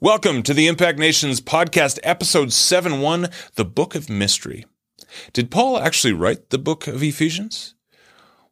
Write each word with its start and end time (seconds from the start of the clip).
Welcome 0.00 0.42
to 0.42 0.52
the 0.52 0.66
Impact 0.66 0.98
Nations 0.98 1.40
podcast, 1.40 2.00
episode 2.02 2.52
7 2.52 3.00
1, 3.00 3.28
the 3.54 3.64
Book 3.64 3.94
of 3.94 4.10
Mystery. 4.10 4.66
Did 5.32 5.52
Paul 5.52 5.78
actually 5.78 6.12
write 6.12 6.50
the 6.50 6.58
book 6.58 6.88
of 6.88 7.00
Ephesians? 7.00 7.76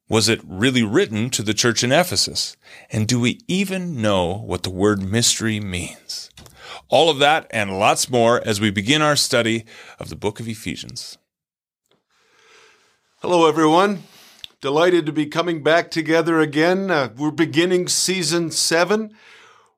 Was 0.09 0.29
it 0.29 0.41
really 0.47 0.85
written 0.85 1.31
to 1.31 1.43
the 1.43 1.53
church 1.53 1.83
in 1.83 1.91
Ephesus? 1.91 2.57
And 2.91 3.09
do 3.09 3.19
we 3.19 3.41
even 3.49 4.01
know 4.01 4.39
what 4.39 4.63
the 4.63 4.71
word 4.71 5.03
mystery 5.03 5.59
means? 5.59 6.31
All 6.89 7.11
of 7.11 7.19
that 7.19 7.49
and 7.51 7.77
lots 7.77 8.09
more 8.09 8.41
as 8.47 8.61
we 8.61 8.71
begin 8.71 9.03
our 9.03 9.17
study 9.17 9.65
of 9.99 10.11
the 10.11 10.17
book 10.17 10.39
of 10.39 10.47
Ephesians. 10.47 11.19
Hello, 13.19 13.49
everyone. 13.49 14.05
Delighted 14.61 15.07
to 15.07 15.13
be 15.13 15.27
coming 15.27 15.61
back 15.65 15.91
together 15.91 16.39
again. 16.39 16.89
Uh, 16.89 17.11
we're 17.17 17.33
beginning 17.33 17.89
season 17.89 18.53
seven. 18.53 19.13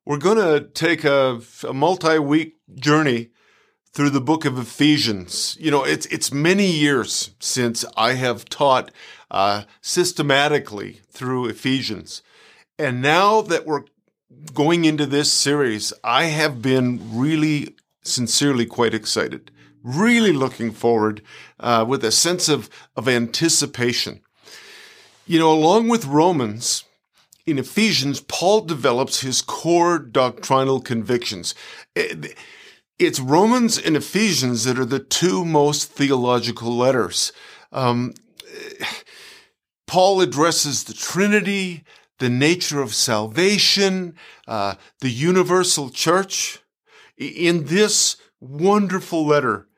We're 0.07 0.19
going 0.19 0.37
to 0.37 0.69
take 0.69 1.05
a, 1.05 1.41
a 1.67 1.73
multi 1.73 2.19
week 2.19 2.57
journey 2.75 3.31
through 3.93 4.11
the 4.11 4.21
book 4.21 4.45
of 4.45 4.59
Ephesians. 4.59 5.57
You 5.59 5.71
know, 5.71 5.85
it's, 5.85 6.05
it's 6.07 6.33
many 6.33 6.67
years 6.67 7.31
since 7.41 7.87
I 7.97 8.13
have 8.15 8.45
taught 8.45 8.91
uh, 9.31 9.63
systematically 9.81 11.01
through 11.09 11.47
Ephesians. 11.47 12.23
And 12.79 13.01
now 13.01 13.41
that 13.43 13.65
we're 13.65 13.85
going 14.53 14.85
into 14.85 15.07
this 15.07 15.33
series, 15.33 15.93
I 16.03 16.25
have 16.25 16.61
been 16.61 17.01
really 17.17 17.75
sincerely 18.03 18.67
quite 18.67 18.93
excited, 18.93 19.51
really 19.83 20.33
looking 20.33 20.71
forward 20.71 21.23
uh, 21.61 21.85
with 21.89 22.05
a 22.05 22.13
sense 22.13 22.51
of, 22.51 22.69
of 22.95 23.09
anticipation. 23.09 24.21
You 25.27 25.39
know, 25.39 25.53
along 25.53 25.89
with 25.89 26.05
Romans, 26.05 26.85
in 27.47 27.59
Ephesians, 27.59 28.21
Paul 28.21 28.63
develops 28.63 29.21
his 29.21 29.43
core 29.43 29.99
doctrinal 29.99 30.81
convictions. 30.81 31.55
It's 32.99 33.21
Romans 33.21 33.79
and 33.79 33.97
Ephesians 33.97 34.65
that 34.65 34.79
are 34.79 34.85
the 34.85 34.99
two 34.99 35.45
most 35.45 35.91
theological 35.91 36.75
letters. 36.75 37.33
Um, 37.73 38.15
Paul 39.87 40.21
addresses 40.21 40.85
the 40.85 40.95
Trinity, 40.95 41.85
the 42.19 42.31
nature 42.31 42.81
of 42.81 42.95
salvation, 42.95 44.17
uh, 44.49 44.77
the 45.01 45.11
universal 45.11 45.91
church. 45.91 46.61
In 47.19 47.67
this 47.67 48.17
wonderful 48.41 49.27
letter, 49.27 49.69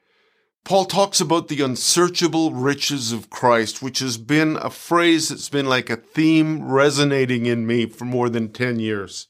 Paul 0.66 0.84
talks 0.84 1.20
about 1.20 1.46
the 1.46 1.62
unsearchable 1.62 2.50
riches 2.50 3.12
of 3.12 3.30
Christ, 3.30 3.82
which 3.82 4.00
has 4.00 4.18
been 4.18 4.56
a 4.56 4.68
phrase 4.68 5.28
that's 5.28 5.48
been 5.48 5.66
like 5.66 5.88
a 5.90 5.96
theme 5.96 6.68
resonating 6.68 7.46
in 7.46 7.68
me 7.68 7.86
for 7.86 8.04
more 8.04 8.28
than 8.28 8.52
10 8.52 8.80
years. 8.80 9.28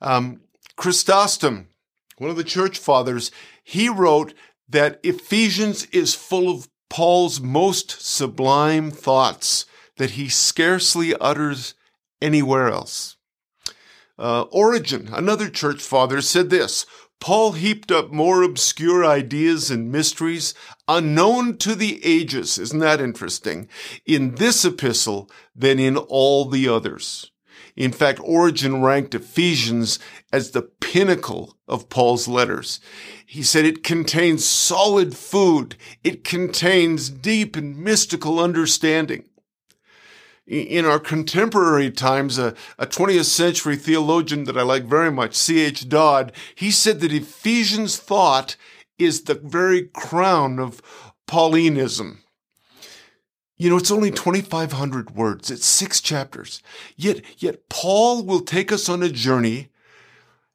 Um, 0.00 0.40
Chrysostom, 0.74 1.68
one 2.16 2.30
of 2.30 2.36
the 2.36 2.42
church 2.42 2.76
fathers, 2.76 3.30
he 3.62 3.88
wrote 3.88 4.34
that 4.68 4.98
Ephesians 5.04 5.84
is 5.92 6.16
full 6.16 6.50
of 6.50 6.68
Paul's 6.90 7.40
most 7.40 8.04
sublime 8.04 8.90
thoughts 8.90 9.64
that 9.96 10.10
he 10.10 10.28
scarcely 10.28 11.14
utters 11.20 11.74
anywhere 12.20 12.68
else. 12.68 13.16
Uh, 14.18 14.42
Origen, 14.50 15.08
another 15.12 15.48
church 15.48 15.80
father, 15.80 16.20
said 16.20 16.50
this 16.50 16.84
Paul 17.20 17.52
heaped 17.52 17.90
up 17.90 18.10
more 18.12 18.42
obscure 18.42 19.04
ideas 19.04 19.70
and 19.70 19.90
mysteries 19.90 20.54
unknown 20.86 21.56
to 21.58 21.74
the 21.74 22.04
ages, 22.04 22.58
isn't 22.58 22.78
that 22.78 23.00
interesting, 23.00 23.68
in 24.06 24.36
this 24.36 24.64
epistle 24.64 25.30
than 25.54 25.78
in 25.78 25.96
all 25.96 26.44
the 26.44 26.68
others. 26.68 27.30
In 27.76 27.92
fact, 27.92 28.20
Origen 28.22 28.82
ranked 28.82 29.14
Ephesians 29.14 29.98
as 30.32 30.50
the 30.50 30.62
pinnacle 30.62 31.56
of 31.68 31.88
Paul's 31.88 32.26
letters. 32.26 32.80
He 33.24 33.42
said 33.42 33.64
it 33.64 33.84
contains 33.84 34.44
solid 34.44 35.16
food. 35.16 35.76
It 36.02 36.24
contains 36.24 37.08
deep 37.08 37.54
and 37.56 37.76
mystical 37.76 38.40
understanding 38.40 39.24
in 40.48 40.86
our 40.86 40.98
contemporary 40.98 41.90
times, 41.90 42.38
a, 42.38 42.54
a 42.78 42.86
20th 42.86 43.24
century 43.24 43.76
theologian 43.76 44.44
that 44.44 44.56
I 44.56 44.62
like 44.62 44.84
very 44.84 45.10
much, 45.10 45.34
C.H. 45.34 45.88
Dodd, 45.88 46.32
he 46.54 46.70
said 46.70 47.00
that 47.00 47.12
Ephesians 47.12 47.98
thought 47.98 48.56
is 48.98 49.22
the 49.22 49.34
very 49.34 49.82
crown 49.82 50.58
of 50.58 50.80
Paulinism. 51.28 52.18
You 53.58 53.70
know, 53.70 53.76
it's 53.76 53.90
only 53.90 54.10
2,500 54.10 55.10
words. 55.14 55.50
It's 55.50 55.66
six 55.66 56.00
chapters. 56.00 56.62
Yet, 56.96 57.22
yet 57.38 57.68
Paul 57.68 58.24
will 58.24 58.40
take 58.40 58.72
us 58.72 58.88
on 58.88 59.02
a 59.02 59.10
journey 59.10 59.68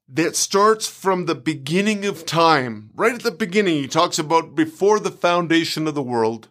that 0.08 0.36
starts 0.36 0.88
from 0.88 1.26
the 1.26 1.36
beginning 1.36 2.06
of 2.06 2.26
time. 2.26 2.90
Right 2.96 3.14
at 3.14 3.24
the 3.24 3.32
beginning, 3.32 3.76
he 3.76 3.88
talks 3.88 4.18
about 4.18 4.56
before 4.56 5.00
the 5.00 5.12
foundation 5.12 5.88
of 5.88 5.96
the 5.96 6.02
world. 6.02 6.48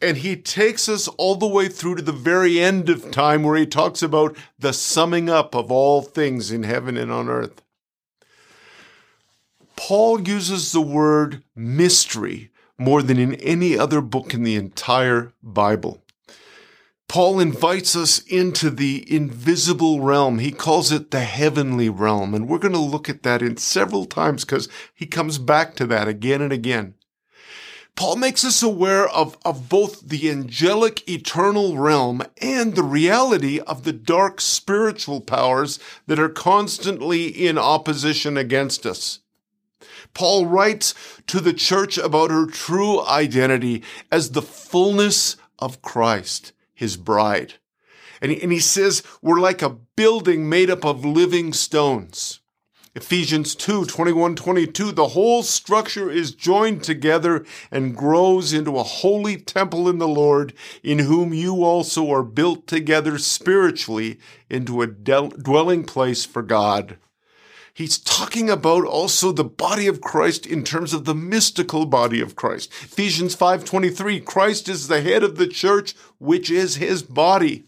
And 0.00 0.18
he 0.18 0.36
takes 0.36 0.88
us 0.88 1.08
all 1.08 1.36
the 1.36 1.46
way 1.46 1.68
through 1.68 1.96
to 1.96 2.02
the 2.02 2.12
very 2.12 2.60
end 2.60 2.88
of 2.88 3.10
time 3.10 3.42
where 3.42 3.56
he 3.56 3.66
talks 3.66 4.02
about 4.02 4.36
the 4.58 4.72
summing 4.72 5.28
up 5.28 5.54
of 5.54 5.70
all 5.70 6.02
things 6.02 6.50
in 6.50 6.62
heaven 6.62 6.96
and 6.96 7.12
on 7.12 7.28
earth. 7.28 7.62
Paul 9.76 10.20
uses 10.20 10.72
the 10.72 10.80
word 10.80 11.42
mystery 11.56 12.50
more 12.78 13.02
than 13.02 13.18
in 13.18 13.34
any 13.36 13.78
other 13.78 14.00
book 14.00 14.34
in 14.34 14.42
the 14.42 14.56
entire 14.56 15.32
Bible. 15.42 16.02
Paul 17.12 17.40
invites 17.40 17.94
us 17.94 18.20
into 18.20 18.70
the 18.70 19.04
invisible 19.14 20.00
realm. 20.00 20.38
He 20.38 20.50
calls 20.50 20.90
it 20.90 21.10
the 21.10 21.20
heavenly 21.20 21.90
realm. 21.90 22.34
And 22.34 22.48
we're 22.48 22.56
going 22.58 22.72
to 22.72 22.80
look 22.80 23.10
at 23.10 23.22
that 23.22 23.42
in 23.42 23.58
several 23.58 24.06
times 24.06 24.46
because 24.46 24.66
he 24.94 25.04
comes 25.04 25.36
back 25.36 25.74
to 25.76 25.86
that 25.88 26.08
again 26.08 26.40
and 26.40 26.52
again. 26.52 26.94
Paul 27.94 28.16
makes 28.16 28.44
us 28.44 28.62
aware 28.62 29.06
of, 29.08 29.36
of 29.44 29.68
both 29.68 30.08
the 30.08 30.30
angelic 30.30 31.08
eternal 31.08 31.76
realm 31.76 32.22
and 32.40 32.74
the 32.74 32.82
reality 32.82 33.60
of 33.60 33.84
the 33.84 33.92
dark 33.92 34.40
spiritual 34.40 35.20
powers 35.20 35.78
that 36.06 36.18
are 36.18 36.28
constantly 36.28 37.26
in 37.26 37.58
opposition 37.58 38.36
against 38.36 38.86
us. 38.86 39.20
Paul 40.14 40.46
writes 40.46 40.94
to 41.26 41.40
the 41.40 41.52
church 41.52 41.96
about 41.96 42.30
her 42.30 42.46
true 42.46 43.04
identity 43.06 43.82
as 44.10 44.30
the 44.30 44.42
fullness 44.42 45.36
of 45.58 45.82
Christ, 45.82 46.52
his 46.74 46.96
bride. 46.96 47.54
And 48.20 48.30
he, 48.30 48.42
and 48.42 48.52
he 48.52 48.60
says 48.60 49.02
we're 49.20 49.40
like 49.40 49.62
a 49.62 49.70
building 49.70 50.48
made 50.48 50.70
up 50.70 50.84
of 50.84 51.04
living 51.04 51.52
stones. 51.52 52.41
Ephesians 52.94 53.54
2 53.54 53.86
21 53.86 54.36
22, 54.36 54.92
the 54.92 55.08
whole 55.08 55.42
structure 55.42 56.10
is 56.10 56.34
joined 56.34 56.82
together 56.82 57.42
and 57.70 57.96
grows 57.96 58.52
into 58.52 58.76
a 58.76 58.82
holy 58.82 59.38
temple 59.38 59.88
in 59.88 59.96
the 59.96 60.08
Lord, 60.08 60.52
in 60.82 60.98
whom 60.98 61.32
you 61.32 61.64
also 61.64 62.10
are 62.10 62.22
built 62.22 62.66
together 62.66 63.16
spiritually 63.16 64.18
into 64.50 64.82
a 64.82 64.86
dwelling 64.86 65.84
place 65.84 66.26
for 66.26 66.42
God. 66.42 66.98
He's 67.72 67.96
talking 67.96 68.50
about 68.50 68.84
also 68.84 69.32
the 69.32 69.42
body 69.42 69.86
of 69.86 70.02
Christ 70.02 70.44
in 70.44 70.62
terms 70.62 70.92
of 70.92 71.06
the 71.06 71.14
mystical 71.14 71.86
body 71.86 72.20
of 72.20 72.36
Christ. 72.36 72.70
Ephesians 72.82 73.34
5:23 73.34 74.20
Christ 74.20 74.68
is 74.68 74.88
the 74.88 75.00
head 75.00 75.22
of 75.22 75.36
the 75.36 75.46
church 75.46 75.94
which 76.18 76.50
is 76.50 76.76
his 76.76 77.02
body. 77.02 77.64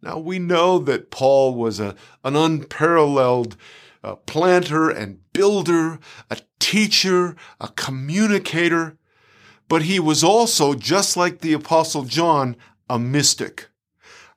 Now 0.00 0.18
we 0.18 0.38
know 0.38 0.78
that 0.78 1.10
Paul 1.10 1.56
was 1.56 1.80
a, 1.80 1.96
an 2.22 2.36
unparalleled 2.36 3.56
a 4.02 4.16
planter 4.16 4.90
and 4.90 5.20
builder, 5.32 5.98
a 6.30 6.38
teacher, 6.58 7.36
a 7.60 7.68
communicator, 7.68 8.96
but 9.68 9.82
he 9.82 9.98
was 9.98 10.22
also, 10.22 10.74
just 10.74 11.16
like 11.16 11.40
the 11.40 11.52
Apostle 11.52 12.04
John, 12.04 12.56
a 12.90 12.98
mystic. 12.98 13.68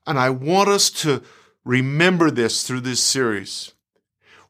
And 0.07 0.19
I 0.19 0.29
want 0.29 0.69
us 0.69 0.89
to 0.91 1.23
remember 1.63 2.29
this 2.29 2.63
through 2.63 2.81
this 2.81 3.01
series. 3.01 3.73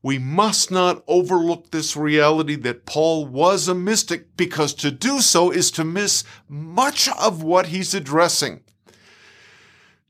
We 0.03 0.19
must 0.19 0.69
not 0.69 1.03
overlook 1.07 1.71
this 1.71 1.97
reality 1.97 2.55
that 2.57 2.85
Paul 2.85 3.25
was 3.25 3.67
a 3.67 3.73
mystic 3.73 4.37
because 4.37 4.75
to 4.75 4.91
do 4.91 5.21
so 5.21 5.49
is 5.49 5.71
to 5.71 5.83
miss 5.83 6.23
much 6.47 7.09
of 7.09 7.41
what 7.41 7.67
he's 7.67 7.95
addressing. 7.95 8.61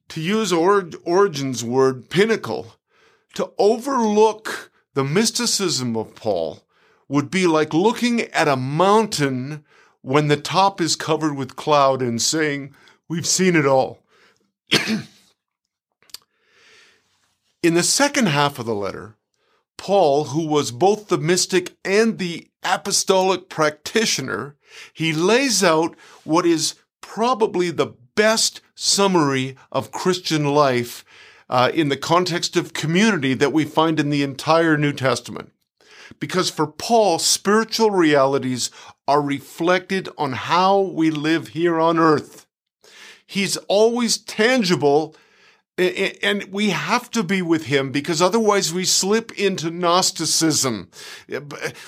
To 0.10 0.20
use 0.20 0.52
Origen's 0.52 1.64
word, 1.64 2.10
pinnacle, 2.10 2.76
to 3.36 3.52
overlook 3.58 4.72
the 4.96 5.04
mysticism 5.04 5.96
of 5.96 6.16
Paul 6.16 6.64
would 7.08 7.30
be 7.30 7.46
like 7.46 7.74
looking 7.74 8.22
at 8.22 8.48
a 8.48 8.56
mountain 8.56 9.64
when 10.02 10.30
the 10.30 10.38
top 10.38 10.82
is 10.82 10.96
covered 10.96 11.36
with 11.36 11.56
cloud 11.56 12.02
and 12.02 12.20
saying, 12.22 12.74
We've 13.08 13.28
seen 13.28 13.56
it 13.56 13.68
all. 13.68 14.00
In 17.62 17.76
the 17.76 17.84
second 17.84 18.28
half 18.28 18.58
of 18.58 18.66
the 18.66 18.74
letter, 18.74 19.16
Paul, 19.78 20.26
who 20.26 20.48
was 20.48 20.72
both 20.72 21.10
the 21.10 21.18
mystic 21.18 21.76
and 21.84 22.18
the 22.18 22.48
apostolic 22.64 23.50
practitioner, 23.50 24.56
he 24.94 25.14
lays 25.14 25.64
out 25.64 25.96
what 26.24 26.46
is 26.46 26.76
probably 27.02 27.70
the 27.70 27.94
best 28.16 28.62
summary 28.74 29.56
of 29.72 29.92
Christian 29.92 30.46
life 30.46 31.05
uh, 31.50 31.72
in 31.74 31.90
the 31.90 31.98
context 31.98 32.56
of 32.56 32.74
community 32.74 33.34
that 33.34 33.54
we 33.54 33.66
find 33.66 34.00
in 34.00 34.10
the 34.10 34.24
entire 34.24 34.78
New 34.78 34.94
Testament. 34.94 35.52
Because 36.20 36.50
for 36.50 36.68
Paul, 36.68 37.20
spiritual 37.20 37.92
realities 37.92 38.70
are 39.08 39.22
reflected 39.22 40.10
on 40.18 40.34
how 40.34 40.80
we 40.80 41.10
live 41.10 41.50
here 41.50 41.80
on 41.80 41.98
earth. 41.98 42.46
He's 43.26 43.58
always 43.68 44.18
tangible 44.18 45.16
and 45.78 46.46
we 46.46 46.70
have 46.70 47.12
to 47.12 47.22
be 47.22 47.42
with 47.42 47.66
him 47.66 47.92
because 47.92 48.22
otherwise 48.22 48.74
we 48.74 48.86
slip 48.86 49.38
into 49.38 49.70
Gnosticism. 49.70 50.90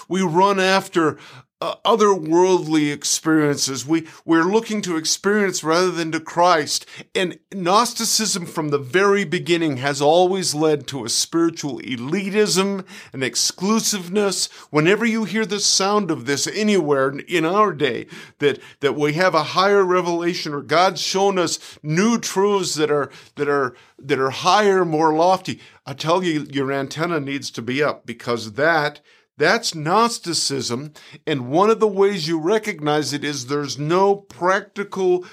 We 0.09 0.21
run 0.21 0.59
after 0.59 1.18
uh, 1.59 1.75
otherworldly 1.83 2.94
experiences. 2.94 3.86
We, 3.86 4.07
we're 4.25 4.44
looking 4.44 4.81
to 4.83 4.95
experience 4.95 5.63
rather 5.63 5.89
than 5.89 6.12
to 6.12 6.19
Christ. 6.19 6.86
And 7.15 7.39
Gnosticism 7.51 8.45
from 8.45 8.69
the 8.69 8.77
very 8.77 9.24
beginning 9.24 9.77
has 9.77 10.00
always 10.00 10.54
led 10.54 10.86
to 10.88 11.04
a 11.04 11.09
spiritual 11.09 11.80
elitism 11.80 12.86
and 13.12 13.24
exclusiveness. 13.24 14.48
Whenever 14.69 15.06
you 15.06 15.24
hear 15.24 15.45
the 15.45 15.59
sound 15.59 16.12
of 16.12 16.25
this 16.27 16.45
anywhere 16.45 17.18
in 17.27 17.44
our 17.44 17.74
day, 17.74 18.06
that, 18.38 18.59
that 18.81 18.95
we 18.95 19.13
have 19.13 19.33
a 19.33 19.44
higher 19.44 19.83
revelation 19.83 20.54
or 20.54 20.62
God's 20.62 21.01
shown 21.01 21.39
us 21.39 21.80
new 21.81 22.19
truths 22.19 22.75
that 22.75 22.92
are, 22.92 23.09
that 23.36 23.50
are, 23.50 23.75
that 23.98 24.19
are 24.19 24.30
higher, 24.30 24.86
more 24.86 25.13
lofty, 25.13 25.59
I 25.88 25.94
tell 25.94 26.24
you, 26.24 26.45
your 26.51 26.71
antenna 26.71 27.19
needs 27.19 27.50
to 27.51 27.62
be 27.62 27.81
up 27.81 28.06
because 28.06 28.54
that 28.54 29.00
that's 29.38 29.75
Gnosticism. 29.75 30.94
And 31.25 31.50
one 31.50 31.69
of 31.69 31.80
the 31.80 31.88
ways 31.88 32.28
you 32.28 32.39
recognize 32.39 33.13
it 33.13 33.24
is 33.24 33.48
there's 33.48 33.78
no 33.78 34.16
practical 34.16 35.25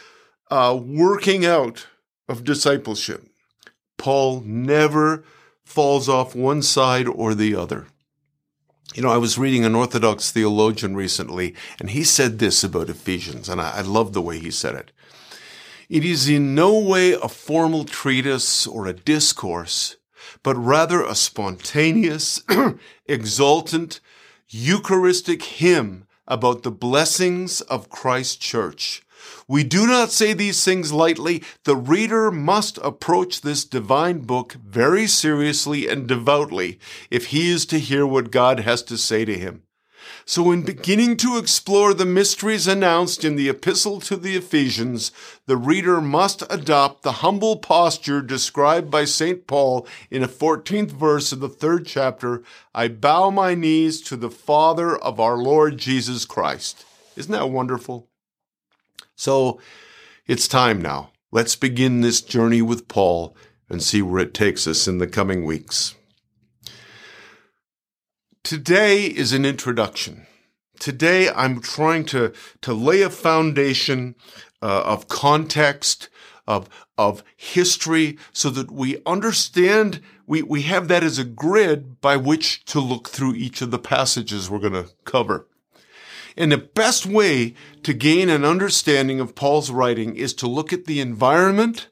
uh, 0.51 0.79
working 0.81 1.45
out 1.47 1.87
of 2.29 2.45
discipleship. 2.45 3.27
Paul 3.97 4.43
never 4.45 5.25
falls 5.65 6.09
off 6.09 6.35
one 6.35 6.63
side 6.63 7.09
or 7.09 7.35
the 7.35 7.57
other. 7.57 7.87
You 8.95 9.03
know, 9.03 9.11
I 9.11 9.17
was 9.17 9.39
reading 9.39 9.65
an 9.65 9.75
Orthodox 9.75 10.31
theologian 10.31 10.95
recently, 10.95 11.55
and 11.81 11.91
he 11.91 12.05
said 12.05 12.39
this 12.39 12.63
about 12.63 12.91
Ephesians, 12.91 13.49
and 13.49 13.61
I, 13.61 13.79
I 13.79 13.81
love 13.81 14.13
the 14.13 14.23
way 14.23 14.39
he 14.39 14.51
said 14.51 14.75
it. 14.75 14.93
It 15.89 16.05
is 16.05 16.29
in 16.29 16.55
no 16.55 16.79
way 16.79 17.13
a 17.13 17.29
formal 17.29 17.85
treatise 17.85 18.67
or 18.67 18.87
a 18.87 18.93
discourse, 18.93 19.97
but 20.45 20.57
rather 20.57 21.03
a 21.03 21.17
spontaneous, 21.17 22.41
exultant, 23.07 23.99
Eucharistic 24.49 25.43
hymn 25.43 26.07
about 26.29 26.63
the 26.63 26.71
blessings 26.71 27.61
of 27.63 27.91
Christ's 27.91 28.37
church. 28.37 29.03
We 29.49 29.65
do 29.65 29.87
not 29.87 30.13
say 30.13 30.33
these 30.33 30.63
things 30.63 30.93
lightly. 30.93 31.43
The 31.65 31.75
reader 31.75 32.31
must 32.31 32.79
approach 32.79 33.41
this 33.41 33.65
divine 33.65 34.21
book 34.21 34.53
very 34.53 35.09
seriously 35.09 35.89
and 35.89 36.07
devoutly 36.07 36.79
if 37.11 37.27
he 37.27 37.51
is 37.51 37.67
to 37.67 37.81
hear 37.81 38.07
what 38.07 38.31
God 38.31 38.61
has 38.61 38.83
to 38.85 38.97
say 38.97 39.25
to 39.25 39.37
him. 39.37 39.64
So, 40.27 40.51
in 40.53 40.63
beginning 40.63 41.19
to 41.19 41.37
explore 41.37 41.93
the 41.93 42.07
mysteries 42.07 42.67
announced 42.67 43.25
in 43.25 43.37
the 43.37 43.51
Epistle 43.51 44.01
to 44.01 44.17
the 44.17 44.37
Ephesians, 44.37 45.13
the 45.47 45.59
reader 45.59 46.01
must 46.01 46.43
adopt 46.49 47.03
the 47.03 47.13
humble 47.13 47.57
posture 47.59 48.23
described 48.23 48.91
by 48.91 49.05
St. 49.05 49.47
Paul 49.47 49.87
in 50.11 50.23
the 50.23 50.29
14th 50.29 50.93
verse 50.93 51.31
of 51.31 51.41
the 51.41 51.49
third 51.51 51.85
chapter 51.85 52.43
I 52.75 52.89
bow 52.89 53.29
my 53.29 53.55
knees 53.55 54.01
to 54.03 54.17
the 54.17 54.31
Father 54.31 54.97
of 54.97 55.21
our 55.21 55.37
Lord 55.37 55.77
Jesus 55.77 56.25
Christ. 56.25 56.87
Isn't 57.17 57.33
that 57.33 57.51
wonderful? 57.51 58.09
So, 59.17 59.61
it's 60.27 60.49
time 60.49 60.81
now. 60.81 61.11
Let's 61.33 61.55
begin 61.55 62.01
this 62.01 62.23
journey 62.23 62.63
with 62.63 62.89
Paul 62.89 63.37
and 63.69 63.83
see 63.83 64.01
where 64.01 64.23
it 64.23 64.33
takes 64.33 64.67
us 64.67 64.89
in 64.89 64.99
the 64.99 65.07
coming 65.07 65.45
weeks. 65.45 65.97
Today 68.45 69.07
is 69.07 69.33
an 69.33 69.47
introduction. 69.47 70.27
Today 70.79 71.31
I'm 71.31 71.63
trying 71.63 72.05
to, 72.07 72.35
to 72.61 72.75
lay 72.75 73.01
a 73.01 73.09
foundation 73.09 74.17
uh, 74.61 74.83
of 74.83 75.09
context, 75.09 76.11
of, 76.47 76.69
of 76.99 77.25
history, 77.39 78.19
so 78.35 78.51
that 78.51 78.71
we 78.71 79.01
understand, 79.07 80.03
we, 80.27 80.43
we 80.43 80.61
have 80.61 80.89
that 80.89 81.03
as 81.03 81.19
a 81.19 81.25
grid 81.25 82.03
by 82.03 82.19
which 82.19 82.67
to 82.67 82.81
look 82.81 83.09
through 83.09 83.33
each 83.33 83.63
of 83.63 83.71
the 83.71 83.79
passages 83.79 84.51
we're 84.51 84.59
going 84.59 84.75
to 84.75 84.91
cover. 85.07 85.49
And 86.37 86.53
the 86.53 86.59
best 86.59 87.07
way 87.07 87.55
to 87.83 87.95
gain 87.95 88.29
an 88.29 88.45
understanding 88.45 89.21
of 89.21 89.35
Paul's 89.35 89.71
writing 89.71 90.17
is 90.17 90.35
to 90.35 90.47
look 90.47 90.71
at 90.71 90.85
the 90.85 91.01
environment 91.01 91.89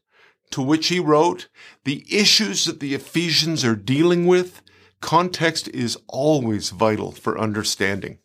to 0.50 0.60
which 0.60 0.88
he 0.88 1.00
wrote, 1.00 1.48
the 1.84 2.04
issues 2.10 2.66
that 2.66 2.78
the 2.78 2.92
Ephesians 2.92 3.64
are 3.64 3.74
dealing 3.74 4.26
with, 4.26 4.60
Context 5.02 5.68
is 5.74 5.98
always 6.06 6.70
vital 6.70 7.12
for 7.12 7.38
understanding. 7.38 8.18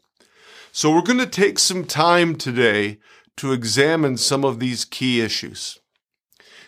So 0.71 0.93
we're 0.93 1.01
going 1.01 1.17
to 1.17 1.25
take 1.25 1.59
some 1.59 1.83
time 1.83 2.35
today 2.35 2.99
to 3.37 3.51
examine 3.51 4.15
some 4.15 4.45
of 4.45 4.59
these 4.59 4.85
key 4.85 5.19
issues. 5.19 5.79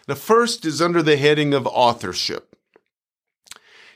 The 0.07 0.15
first 0.15 0.65
is 0.65 0.81
under 0.81 1.03
the 1.03 1.15
heading 1.15 1.53
of 1.53 1.67
authorship. 1.67 2.55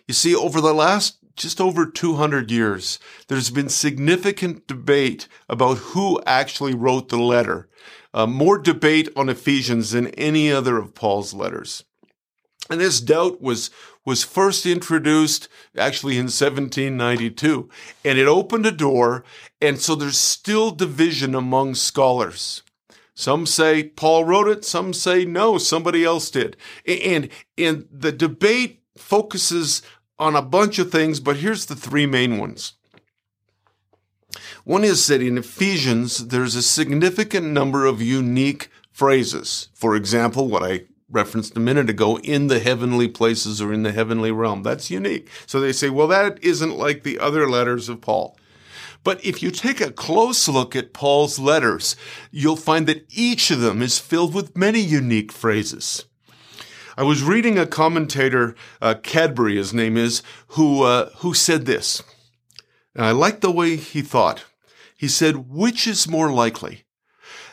You 0.07 0.13
see, 0.13 0.35
over 0.35 0.61
the 0.61 0.73
last 0.73 1.17
just 1.35 1.59
over 1.59 1.87
200 1.87 2.51
years, 2.51 2.99
there's 3.27 3.49
been 3.49 3.69
significant 3.69 4.67
debate 4.67 5.27
about 5.49 5.79
who 5.79 6.21
actually 6.27 6.75
wrote 6.75 7.09
the 7.09 7.17
letter. 7.17 7.67
Uh, 8.13 8.27
more 8.27 8.59
debate 8.59 9.09
on 9.15 9.29
Ephesians 9.29 9.91
than 9.91 10.07
any 10.09 10.51
other 10.51 10.77
of 10.77 10.93
Paul's 10.93 11.33
letters. 11.33 11.85
And 12.69 12.79
this 12.79 13.01
doubt 13.01 13.41
was, 13.41 13.69
was 14.05 14.23
first 14.23 14.65
introduced 14.65 15.49
actually 15.77 16.13
in 16.13 16.25
1792 16.25 17.69
and 18.05 18.17
it 18.17 18.27
opened 18.27 18.65
a 18.65 18.71
door. 18.71 19.23
And 19.61 19.79
so 19.79 19.95
there's 19.95 20.17
still 20.17 20.71
division 20.71 21.35
among 21.35 21.75
scholars. 21.75 22.63
Some 23.15 23.45
say 23.45 23.83
Paul 23.83 24.25
wrote 24.25 24.47
it. 24.47 24.65
Some 24.65 24.93
say 24.93 25.25
no, 25.25 25.57
somebody 25.57 26.03
else 26.03 26.31
did. 26.31 26.57
And, 26.87 27.29
and 27.57 27.87
the 27.91 28.11
debate 28.11 28.81
focuses 28.97 29.81
on 30.17 30.35
a 30.35 30.41
bunch 30.41 30.79
of 30.79 30.91
things, 30.91 31.19
but 31.19 31.37
here's 31.37 31.65
the 31.65 31.75
three 31.75 32.05
main 32.05 32.37
ones. 32.37 32.73
One 34.63 34.83
is 34.83 35.05
that 35.07 35.21
in 35.21 35.37
Ephesians, 35.37 36.27
there's 36.27 36.55
a 36.55 36.63
significant 36.63 37.47
number 37.47 37.85
of 37.85 38.01
unique 38.01 38.69
phrases. 38.91 39.69
For 39.73 39.95
example, 39.95 40.47
what 40.47 40.63
I 40.63 40.83
referenced 41.13 41.55
a 41.55 41.61
minute 41.61 41.89
ago 41.89 42.17
in 42.19 42.47
the 42.47 42.59
heavenly 42.59 43.07
places 43.07 43.61
or 43.61 43.71
in 43.71 43.83
the 43.83 43.91
heavenly 43.91 44.31
realm. 44.31 44.63
That's 44.63 44.91
unique. 44.91 45.29
So 45.45 45.61
they 45.61 45.71
say, 45.71 45.89
well, 45.89 46.07
that 46.07 46.43
isn't 46.43 46.77
like 46.77 47.03
the 47.03 47.19
other 47.19 47.47
letters 47.47 47.87
of 47.87 48.01
Paul. 48.01 48.37
But 49.03 49.23
if 49.23 49.43
you 49.43 49.51
take 49.51 49.81
a 49.81 49.91
close 49.91 50.47
look 50.47 50.75
at 50.75 50.93
Paul's 50.93 51.37
letters, 51.37 51.95
you'll 52.31 52.55
find 52.55 52.87
that 52.87 53.05
each 53.09 53.51
of 53.51 53.59
them 53.59 53.81
is 53.81 53.99
filled 53.99 54.33
with 54.33 54.57
many 54.57 54.79
unique 54.79 55.31
phrases. 55.31 56.05
I 56.95 57.03
was 57.03 57.23
reading 57.23 57.57
a 57.57 57.65
commentator, 57.65 58.55
uh, 58.81 58.95
Cadbury, 58.95 59.57
his 59.57 59.73
name 59.73 59.97
is, 59.97 60.23
who, 60.49 60.83
uh, 60.83 61.09
who 61.17 61.33
said 61.33 61.65
this. 61.65 62.01
And 62.95 63.05
I 63.05 63.11
like 63.11 63.41
the 63.41 63.51
way 63.51 63.75
he 63.75 64.01
thought. 64.01 64.45
He 64.95 65.07
said, 65.07 65.49
which 65.49 65.85
is 65.87 66.07
more 66.07 66.31
likely? 66.31 66.85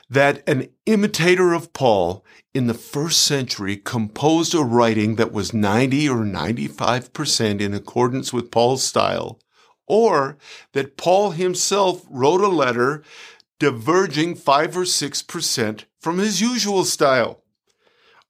That 0.08 0.46
an 0.48 0.68
imitator 0.86 1.52
of 1.52 1.72
Paul 1.72 2.24
in 2.54 2.66
the 2.66 2.74
first 2.74 3.22
century 3.22 3.76
composed 3.76 4.54
a 4.54 4.62
writing 4.62 5.16
that 5.16 5.32
was 5.32 5.54
90 5.54 6.08
or 6.08 6.24
95% 6.24 7.60
in 7.60 7.74
accordance 7.74 8.32
with 8.32 8.50
Paul's 8.50 8.82
style, 8.82 9.38
or 9.86 10.36
that 10.72 10.96
Paul 10.96 11.30
himself 11.30 12.04
wrote 12.10 12.40
a 12.40 12.48
letter 12.48 13.02
diverging 13.58 14.34
5 14.34 14.76
or 14.76 14.82
6% 14.82 15.84
from 16.00 16.18
his 16.18 16.40
usual 16.40 16.84
style. 16.84 17.42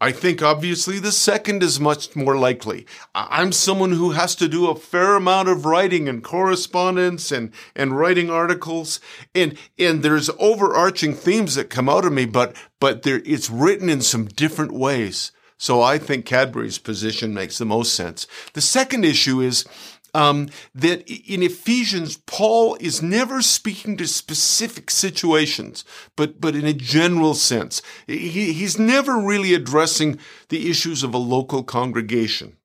I 0.03 0.12
think 0.12 0.43
obviously 0.43 0.99
the 0.99 1.12
second 1.12 1.62
is 1.62 1.79
much 1.79 2.17
more 2.17 2.37
likely. 2.37 2.87
I'm 3.15 3.53
someone 3.53 3.93
who 3.93 4.12
has 4.12 4.35
to 4.37 4.49
do 4.49 4.69
a 4.69 4.75
fair 4.75 5.15
amount 5.15 5.50
of 5.50 5.67
writing 5.67 6.09
and 6.09 6.25
correspondence 6.25 7.31
and, 7.31 7.53
and 7.77 7.97
writing 7.97 8.31
articles. 8.31 8.99
And, 9.35 9.59
and 9.79 10.03
there's 10.03 10.31
overarching 10.39 11.12
themes 11.12 11.55
that 11.55 11.69
come 11.69 11.91
out 11.91 12.07
of 12.07 12.15
me, 12.15 12.25
but, 12.25 12.57
but 12.81 13.03
there, 13.03 13.23
it's 13.25 13.51
written 13.51 13.89
in 13.89 14.01
some 14.01 14.27
different 14.27 14.73
ways. 14.73 15.33
So 15.59 15.83
I 15.83 15.99
think 15.99 16.25
Cadbury's 16.25 16.79
position 16.79 17.35
makes 17.35 17.59
the 17.59 17.67
most 17.67 17.95
sense. 17.95 18.27
The 18.55 18.63
second 18.63 19.05
issue 19.05 19.41
is 19.41 19.67
um, 20.15 20.49
that 20.75 21.09
in 21.09 21.43
Ephesians, 21.43 22.17
Paul 22.17 22.77
is 22.81 23.03
never 23.03 23.43
speaking 23.43 23.97
to 23.99 24.07
specific 24.07 24.91
situations, 24.91 25.85
but, 26.17 26.41
but 26.41 26.57
in 26.57 26.65
a 26.65 26.73
general 26.73 27.35
sense. 27.35 27.83
He, 28.07 28.53
he's 28.53 28.79
never 28.79 29.19
really 29.19 29.55
addressing 29.55 30.19
the 30.49 30.71
issues 30.71 31.03
of 31.03 31.15
a 31.15 31.19
local 31.19 31.63
congregation. 31.63 32.57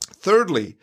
Thirdly, 0.00 0.76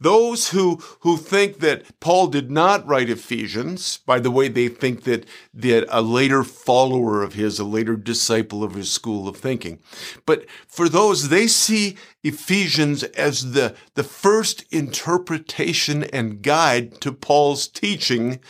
those 0.00 0.50
who, 0.50 0.76
who 1.00 1.16
think 1.16 1.60
that 1.60 2.00
Paul 2.00 2.26
did 2.26 2.50
not 2.50 2.86
write 2.86 3.08
Ephesians, 3.08 3.98
by 3.98 4.18
the 4.18 4.30
way, 4.30 4.48
they 4.48 4.68
think 4.68 5.04
that, 5.04 5.26
that 5.54 5.86
a 5.88 6.02
later 6.02 6.44
follower 6.44 7.22
of 7.22 7.34
his, 7.34 7.58
a 7.58 7.64
later 7.64 7.96
disciple 7.96 8.62
of 8.62 8.74
his 8.74 8.90
school 8.90 9.26
of 9.26 9.36
thinking. 9.36 9.78
But 10.26 10.46
for 10.66 10.88
those, 10.88 11.28
they 11.28 11.46
see 11.46 11.96
Ephesians 12.22 13.02
as 13.04 13.52
the, 13.52 13.74
the 13.94 14.04
first 14.04 14.64
interpretation 14.70 16.04
and 16.04 16.42
guide 16.42 17.00
to 17.00 17.12
Paul's 17.12 17.66
teaching 17.66 18.40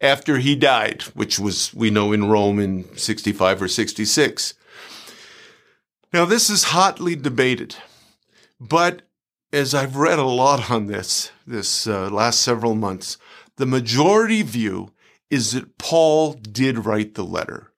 after 0.00 0.38
he 0.38 0.56
died, 0.56 1.02
which 1.14 1.38
was, 1.38 1.72
we 1.74 1.90
know, 1.90 2.12
in 2.12 2.28
Rome 2.28 2.58
in 2.58 2.96
65 2.96 3.62
or 3.62 3.68
66. 3.68 4.54
Now, 6.12 6.24
this 6.24 6.48
is 6.48 6.64
hotly 6.64 7.16
debated, 7.16 7.76
but 8.60 9.02
as 9.54 9.72
I've 9.72 9.96
read 9.96 10.18
a 10.18 10.24
lot 10.24 10.70
on 10.70 10.86
this 10.86 11.30
this 11.46 11.86
uh, 11.86 12.10
last 12.10 12.42
several 12.42 12.74
months, 12.74 13.18
the 13.56 13.66
majority 13.66 14.42
view 14.42 14.90
is 15.30 15.52
that 15.52 15.78
Paul 15.78 16.32
did 16.32 16.84
write 16.84 17.14
the 17.14 17.24
letter. 17.24 17.70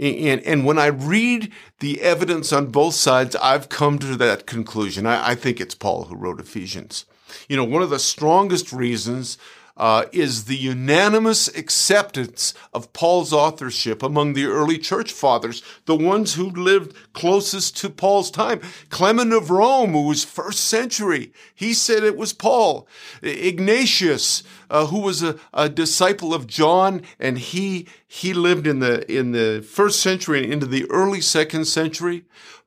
And, 0.00 0.40
and 0.40 0.64
when 0.64 0.78
I 0.78 0.86
read 0.86 1.52
the 1.78 2.00
evidence 2.00 2.52
on 2.52 2.66
both 2.66 2.94
sides, 2.94 3.36
I've 3.36 3.68
come 3.68 3.98
to 4.00 4.16
that 4.16 4.46
conclusion. 4.46 5.06
I, 5.06 5.30
I 5.30 5.34
think 5.34 5.60
it's 5.60 5.74
Paul 5.74 6.04
who 6.04 6.16
wrote 6.16 6.40
Ephesians. 6.40 7.04
You 7.48 7.56
know, 7.56 7.64
one 7.64 7.82
of 7.82 7.90
the 7.90 7.98
strongest 7.98 8.72
reasons 8.72 9.38
uh, 9.76 10.04
is 10.12 10.44
the 10.44 10.56
unanimous 10.56 11.48
acceptance 11.48 12.54
of 12.72 12.92
Paul's 12.92 13.32
authorship 13.32 14.02
among 14.02 14.32
the 14.32 14.46
early 14.46 14.78
church 14.78 15.12
fathers, 15.12 15.62
the 15.86 15.96
ones 15.96 16.34
who 16.34 16.50
lived 16.50 16.94
closest 17.12 17.76
to 17.78 17.90
Paul's 17.90 18.30
time. 18.30 18.60
Clement 18.90 19.32
of 19.32 19.50
Rome, 19.50 19.92
who 19.92 20.02
was 20.02 20.24
first 20.24 20.60
century, 20.64 21.32
he 21.54 21.72
said 21.72 22.04
it 22.04 22.16
was 22.16 22.32
Paul. 22.32 22.86
Ignatius, 23.22 24.42
uh, 24.70 24.86
who 24.86 25.00
was 25.00 25.22
a, 25.22 25.36
a, 25.52 25.68
disciple 25.68 26.34
of 26.34 26.46
John, 26.46 27.02
and 27.18 27.38
he 27.38 27.86
he 28.06 28.34
lived 28.34 28.66
in 28.66 28.80
the 28.80 29.10
in 29.10 29.32
the 29.32 29.62
first 29.62 30.00
century 30.00 30.44
and 30.44 30.52
into 30.52 30.66
the 30.66 30.88
early 30.90 31.20
second 31.20 31.66
century. 31.66 32.24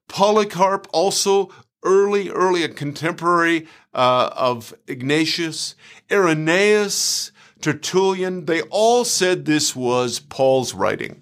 Polycarp, 0.07 0.87
also 0.91 1.49
early, 1.83 2.29
early 2.29 2.63
a 2.63 2.69
contemporary 2.69 3.67
uh, 3.95 4.29
of 4.35 4.73
Ignatius, 4.87 5.75
Irenaeus, 6.11 7.31
Tertullian, 7.61 8.45
they 8.45 8.61
all 8.63 9.05
said 9.05 9.45
this 9.45 9.75
was 9.75 10.19
Paul's 10.19 10.73
writing. 10.73 11.21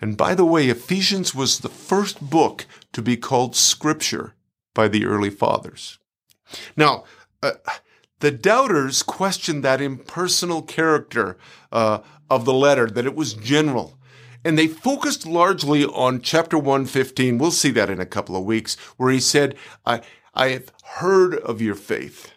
And 0.00 0.16
by 0.16 0.34
the 0.34 0.44
way, 0.44 0.68
Ephesians 0.68 1.34
was 1.34 1.58
the 1.58 1.68
first 1.68 2.20
book 2.30 2.66
to 2.92 3.02
be 3.02 3.16
called 3.16 3.56
Scripture 3.56 4.34
by 4.74 4.86
the 4.86 5.06
early 5.06 5.30
fathers. 5.30 5.98
Now, 6.76 7.04
uh, 7.42 7.52
the 8.20 8.30
doubters 8.30 9.02
questioned 9.02 9.64
that 9.64 9.80
impersonal 9.80 10.62
character 10.62 11.38
uh, 11.72 12.00
of 12.30 12.44
the 12.44 12.52
letter, 12.54 12.88
that 12.88 13.06
it 13.06 13.16
was 13.16 13.34
general. 13.34 13.98
And 14.44 14.56
they 14.56 14.68
focused 14.68 15.26
largely 15.26 15.84
on 15.84 16.20
chapter 16.20 16.56
115. 16.56 17.38
We'll 17.38 17.50
see 17.50 17.70
that 17.72 17.90
in 17.90 18.00
a 18.00 18.06
couple 18.06 18.36
of 18.36 18.44
weeks, 18.44 18.76
where 18.96 19.10
he 19.10 19.20
said, 19.20 19.56
I, 19.84 20.02
I 20.38 20.50
have 20.50 20.72
heard 20.84 21.34
of 21.34 21.60
your 21.60 21.74
faith. 21.74 22.32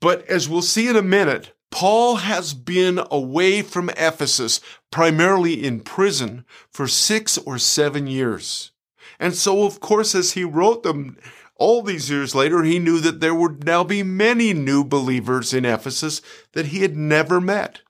But 0.00 0.28
as 0.28 0.48
we'll 0.48 0.62
see 0.62 0.88
in 0.88 0.96
a 0.96 1.02
minute, 1.02 1.52
Paul 1.70 2.16
has 2.16 2.54
been 2.54 3.00
away 3.10 3.62
from 3.62 3.88
Ephesus, 3.90 4.60
primarily 4.90 5.64
in 5.64 5.80
prison, 5.80 6.44
for 6.70 6.86
six 6.88 7.38
or 7.38 7.56
seven 7.58 8.06
years. 8.08 8.72
And 9.18 9.34
so, 9.34 9.64
of 9.64 9.80
course, 9.80 10.14
as 10.14 10.32
he 10.32 10.44
wrote 10.44 10.82
them 10.82 11.16
all 11.56 11.82
these 11.82 12.10
years 12.10 12.34
later, 12.34 12.64
he 12.64 12.80
knew 12.80 12.98
that 13.00 13.20
there 13.20 13.34
would 13.34 13.64
now 13.64 13.84
be 13.84 14.02
many 14.02 14.52
new 14.52 14.84
believers 14.84 15.54
in 15.54 15.64
Ephesus 15.64 16.20
that 16.52 16.66
he 16.66 16.80
had 16.80 16.96
never 16.96 17.40
met. 17.40 17.80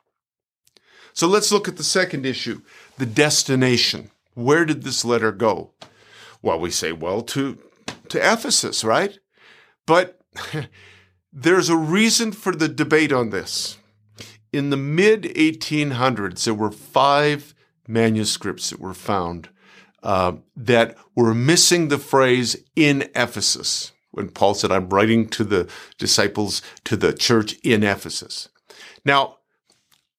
So 1.14 1.26
let's 1.26 1.50
look 1.50 1.66
at 1.66 1.76
the 1.76 1.84
second 1.84 2.26
issue 2.26 2.60
the 2.98 3.06
destination. 3.06 4.10
Where 4.34 4.64
did 4.64 4.82
this 4.82 5.04
letter 5.04 5.32
go? 5.32 5.70
Well, 6.42 6.60
we 6.60 6.70
say, 6.70 6.92
well, 6.92 7.22
to, 7.22 7.58
to 8.14 8.32
Ephesus, 8.32 8.82
right? 8.82 9.18
But 9.86 10.20
there's 11.32 11.68
a 11.68 11.76
reason 11.76 12.32
for 12.32 12.54
the 12.54 12.68
debate 12.68 13.12
on 13.12 13.30
this. 13.30 13.76
In 14.52 14.70
the 14.70 14.76
mid 14.76 15.24
1800s, 15.24 16.44
there 16.44 16.54
were 16.54 16.70
five 16.70 17.54
manuscripts 17.86 18.70
that 18.70 18.80
were 18.80 18.94
found 18.94 19.48
uh, 20.02 20.34
that 20.56 20.96
were 21.16 21.34
missing 21.34 21.88
the 21.88 21.98
phrase 21.98 22.56
in 22.76 23.10
Ephesus. 23.14 23.92
When 24.12 24.28
Paul 24.28 24.54
said, 24.54 24.70
I'm 24.70 24.88
writing 24.90 25.28
to 25.30 25.42
the 25.42 25.68
disciples, 25.98 26.62
to 26.84 26.96
the 26.96 27.12
church 27.12 27.54
in 27.64 27.82
Ephesus. 27.82 28.48
Now, 29.04 29.38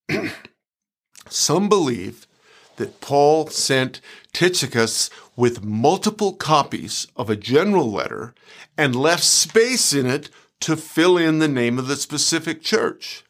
some 1.29 1.69
believe 1.69 2.27
that 2.75 2.99
Paul 2.99 3.47
sent 3.47 4.01
Tychicus 4.33 5.09
with 5.35 5.63
multiple 5.63 6.33
copies 6.33 7.07
of 7.15 7.29
a 7.29 7.35
general 7.35 7.91
letter 7.91 8.33
and 8.77 8.95
left 8.95 9.23
space 9.23 9.93
in 9.93 10.05
it 10.05 10.29
to 10.61 10.77
fill 10.77 11.17
in 11.17 11.39
the 11.39 11.47
name 11.47 11.77
of 11.77 11.87
the 11.87 11.95
specific 11.95 12.61
church. 12.61 13.23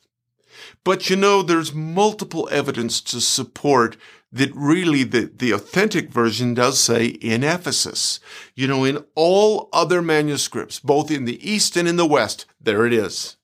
But 0.83 1.09
you 1.09 1.15
know, 1.15 1.41
there's 1.41 1.73
multiple 1.73 2.47
evidence 2.51 3.01
to 3.01 3.19
support 3.19 3.97
that 4.31 4.53
really 4.53 5.03
the, 5.03 5.31
the 5.33 5.51
authentic 5.51 6.11
version 6.11 6.53
does 6.53 6.79
say 6.79 7.05
in 7.07 7.43
Ephesus. 7.43 8.19
You 8.53 8.67
know, 8.67 8.83
in 8.83 9.03
all 9.15 9.69
other 9.73 10.01
manuscripts, 10.01 10.79
both 10.79 11.09
in 11.09 11.25
the 11.25 11.49
East 11.49 11.75
and 11.75 11.87
in 11.87 11.95
the 11.95 12.05
West, 12.05 12.45
there 12.61 12.85
it 12.85 12.93
is. 12.93 13.37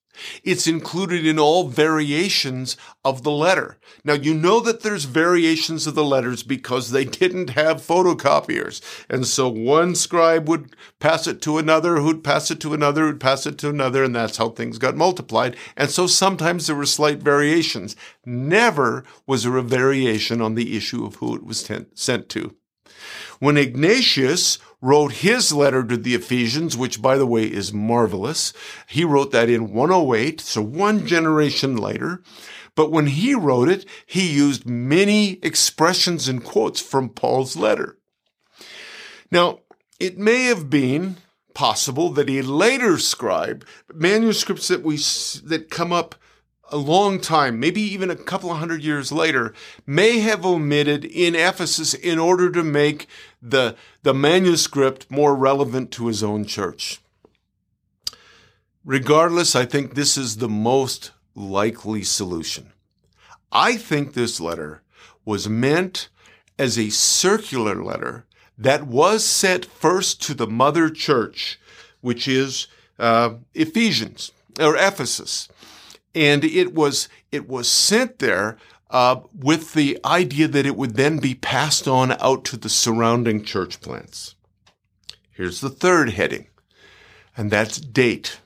It's 0.44 0.68
included 0.68 1.26
in 1.26 1.40
all 1.40 1.68
variations 1.68 2.78
of 3.04 3.24
the 3.24 3.32
letter. 3.32 3.78
Now, 4.04 4.14
you 4.14 4.34
know 4.34 4.60
that 4.60 4.82
there's 4.82 5.06
variations 5.06 5.88
of 5.88 5.96
the 5.96 6.04
letters 6.04 6.44
because 6.44 6.92
they 6.92 7.06
didn't 7.06 7.52
have 7.52 7.78
photocopiers. 7.78 8.82
And 9.10 9.26
so 9.26 9.50
one 9.50 9.96
scribe 9.96 10.48
would 10.48 10.76
pass 11.00 11.28
it 11.28 11.42
to 11.44 11.58
another, 11.58 11.98
who'd 11.98 12.24
pass 12.24 12.52
it 12.52 12.60
to 12.62 12.74
another, 12.74 13.06
who'd 13.06 13.20
pass 13.20 13.46
it 13.46 13.58
to 13.60 13.70
another, 13.70 14.04
and 14.04 14.16
that's 14.16 14.38
how 14.38 14.50
things 14.50 14.78
got 14.78 14.96
multiplied. 14.96 15.56
And 15.76 15.90
so 15.90 16.08
sometimes 16.08 16.68
there 16.68 16.76
were 16.76 16.86
slight 16.86 17.20
variations. 17.20 17.96
Never 18.26 19.04
was 19.26 19.44
there 19.44 19.58
a 19.58 19.64
variation 19.64 20.42
on 20.42 20.56
the 20.56 20.78
issue 20.78 21.06
of 21.06 21.16
who 21.16 21.36
it 21.36 21.44
was 21.44 21.70
sent 21.96 22.30
to. 22.30 22.56
When 23.42 23.58
Ignatius 23.58 24.60
wrote 24.82 25.14
his 25.14 25.52
letter 25.52 25.84
to 25.84 25.98
the 25.98 26.14
Ephesians, 26.14 26.78
which 26.78 27.02
by 27.02 27.18
the 27.18 27.26
way 27.26 27.44
is 27.44 27.74
marvelous. 27.74 28.54
He 28.88 29.04
wrote 29.04 29.32
that 29.32 29.50
in 29.50 29.74
108, 29.74 30.40
so 30.40 30.62
one 30.62 31.08
generation 31.08 31.76
later. 31.76 32.22
But 32.76 32.92
when 32.92 33.08
he 33.08 33.34
wrote 33.34 33.68
it, 33.68 33.84
he 34.06 34.32
used 34.32 34.68
many 34.68 35.40
expressions 35.44 36.28
and 36.28 36.44
quotes 36.44 36.82
from 36.82 37.10
Paul's 37.10 37.56
letter. 37.56 37.98
Now, 39.32 39.62
it 40.00 40.20
may 40.20 40.44
have 40.44 40.70
been 40.70 41.18
possible 41.56 42.10
that 42.12 42.30
a 42.30 42.44
later 42.44 43.00
scribe, 43.00 43.66
manuscripts 43.92 44.68
that 44.68 44.84
we 44.84 44.98
that 45.48 45.70
come 45.72 45.92
up 45.92 46.14
a 46.72 46.78
long 46.78 47.20
time, 47.20 47.60
maybe 47.60 47.82
even 47.82 48.10
a 48.10 48.16
couple 48.16 48.50
of 48.50 48.58
hundred 48.58 48.84
years 48.84 49.12
later, 49.12 49.54
may 49.86 50.20
have 50.20 50.46
omitted 50.46 51.04
in 51.04 51.36
Ephesus 51.36 51.94
in 51.94 52.18
order 52.18 52.50
to 52.50 52.64
make 52.64 53.08
the, 53.42 53.76
the 54.04 54.14
manuscript 54.14 55.10
more 55.10 55.36
relevant 55.36 55.92
to 55.92 56.08
his 56.08 56.24
own 56.24 56.46
church. 56.46 57.00
Regardless, 58.84 59.56
I 59.56 59.66
think 59.66 59.94
this 59.94 60.18
is 60.18 60.38
the 60.38 60.50
most 60.50 61.12
likely 61.36 62.04
solution. 62.04 62.72
I 63.52 63.78
think 63.78 64.14
this 64.14 64.40
letter 64.40 64.82
was 65.26 65.48
meant 65.48 66.10
as 66.58 66.78
a 66.78 66.90
circular 66.90 67.84
letter 67.84 68.26
that 68.58 68.86
was 68.86 69.24
sent 69.24 69.66
first 69.66 70.22
to 70.24 70.34
the 70.34 70.48
mother 70.48 70.90
church, 70.90 71.60
which 72.02 72.28
is 72.28 72.68
uh, 73.00 73.36
Ephesians 73.54 74.32
or 74.60 74.76
Ephesus 74.76 75.48
and 76.14 76.44
it 76.44 76.74
was 76.74 77.08
it 77.32 77.48
was 77.48 77.68
sent 77.68 78.20
there 78.20 78.58
uh, 78.92 79.22
with 79.34 79.74
the 79.74 79.98
idea 80.04 80.48
that 80.50 80.66
it 80.66 80.76
would 80.76 80.96
then 80.96 81.18
be 81.18 81.34
passed 81.34 81.88
on 81.88 82.12
out 82.22 82.44
to 82.46 82.58
the 82.58 82.70
surrounding 82.70 83.44
church 83.44 83.80
plants. 83.82 84.36
Here's 85.32 85.62
the 85.62 85.70
third 85.70 86.12
heading, 86.12 86.48
and 87.36 87.50
that's 87.50 87.80
date. 87.80 88.42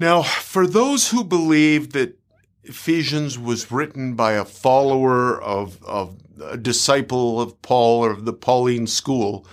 Now, 0.00 0.22
for 0.22 0.66
those 0.66 1.10
who 1.10 1.22
believe 1.22 1.92
that 1.92 2.18
Ephesians 2.64 3.38
was 3.38 3.70
written 3.70 4.14
by 4.14 4.32
a 4.32 4.44
follower 4.44 5.40
of, 5.40 5.82
of 5.84 6.16
a 6.42 6.56
disciple 6.56 7.40
of 7.40 7.60
Paul 7.60 8.04
or 8.04 8.10
of 8.10 8.24
the 8.24 8.32
Pauline 8.32 8.86
school, 8.86 9.46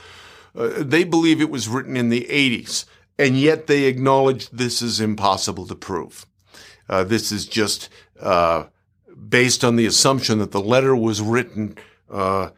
uh, 0.55 0.71
they 0.77 1.03
believe 1.03 1.41
it 1.41 1.51
was 1.51 1.67
written 1.67 1.97
in 1.97 2.09
the 2.09 2.25
80s, 2.29 2.85
and 3.17 3.37
yet 3.37 3.67
they 3.67 3.83
acknowledge 3.83 4.49
this 4.49 4.81
is 4.81 5.01
impossible 5.01 5.67
to 5.67 5.75
prove. 5.75 6.25
Uh, 6.87 7.03
this 7.03 7.31
is 7.31 7.45
just 7.45 7.89
uh, 8.19 8.63
based 9.27 9.63
on 9.63 9.75
the 9.75 9.85
assumption 9.85 10.39
that 10.39 10.51
the 10.51 10.61
letter 10.61 10.95
was 10.95 11.21
written 11.21 11.75
uh, 12.09 12.49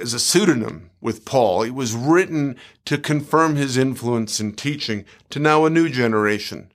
as 0.00 0.14
a 0.14 0.18
pseudonym 0.18 0.90
with 1.00 1.24
Paul. 1.24 1.62
It 1.62 1.74
was 1.74 1.94
written 1.94 2.56
to 2.84 2.98
confirm 2.98 3.56
his 3.56 3.76
influence 3.76 4.40
in 4.40 4.52
teaching 4.52 5.04
to 5.30 5.38
now 5.38 5.64
a 5.64 5.70
new 5.70 5.88
generation. 5.88 6.72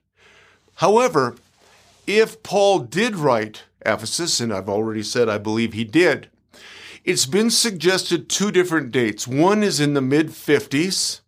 However, 0.76 1.36
if 2.06 2.42
Paul 2.42 2.80
did 2.80 3.16
write 3.16 3.64
Ephesus, 3.84 4.40
and 4.40 4.52
I've 4.52 4.68
already 4.68 5.02
said 5.02 5.28
I 5.28 5.38
believe 5.38 5.72
he 5.72 5.84
did, 5.84 6.30
it's 7.04 7.26
been 7.26 7.50
suggested 7.50 8.28
two 8.28 8.50
different 8.50 8.92
dates. 8.92 9.26
One 9.26 9.62
is 9.62 9.80
in 9.80 9.94
the 9.94 10.00
mid 10.00 10.28
50s, 10.28 11.20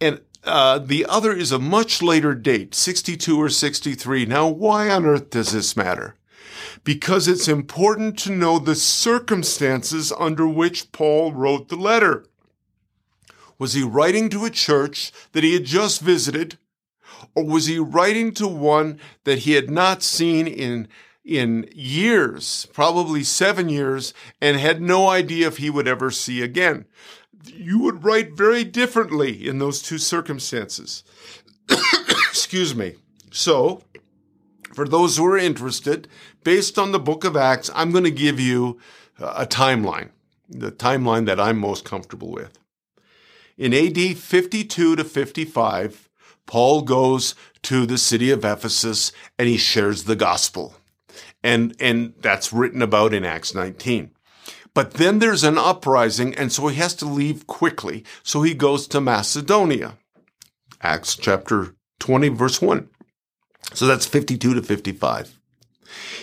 and 0.00 0.20
uh, 0.44 0.78
the 0.78 1.04
other 1.06 1.32
is 1.32 1.52
a 1.52 1.58
much 1.58 2.02
later 2.02 2.34
date, 2.34 2.74
62 2.74 3.40
or 3.40 3.48
63. 3.48 4.26
Now, 4.26 4.48
why 4.48 4.88
on 4.88 5.04
earth 5.04 5.30
does 5.30 5.52
this 5.52 5.76
matter? 5.76 6.16
Because 6.82 7.28
it's 7.28 7.48
important 7.48 8.18
to 8.20 8.32
know 8.32 8.58
the 8.58 8.74
circumstances 8.74 10.12
under 10.18 10.46
which 10.48 10.92
Paul 10.92 11.32
wrote 11.32 11.68
the 11.68 11.76
letter. 11.76 12.24
Was 13.58 13.74
he 13.74 13.82
writing 13.82 14.30
to 14.30 14.46
a 14.46 14.50
church 14.50 15.12
that 15.32 15.44
he 15.44 15.52
had 15.52 15.64
just 15.64 16.00
visited? 16.00 16.58
Or 17.34 17.44
was 17.44 17.66
he 17.66 17.78
writing 17.78 18.32
to 18.34 18.48
one 18.48 18.98
that 19.24 19.40
he 19.40 19.52
had 19.52 19.70
not 19.70 20.02
seen 20.02 20.46
in, 20.46 20.88
in 21.22 21.68
years, 21.74 22.66
probably 22.72 23.22
seven 23.22 23.68
years, 23.68 24.14
and 24.40 24.56
had 24.56 24.80
no 24.80 25.08
idea 25.08 25.46
if 25.46 25.58
he 25.58 25.68
would 25.68 25.86
ever 25.86 26.10
see 26.10 26.40
again? 26.40 26.86
you 27.46 27.78
would 27.80 28.04
write 28.04 28.32
very 28.32 28.64
differently 28.64 29.46
in 29.46 29.58
those 29.58 29.82
two 29.82 29.98
circumstances. 29.98 31.04
Excuse 32.28 32.74
me. 32.74 32.96
So, 33.30 33.82
for 34.74 34.86
those 34.86 35.16
who 35.16 35.26
are 35.26 35.38
interested, 35.38 36.08
based 36.44 36.78
on 36.78 36.92
the 36.92 36.98
book 36.98 37.24
of 37.24 37.36
Acts, 37.36 37.70
I'm 37.74 37.92
going 37.92 38.04
to 38.04 38.10
give 38.10 38.40
you 38.40 38.78
a 39.18 39.46
timeline, 39.46 40.10
the 40.48 40.72
timeline 40.72 41.26
that 41.26 41.40
I'm 41.40 41.58
most 41.58 41.84
comfortable 41.84 42.30
with. 42.30 42.58
In 43.56 43.74
AD 43.74 44.16
52 44.16 44.96
to 44.96 45.04
55, 45.04 46.08
Paul 46.46 46.82
goes 46.82 47.34
to 47.62 47.86
the 47.86 47.98
city 47.98 48.30
of 48.30 48.44
Ephesus 48.44 49.12
and 49.38 49.48
he 49.48 49.56
shares 49.56 50.04
the 50.04 50.16
gospel. 50.16 50.74
And, 51.42 51.74
and 51.78 52.14
that's 52.20 52.52
written 52.52 52.82
about 52.82 53.12
in 53.12 53.24
Acts 53.24 53.54
19. 53.54 54.10
But 54.72 54.94
then 54.94 55.18
there's 55.18 55.42
an 55.42 55.58
uprising, 55.58 56.34
and 56.36 56.52
so 56.52 56.68
he 56.68 56.76
has 56.76 56.94
to 56.96 57.06
leave 57.06 57.46
quickly. 57.46 58.04
So 58.22 58.42
he 58.42 58.54
goes 58.54 58.86
to 58.88 59.00
Macedonia. 59.00 59.98
Acts 60.80 61.16
chapter 61.16 61.74
20, 61.98 62.28
verse 62.28 62.62
1. 62.62 62.88
So 63.74 63.86
that's 63.86 64.06
52 64.06 64.54
to 64.54 64.62
55. 64.62 65.39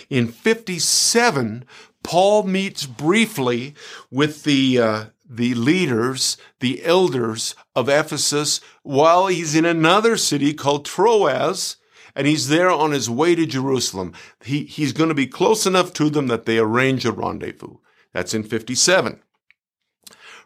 In 0.08 0.28
57, 0.28 1.64
Paul 2.02 2.44
meets 2.44 2.86
briefly 2.86 3.74
with 4.10 4.44
the, 4.44 4.78
uh, 4.78 5.04
the 5.28 5.54
leaders, 5.54 6.36
the 6.60 6.84
elders 6.84 7.54
of 7.74 7.88
Ephesus, 7.88 8.60
while 8.82 9.26
he's 9.26 9.54
in 9.54 9.64
another 9.64 10.16
city 10.16 10.54
called 10.54 10.84
Troas, 10.84 11.76
and 12.14 12.26
he's 12.26 12.48
there 12.48 12.70
on 12.70 12.92
his 12.92 13.10
way 13.10 13.34
to 13.34 13.46
Jerusalem. 13.46 14.12
He, 14.44 14.64
he's 14.64 14.92
going 14.92 15.08
to 15.08 15.14
be 15.14 15.26
close 15.26 15.66
enough 15.66 15.92
to 15.94 16.10
them 16.10 16.28
that 16.28 16.46
they 16.46 16.58
arrange 16.58 17.04
a 17.04 17.12
rendezvous. 17.12 17.76
That's 18.12 18.34
in 18.34 18.42
57. 18.42 19.22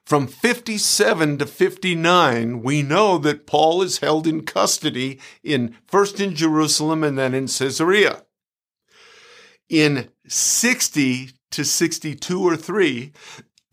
From 0.05 0.27
57 0.27 1.39
to 1.39 1.47
59, 1.47 2.63
we 2.63 2.83
know 2.83 3.19
that 3.19 3.47
Paul 3.47 3.83
is 3.83 3.99
held 3.99 4.27
in 4.27 4.43
custody 4.43 5.21
in 5.45 5.77
first 5.87 6.21
in 6.21 6.35
Jerusalem 6.35 7.05
and 7.05 7.17
then 7.17 7.35
in 7.35 7.47
Caesarea. 7.47 8.25
In 9.73 10.11
60 10.29 11.31
to 11.53 11.65
62 11.65 12.47
or 12.47 12.59
3, 12.59 13.11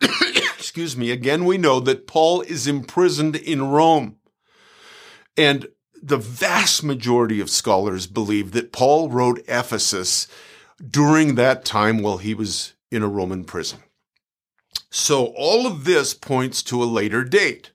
excuse 0.00 0.96
me, 0.96 1.10
again 1.10 1.44
we 1.44 1.58
know 1.58 1.78
that 1.78 2.06
Paul 2.06 2.40
is 2.40 2.66
imprisoned 2.66 3.36
in 3.36 3.68
Rome. 3.68 4.16
And 5.36 5.66
the 6.02 6.16
vast 6.16 6.82
majority 6.82 7.38
of 7.38 7.50
scholars 7.50 8.06
believe 8.06 8.52
that 8.52 8.72
Paul 8.72 9.10
wrote 9.10 9.44
Ephesus 9.46 10.26
during 10.82 11.34
that 11.34 11.66
time 11.66 12.00
while 12.00 12.16
he 12.16 12.32
was 12.32 12.72
in 12.90 13.02
a 13.02 13.08
Roman 13.08 13.44
prison. 13.44 13.80
So 14.88 15.34
all 15.36 15.66
of 15.66 15.84
this 15.84 16.14
points 16.14 16.62
to 16.62 16.82
a 16.82 16.86
later 16.86 17.24
date. 17.24 17.72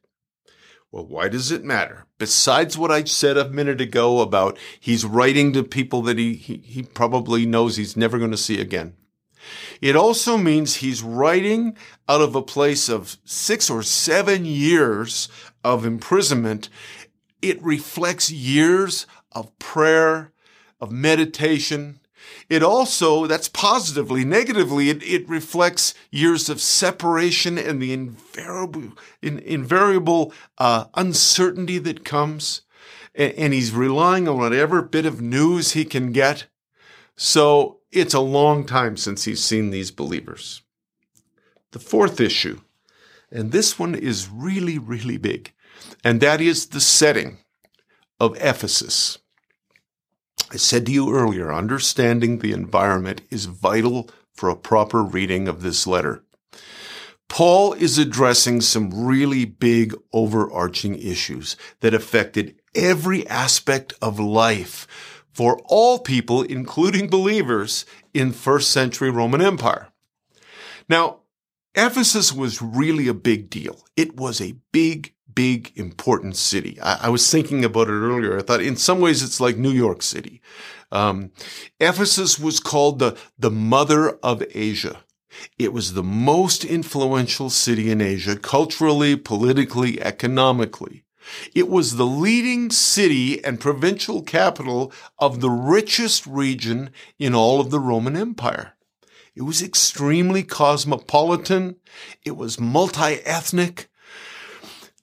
Well, 0.96 1.08
why 1.08 1.28
does 1.28 1.52
it 1.52 1.66
matter? 1.66 2.06
Besides 2.20 2.78
what 2.78 2.90
I 2.90 3.04
said 3.04 3.36
a 3.36 3.50
minute 3.50 3.82
ago 3.82 4.22
about 4.22 4.58
he's 4.80 5.04
writing 5.04 5.52
to 5.52 5.62
people 5.62 6.02
that 6.04 6.18
he, 6.18 6.36
he, 6.36 6.56
he 6.64 6.84
probably 6.84 7.46
knows 7.46 7.76
he's 7.76 7.98
never 7.98 8.18
going 8.18 8.32
to 8.32 8.38
see 8.38 8.62
again. 8.62 8.94
It 9.82 9.98
also 9.98 10.38
means 10.38 10.76
he's 10.76 11.04
writing 11.04 11.76
out 12.08 12.22
of 12.22 12.34
a 12.34 12.42
place 12.42 12.88
of 12.88 13.18
six 13.26 13.70
or 13.70 13.84
seven 13.84 14.46
years 14.46 15.28
of 15.66 15.86
imprisonment. 15.86 16.70
It 17.42 17.62
reflects 17.62 18.32
years 18.32 19.06
of 19.34 19.60
prayer, 19.60 20.32
of 20.80 20.94
meditation, 20.94 22.00
it 22.50 22.64
also, 22.64 23.28
that's 23.28 23.50
positively, 23.50 24.24
negatively, 24.26 24.90
it, 24.90 25.04
it 25.04 25.28
reflects 25.30 25.94
years 26.12 26.50
of 26.50 26.62
separation 26.62 27.58
and 27.58 27.82
the 27.82 27.94
invariable, 27.94 28.94
in, 29.22 29.40
invariable 29.40 30.34
uh, 30.58 30.86
uncertainty 30.94 31.78
that 31.80 32.06
comes. 32.06 32.62
And, 33.14 33.34
and 33.34 33.54
he's 33.54 33.72
relying 33.72 34.28
on 34.28 34.38
whatever 34.38 34.82
bit 34.82 35.06
of 35.06 35.22
news 35.22 35.72
he 35.72 35.86
can 35.86 36.12
get. 36.12 36.46
So 37.16 37.80
it's 37.92 38.14
a 38.14 38.20
long 38.20 38.66
time 38.66 38.98
since 38.98 39.24
he's 39.24 39.44
seen 39.44 39.70
these 39.70 39.92
believers. 39.92 40.62
The 41.72 41.80
fourth 41.80 42.20
issue, 42.22 42.62
and 43.32 43.52
this 43.52 43.80
one 43.80 43.96
is 43.96 44.30
really, 44.30 44.78
really 44.78 45.18
big, 45.18 45.54
and 46.04 46.22
that 46.22 46.42
is 46.42 46.68
the 46.68 46.82
setting 46.82 47.40
of 48.20 48.38
Ephesus. 48.38 49.18
I 50.52 50.58
said 50.58 50.86
to 50.86 50.92
you 50.92 51.14
earlier, 51.14 51.54
understanding 51.54 52.40
the 52.40 52.54
environment 52.54 53.22
is 53.30 53.46
vital 53.46 54.10
for 54.34 54.50
a 54.50 54.56
proper 54.56 55.04
reading 55.04 55.48
of 55.48 55.62
this 55.62 55.88
letter. 55.88 56.24
Paul 57.28 57.74
is 57.74 57.98
addressing 57.98 58.62
some 58.62 59.06
really 59.06 59.46
big 59.46 59.96
overarching 60.14 60.96
issues 60.96 61.58
that 61.80 61.94
affected 61.94 62.56
every 62.76 63.28
aspect 63.28 63.94
of 64.02 64.20
life 64.20 64.88
for 65.34 65.60
all 65.66 66.00
people, 66.00 66.44
including 66.44 67.10
believers 67.10 67.86
in 68.14 68.32
first 68.32 68.70
century 68.70 69.10
Roman 69.10 69.42
Empire. 69.42 69.88
Now, 70.88 71.22
Ephesus 71.74 72.32
was 72.32 72.62
really 72.62 73.08
a 73.08 73.14
big 73.14 73.50
deal. 73.50 73.84
It 73.98 74.16
was 74.16 74.40
a 74.40 74.56
big, 74.72 75.15
big, 75.36 75.72
important 75.76 76.36
city. 76.38 76.80
I, 76.82 77.08
I, 77.08 77.10
was 77.10 77.30
thinking 77.30 77.64
about 77.66 77.90
it 77.90 77.92
earlier. 77.92 78.38
I 78.38 78.42
thought 78.42 78.62
in 78.62 78.78
some 78.78 79.00
ways 79.00 79.22
it's 79.22 79.42
like 79.42 79.58
New 79.58 79.72
York 79.72 80.02
City. 80.02 80.42
Um, 80.92 81.32
Ephesus 81.80 82.40
was 82.40 82.60
called 82.60 83.00
the, 83.00 83.18
the 83.38 83.52
mother 83.52 84.12
of 84.24 84.44
Asia. 84.54 85.04
It 85.60 85.74
was 85.74 85.94
the 85.94 86.04
most 86.04 86.64
influential 86.64 87.50
city 87.50 87.92
in 87.92 88.00
Asia, 88.02 88.38
culturally, 88.38 89.18
politically, 89.18 90.02
economically. 90.02 91.04
It 91.54 91.68
was 91.68 91.96
the 91.96 92.06
leading 92.06 92.70
city 92.70 93.44
and 93.44 93.60
provincial 93.60 94.22
capital 94.22 94.94
of 95.20 95.42
the 95.42 95.50
richest 95.50 96.26
region 96.28 96.92
in 97.20 97.34
all 97.34 97.60
of 97.60 97.72
the 97.72 97.80
Roman 97.80 98.16
Empire. 98.16 98.74
It 99.36 99.42
was 99.42 99.62
extremely 99.62 100.44
cosmopolitan. 100.44 101.78
It 102.24 102.38
was 102.38 102.60
multi-ethnic. 102.60 103.90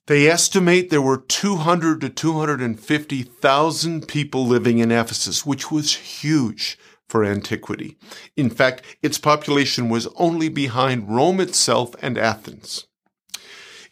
They 0.06 0.28
estimate 0.28 0.90
there 0.90 1.00
were 1.00 1.18
200 1.18 2.00
to 2.00 2.08
250,000 2.08 4.08
people 4.08 4.46
living 4.46 4.78
in 4.78 4.90
Ephesus, 4.90 5.46
which 5.46 5.70
was 5.70 5.94
huge 5.94 6.76
for 7.08 7.24
antiquity. 7.24 7.96
In 8.36 8.50
fact, 8.50 8.82
its 9.00 9.18
population 9.18 9.88
was 9.88 10.08
only 10.16 10.48
behind 10.48 11.14
Rome 11.14 11.40
itself 11.40 11.94
and 12.02 12.18
Athens. 12.18 12.86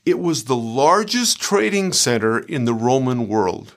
It 0.04 0.18
was 0.18 0.44
the 0.44 0.56
largest 0.56 1.40
trading 1.40 1.92
center 1.92 2.38
in 2.38 2.64
the 2.64 2.74
Roman 2.74 3.28
world. 3.28 3.76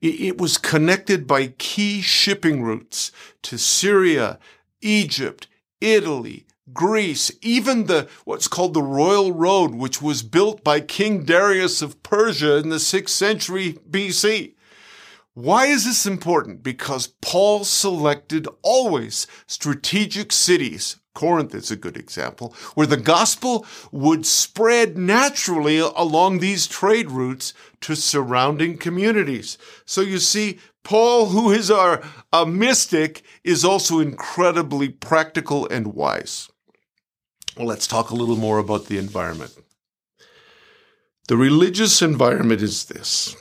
It 0.00 0.38
was 0.38 0.58
connected 0.58 1.26
by 1.26 1.48
key 1.58 2.00
shipping 2.00 2.62
routes 2.62 3.12
to 3.42 3.56
Syria, 3.56 4.38
Egypt, 4.80 5.46
Italy, 5.80 6.45
Greece, 6.72 7.30
even 7.42 7.86
the 7.86 8.08
what's 8.24 8.48
called 8.48 8.74
the 8.74 8.82
Royal 8.82 9.32
Road, 9.32 9.74
which 9.74 10.02
was 10.02 10.22
built 10.22 10.64
by 10.64 10.80
King 10.80 11.24
Darius 11.24 11.80
of 11.80 12.02
Persia 12.02 12.56
in 12.56 12.70
the 12.70 12.76
6th 12.76 13.10
century 13.10 13.78
BC. 13.88 14.54
Why 15.34 15.66
is 15.66 15.84
this 15.84 16.06
important? 16.06 16.62
Because 16.62 17.08
Paul 17.20 17.64
selected 17.64 18.48
always 18.62 19.26
strategic 19.46 20.32
cities. 20.32 20.96
Corinth 21.14 21.54
is 21.54 21.70
a 21.70 21.76
good 21.76 21.96
example, 21.96 22.54
where 22.74 22.86
the 22.86 22.96
gospel 22.96 23.64
would 23.92 24.26
spread 24.26 24.98
naturally 24.98 25.78
along 25.78 26.38
these 26.38 26.66
trade 26.66 27.10
routes 27.10 27.54
to 27.80 27.94
surrounding 27.94 28.76
communities. 28.76 29.56
So 29.84 30.00
you 30.00 30.18
see, 30.18 30.58
Paul, 30.84 31.26
who 31.26 31.50
is 31.50 31.70
our 31.70 32.02
a 32.32 32.44
mystic, 32.44 33.22
is 33.44 33.64
also 33.64 33.98
incredibly 33.98 34.88
practical 34.88 35.66
and 35.68 35.94
wise. 35.94 36.50
Well, 37.56 37.66
let's 37.66 37.86
talk 37.86 38.10
a 38.10 38.14
little 38.14 38.36
more 38.36 38.58
about 38.58 38.86
the 38.86 38.98
environment. 38.98 39.52
The 41.28 41.36
religious 41.38 42.02
environment 42.02 42.60
is 42.60 42.84
this 42.84 43.34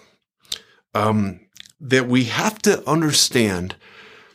um, 0.94 1.42
that 1.82 2.08
we 2.08 2.24
have 2.26 2.60
to 2.60 2.88
understand 2.90 3.76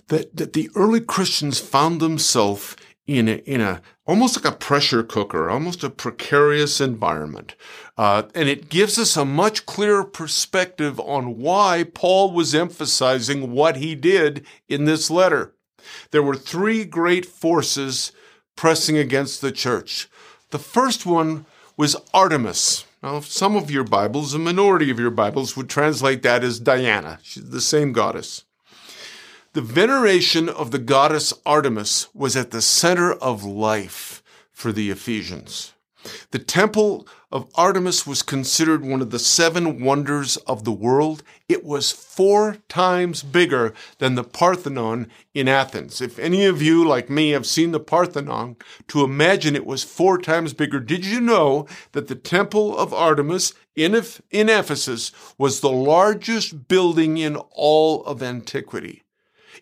that, 0.08 0.36
that 0.36 0.52
the 0.52 0.68
early 0.74 1.00
Christians 1.00 1.58
found 1.60 2.00
themselves 2.00 2.76
in 3.06 3.26
a, 3.26 3.36
in 3.38 3.62
a 3.62 3.80
almost 4.06 4.36
like 4.36 4.52
a 4.52 4.56
pressure 4.56 5.02
cooker, 5.02 5.48
almost 5.48 5.82
a 5.82 5.88
precarious 5.88 6.80
environment. 6.80 7.54
Uh, 7.96 8.24
and 8.34 8.48
it 8.48 8.68
gives 8.68 8.98
us 8.98 9.16
a 9.16 9.24
much 9.24 9.64
clearer 9.64 10.04
perspective 10.04 11.00
on 11.00 11.38
why 11.38 11.84
Paul 11.94 12.32
was 12.32 12.54
emphasizing 12.54 13.52
what 13.52 13.76
he 13.76 13.94
did 13.94 14.44
in 14.68 14.84
this 14.84 15.10
letter. 15.10 15.54
There 16.10 16.22
were 16.22 16.36
three 16.36 16.84
great 16.84 17.24
forces 17.24 18.12
pressing 18.60 18.98
against 18.98 19.40
the 19.40 19.50
church. 19.50 20.06
The 20.50 20.58
first 20.58 21.06
one 21.06 21.46
was 21.78 21.96
Artemis. 22.12 22.84
Now, 23.02 23.20
some 23.20 23.56
of 23.56 23.70
your 23.70 23.84
Bibles, 23.84 24.34
a 24.34 24.38
minority 24.38 24.90
of 24.90 25.00
your 25.00 25.10
Bibles, 25.10 25.56
would 25.56 25.70
translate 25.70 26.22
that 26.24 26.44
as 26.44 26.60
Diana. 26.60 27.20
She's 27.22 27.48
the 27.48 27.62
same 27.62 27.92
goddess. 27.92 28.44
The 29.54 29.62
veneration 29.62 30.50
of 30.50 30.72
the 30.72 30.78
goddess 30.78 31.32
Artemis 31.46 32.08
was 32.12 32.36
at 32.36 32.50
the 32.50 32.60
center 32.60 33.14
of 33.14 33.44
life 33.44 34.22
for 34.52 34.72
the 34.72 34.90
Ephesians. 34.90 35.72
The 36.30 36.38
temple 36.38 37.06
of 37.32 37.48
Artemis 37.54 38.06
was 38.06 38.22
considered 38.22 38.84
one 38.84 39.00
of 39.00 39.10
the 39.10 39.18
seven 39.18 39.82
wonders 39.82 40.36
of 40.38 40.64
the 40.64 40.72
world. 40.72 41.22
It 41.48 41.64
was 41.64 41.92
four 41.92 42.56
times 42.68 43.22
bigger 43.22 43.72
than 43.98 44.14
the 44.14 44.24
Parthenon 44.24 45.08
in 45.34 45.46
Athens. 45.46 46.00
If 46.00 46.18
any 46.18 46.44
of 46.44 46.60
you, 46.60 46.86
like 46.86 47.08
me, 47.08 47.30
have 47.30 47.46
seen 47.46 47.70
the 47.70 47.80
Parthenon, 47.80 48.56
to 48.88 49.04
imagine 49.04 49.54
it 49.54 49.66
was 49.66 49.84
four 49.84 50.18
times 50.18 50.52
bigger, 50.54 50.80
did 50.80 51.04
you 51.04 51.20
know 51.20 51.66
that 51.92 52.08
the 52.08 52.16
temple 52.16 52.76
of 52.76 52.92
Artemis 52.92 53.54
in, 53.76 53.94
in 54.30 54.48
Ephesus 54.48 55.12
was 55.38 55.60
the 55.60 55.70
largest 55.70 56.66
building 56.68 57.16
in 57.16 57.36
all 57.36 58.04
of 58.04 58.22
antiquity? 58.22 59.04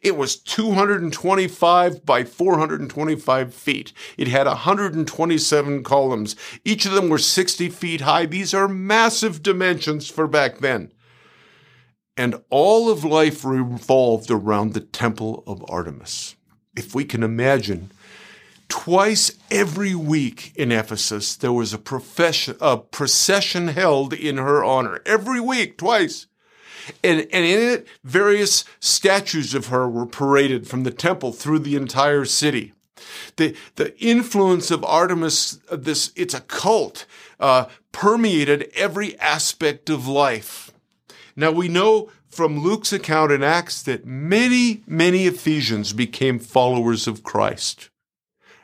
It 0.02 0.16
was 0.16 0.36
225 0.36 2.04
by 2.04 2.24
425 2.24 3.54
feet. 3.54 3.92
It 4.16 4.28
had 4.28 4.46
127 4.46 5.82
columns. 5.82 6.36
Each 6.64 6.86
of 6.86 6.92
them 6.92 7.08
were 7.08 7.18
60 7.18 7.68
feet 7.70 8.02
high. 8.02 8.26
These 8.26 8.54
are 8.54 8.68
massive 8.68 9.42
dimensions 9.42 10.08
for 10.08 10.26
back 10.26 10.58
then. 10.58 10.92
And 12.16 12.42
all 12.50 12.90
of 12.90 13.04
life 13.04 13.44
revolved 13.44 14.30
around 14.30 14.74
the 14.74 14.80
temple 14.80 15.44
of 15.46 15.64
Artemis. 15.68 16.36
If 16.76 16.94
we 16.94 17.04
can 17.04 17.22
imagine, 17.22 17.90
twice 18.68 19.32
every 19.50 19.94
week 19.94 20.52
in 20.56 20.72
Ephesus, 20.72 21.36
there 21.36 21.52
was 21.52 21.74
a, 21.74 21.80
a 22.60 22.78
procession 22.78 23.68
held 23.68 24.12
in 24.12 24.36
her 24.36 24.64
honor. 24.64 25.00
Every 25.06 25.40
week, 25.40 25.78
twice. 25.78 26.26
And, 27.02 27.20
and 27.32 27.44
in 27.44 27.60
it, 27.60 27.86
various 28.04 28.64
statues 28.80 29.54
of 29.54 29.66
her 29.66 29.88
were 29.88 30.06
paraded 30.06 30.66
from 30.66 30.84
the 30.84 30.90
temple 30.90 31.32
through 31.32 31.60
the 31.60 31.76
entire 31.76 32.24
city. 32.24 32.72
The, 33.36 33.56
the 33.76 33.98
influence 34.00 34.70
of 34.70 34.84
Artemis, 34.84 35.60
this, 35.70 36.12
it's 36.16 36.34
a 36.34 36.40
cult, 36.40 37.06
uh, 37.38 37.66
permeated 37.92 38.70
every 38.74 39.18
aspect 39.18 39.88
of 39.88 40.06
life. 40.06 40.72
Now 41.36 41.52
we 41.52 41.68
know 41.68 42.10
from 42.28 42.60
Luke's 42.60 42.92
account 42.92 43.32
in 43.32 43.42
Acts 43.42 43.82
that 43.82 44.06
many, 44.06 44.82
many 44.86 45.26
Ephesians 45.26 45.92
became 45.92 46.38
followers 46.38 47.06
of 47.06 47.22
Christ. 47.22 47.90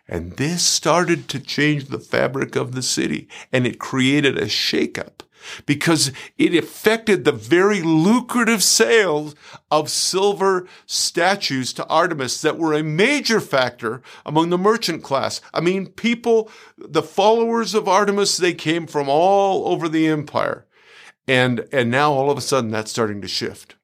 And 0.07 0.33
this 0.33 0.63
started 0.63 1.29
to 1.29 1.41
change 1.41 1.87
the 1.87 1.99
fabric 1.99 2.57
of 2.57 2.73
the 2.73 2.83
city 2.83 3.27
and 3.51 3.67
it 3.67 3.79
created 3.79 4.37
a 4.37 4.47
shakeup 4.47 5.23
because 5.67 6.13
it 6.39 6.55
affected 6.55 7.25
the 7.25 7.33
very 7.33 7.83
lucrative 7.83 8.63
sales 8.63 9.35
of 9.71 9.89
silver 9.89 10.67
statues 10.87 11.73
to 11.73 11.87
Artemis 11.87 12.41
that 12.43 12.59
were 12.59 12.75
a 12.75 12.83
major 12.83 13.41
factor 13.41 14.03
among 14.25 14.51
the 14.51 14.59
merchant 14.59 15.03
class. 15.03 15.41
I 15.53 15.61
mean, 15.61 15.87
people, 15.87 16.51
the 16.77 17.03
followers 17.03 17.75
of 17.75 17.89
Artemis, 17.89 18.37
they 18.37 18.55
came 18.55 18.87
from 18.87 19.09
all 19.09 19.69
over 19.69 19.89
the 19.89 20.07
empire. 20.07 20.67
And, 21.27 21.67
and 21.73 21.91
now 21.91 22.13
all 22.13 22.31
of 22.31 22.39
a 22.39 22.43
sudden 22.43 22.71
that's 22.71 22.91
starting 22.91 23.21
to 23.23 23.29
shift. 23.29 23.77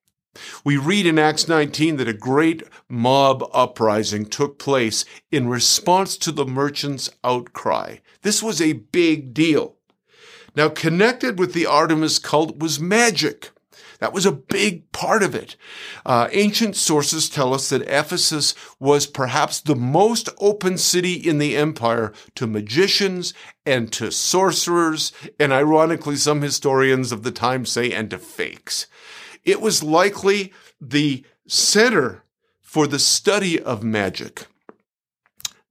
We 0.64 0.76
read 0.76 1.06
in 1.06 1.18
Acts 1.18 1.48
19 1.48 1.96
that 1.96 2.08
a 2.08 2.12
great 2.12 2.62
mob 2.88 3.48
uprising 3.52 4.26
took 4.26 4.58
place 4.58 5.04
in 5.30 5.48
response 5.48 6.16
to 6.18 6.32
the 6.32 6.46
merchants' 6.46 7.10
outcry. 7.24 7.96
This 8.22 8.42
was 8.42 8.60
a 8.60 8.74
big 8.74 9.34
deal. 9.34 9.76
Now, 10.54 10.68
connected 10.68 11.38
with 11.38 11.52
the 11.52 11.66
Artemis 11.66 12.18
cult 12.18 12.58
was 12.58 12.80
magic. 12.80 13.50
That 14.00 14.14
was 14.14 14.24
a 14.24 14.32
big 14.32 14.90
part 14.92 15.22
of 15.22 15.34
it. 15.34 15.56
Uh, 16.06 16.28
ancient 16.32 16.74
sources 16.74 17.28
tell 17.28 17.52
us 17.52 17.68
that 17.68 17.82
Ephesus 17.82 18.54
was 18.78 19.06
perhaps 19.06 19.60
the 19.60 19.76
most 19.76 20.30
open 20.38 20.78
city 20.78 21.12
in 21.12 21.36
the 21.36 21.54
empire 21.54 22.12
to 22.36 22.46
magicians 22.46 23.34
and 23.66 23.92
to 23.92 24.10
sorcerers, 24.10 25.12
and 25.38 25.52
ironically, 25.52 26.16
some 26.16 26.40
historians 26.40 27.12
of 27.12 27.22
the 27.22 27.30
time 27.30 27.66
say, 27.66 27.92
and 27.92 28.10
to 28.10 28.18
fakes. 28.18 28.86
It 29.44 29.60
was 29.60 29.82
likely 29.82 30.52
the 30.80 31.24
center 31.46 32.24
for 32.62 32.86
the 32.86 32.98
study 32.98 33.60
of 33.60 33.82
magic 33.82 34.46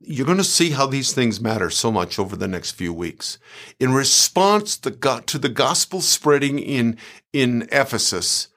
you're 0.01 0.25
going 0.25 0.37
to 0.37 0.43
see 0.43 0.71
how 0.71 0.85
these 0.85 1.13
things 1.13 1.41
matter 1.41 1.69
so 1.69 1.91
much 1.91 2.17
over 2.19 2.35
the 2.35 2.47
next 2.47 2.71
few 2.71 2.93
weeks. 2.93 3.37
In 3.79 3.93
response 3.93 4.77
to 4.77 4.89
the 4.91 5.49
gospel 5.49 6.01
spreading 6.01 6.59
in, 6.59 6.97
in 7.33 7.67
Ephesus, 7.71 8.47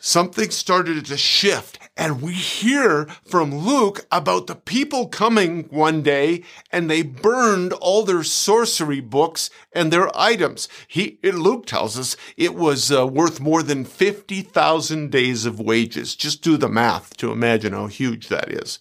something 0.00 0.50
started 0.50 1.04
to 1.06 1.16
shift. 1.16 1.78
And 1.96 2.22
we 2.22 2.32
hear 2.32 3.04
from 3.26 3.54
Luke 3.54 4.06
about 4.10 4.46
the 4.46 4.54
people 4.54 5.06
coming 5.06 5.64
one 5.64 6.02
day 6.02 6.42
and 6.72 6.90
they 6.90 7.02
burned 7.02 7.74
all 7.74 8.04
their 8.04 8.22
sorcery 8.24 9.00
books 9.00 9.50
and 9.72 9.92
their 9.92 10.08
items. 10.18 10.66
He, 10.88 11.18
Luke 11.22 11.66
tells 11.66 11.98
us 11.98 12.16
it 12.38 12.54
was 12.54 12.90
uh, 12.90 13.06
worth 13.06 13.38
more 13.38 13.62
than 13.62 13.84
50,000 13.84 15.10
days 15.10 15.44
of 15.44 15.60
wages. 15.60 16.16
Just 16.16 16.42
do 16.42 16.56
the 16.56 16.70
math 16.70 17.16
to 17.18 17.32
imagine 17.32 17.74
how 17.74 17.86
huge 17.86 18.28
that 18.28 18.50
is. 18.50 18.78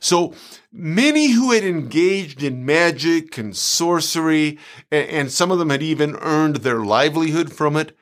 So 0.00 0.32
many 0.72 1.32
who 1.32 1.52
had 1.52 1.64
engaged 1.64 2.42
in 2.42 2.64
magic 2.64 3.36
and 3.36 3.54
sorcery, 3.54 4.58
and 4.90 5.30
some 5.30 5.50
of 5.50 5.58
them 5.58 5.70
had 5.70 5.82
even 5.82 6.16
earned 6.16 6.56
their 6.56 6.80
livelihood 6.80 7.52
from 7.52 7.76
it, 7.76 7.94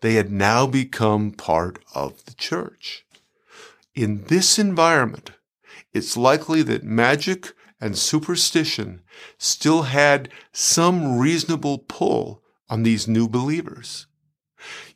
they 0.00 0.14
had 0.14 0.30
now 0.30 0.66
become 0.66 1.32
part 1.32 1.78
of 1.94 2.24
the 2.24 2.34
church. 2.34 3.04
In 3.94 4.24
this 4.24 4.58
environment, 4.58 5.32
it's 5.92 6.16
likely 6.16 6.62
that 6.62 6.84
magic 6.84 7.52
and 7.80 7.96
superstition 7.96 9.02
still 9.38 9.82
had 9.82 10.28
some 10.52 11.18
reasonable 11.18 11.78
pull 11.78 12.42
on 12.68 12.82
these 12.82 13.08
new 13.08 13.28
believers. 13.28 14.06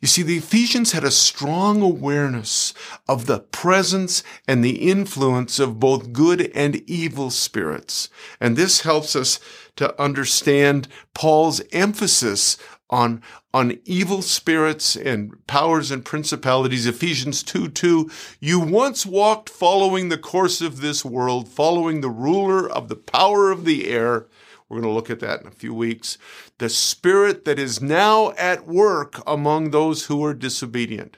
You 0.01 0.07
see, 0.09 0.23
the 0.23 0.37
Ephesians 0.37 0.91
had 0.91 1.05
a 1.05 1.11
strong 1.11 1.81
awareness 1.81 2.73
of 3.07 3.25
the 3.25 3.39
presence 3.39 4.21
and 4.45 4.63
the 4.63 4.89
influence 4.89 5.59
of 5.59 5.79
both 5.79 6.11
good 6.11 6.51
and 6.53 6.77
evil 6.89 7.29
spirits. 7.29 8.09
And 8.41 8.57
this 8.57 8.81
helps 8.81 9.15
us 9.15 9.39
to 9.77 9.99
understand 10.01 10.89
Paul's 11.13 11.61
emphasis 11.71 12.57
on, 12.93 13.23
on 13.55 13.79
evil 13.85 14.21
spirits 14.21 14.95
and 14.95 15.45
powers 15.47 15.89
and 15.89 16.05
principalities. 16.05 16.85
Ephesians 16.85 17.41
2 17.41 17.69
2. 17.69 18.09
You 18.39 18.59
once 18.59 19.03
walked 19.03 19.49
following 19.49 20.09
the 20.09 20.17
course 20.17 20.61
of 20.61 20.79
this 20.79 21.03
world, 21.03 21.49
following 21.49 22.01
the 22.01 22.11
ruler 22.11 22.69
of 22.69 22.89
the 22.89 22.95
power 22.95 23.49
of 23.51 23.65
the 23.65 23.89
air. 23.89 24.27
We're 24.69 24.81
going 24.81 24.91
to 24.91 24.95
look 24.95 25.09
at 25.09 25.19
that 25.21 25.41
in 25.41 25.47
a 25.47 25.51
few 25.51 25.73
weeks. 25.73 26.19
The 26.59 26.69
spirit 26.69 27.45
that 27.45 27.57
is 27.57 27.81
now 27.81 28.31
at 28.33 28.67
work 28.67 29.21
among 29.25 29.71
those 29.71 30.05
who 30.05 30.23
are 30.23 30.35
disobedient. 30.35 31.17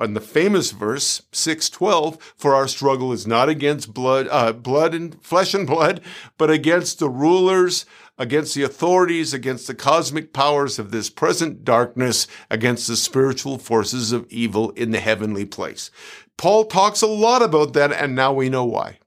And 0.00 0.14
the 0.14 0.20
famous 0.20 0.70
verse 0.70 1.22
6:12 1.32 2.18
for 2.36 2.54
our 2.54 2.68
struggle 2.68 3.12
is 3.12 3.26
not 3.26 3.48
against 3.48 3.92
blood 3.92 4.28
uh, 4.30 4.52
blood 4.52 4.94
and 4.94 5.20
flesh 5.22 5.54
and 5.54 5.66
blood 5.66 6.00
but 6.36 6.50
against 6.50 7.00
the 7.00 7.08
rulers 7.08 7.84
against 8.16 8.54
the 8.54 8.62
authorities 8.62 9.34
against 9.34 9.66
the 9.66 9.74
cosmic 9.74 10.32
powers 10.32 10.78
of 10.78 10.92
this 10.92 11.10
present 11.10 11.64
darkness 11.64 12.28
against 12.48 12.86
the 12.86 12.96
spiritual 12.96 13.58
forces 13.58 14.12
of 14.12 14.26
evil 14.30 14.70
in 14.70 14.92
the 14.92 15.00
heavenly 15.00 15.44
place. 15.44 15.90
Paul 16.36 16.66
talks 16.66 17.02
a 17.02 17.06
lot 17.08 17.42
about 17.42 17.72
that 17.72 17.92
and 17.92 18.14
now 18.14 18.32
we 18.32 18.48
know 18.48 18.64
why. 18.64 18.98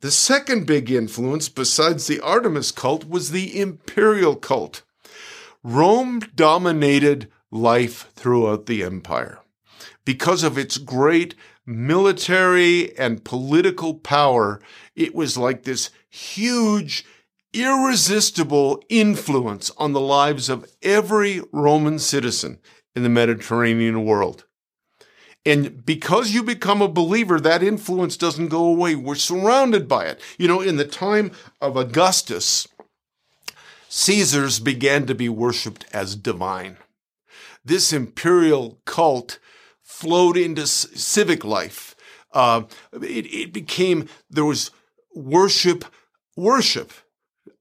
The 0.00 0.10
second 0.10 0.66
big 0.66 0.90
influence 0.90 1.50
besides 1.50 2.06
the 2.06 2.20
Artemis 2.20 2.72
cult 2.72 3.06
was 3.06 3.30
the 3.30 3.60
imperial 3.60 4.36
cult. 4.36 4.82
Rome 5.62 6.20
dominated 6.34 7.30
life 7.50 8.10
throughout 8.14 8.66
the 8.66 8.82
empire 8.82 9.40
because 10.08 10.42
of 10.42 10.56
its 10.56 10.78
great 10.78 11.34
military 11.66 12.96
and 12.96 13.26
political 13.26 13.92
power, 13.92 14.58
it 14.96 15.14
was 15.14 15.36
like 15.36 15.64
this 15.64 15.90
huge 16.08 17.04
irresistible 17.52 18.82
influence 18.88 19.70
on 19.76 19.92
the 19.92 20.00
lives 20.00 20.48
of 20.48 20.66
every 20.80 21.42
Roman 21.52 21.98
citizen 21.98 22.58
in 22.96 23.02
the 23.02 23.10
Mediterranean 23.10 24.06
world. 24.06 24.46
And 25.44 25.84
because 25.84 26.30
you 26.30 26.42
become 26.42 26.80
a 26.80 26.88
believer, 26.88 27.38
that 27.38 27.62
influence 27.62 28.16
doesn't 28.16 28.48
go 28.48 28.64
away. 28.64 28.94
We're 28.94 29.14
surrounded 29.14 29.86
by 29.86 30.06
it. 30.06 30.22
You 30.38 30.48
know, 30.48 30.62
in 30.62 30.78
the 30.78 30.86
time 30.86 31.32
of 31.60 31.76
Augustus, 31.76 32.66
Caesars 33.90 34.58
began 34.58 35.04
to 35.04 35.14
be 35.14 35.28
worshiped 35.28 35.84
as 35.92 36.16
divine. 36.16 36.78
This 37.62 37.92
imperial 37.92 38.80
cult 38.86 39.38
flowed 39.88 40.36
into 40.36 40.66
civic 40.66 41.44
life. 41.44 41.96
Uh, 42.32 42.62
it, 42.92 43.26
it 43.26 43.52
became, 43.54 44.06
there 44.28 44.44
was 44.44 44.70
worship, 45.14 45.82
worship 46.36 46.92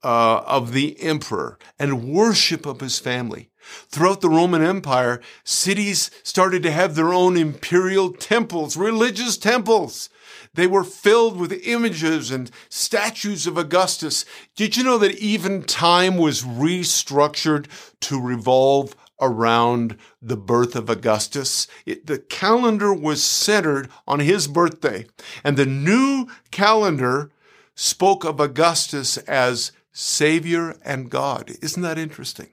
uh, 0.04 0.40
of 0.46 0.74
the 0.74 1.02
emperor 1.02 1.58
and 1.80 2.14
worship 2.14 2.66
of 2.66 2.82
his 2.82 3.00
family. 3.00 3.50
Throughout 3.90 4.20
the 4.20 4.30
Roman 4.30 4.62
Empire, 4.62 5.22
cities 5.46 6.12
started 6.22 6.64
to 6.64 6.72
have 6.72 6.96
their 6.96 7.14
own 7.14 7.38
imperial 7.38 8.12
temples, 8.12 8.76
religious 8.76 9.38
temples. 9.38 10.10
They 10.54 10.68
were 10.68 10.84
filled 10.84 11.40
with 11.40 11.66
images 11.66 12.30
and 12.30 12.52
statues 12.68 13.48
of 13.48 13.58
Augustus. 13.58 14.26
Did 14.56 14.76
you 14.76 14.84
know 14.84 14.98
that 14.98 15.18
even 15.18 15.64
time 15.64 16.18
was 16.18 16.44
restructured 16.44 17.68
to 18.02 18.22
revolve 18.22 18.96
around 19.20 19.98
the 20.22 20.38
birth 20.38 20.76
of 20.76 20.90
Augustus? 20.90 21.68
It, 21.86 22.08
the 22.08 22.20
calendar 22.20 22.94
was 22.94 23.24
centered 23.24 23.90
on 24.08 24.20
his 24.20 24.48
birthday. 24.48 25.06
And 25.44 25.58
the 25.58 25.66
new 25.66 26.28
calendar 26.52 27.32
spoke 27.76 28.24
of 28.24 28.40
Augustus 28.40 29.18
as 29.20 29.72
Savior 29.92 30.78
and 30.84 31.10
God. 31.10 31.52
Isn't 31.62 31.84
that 31.84 31.98
interesting? 31.98 32.50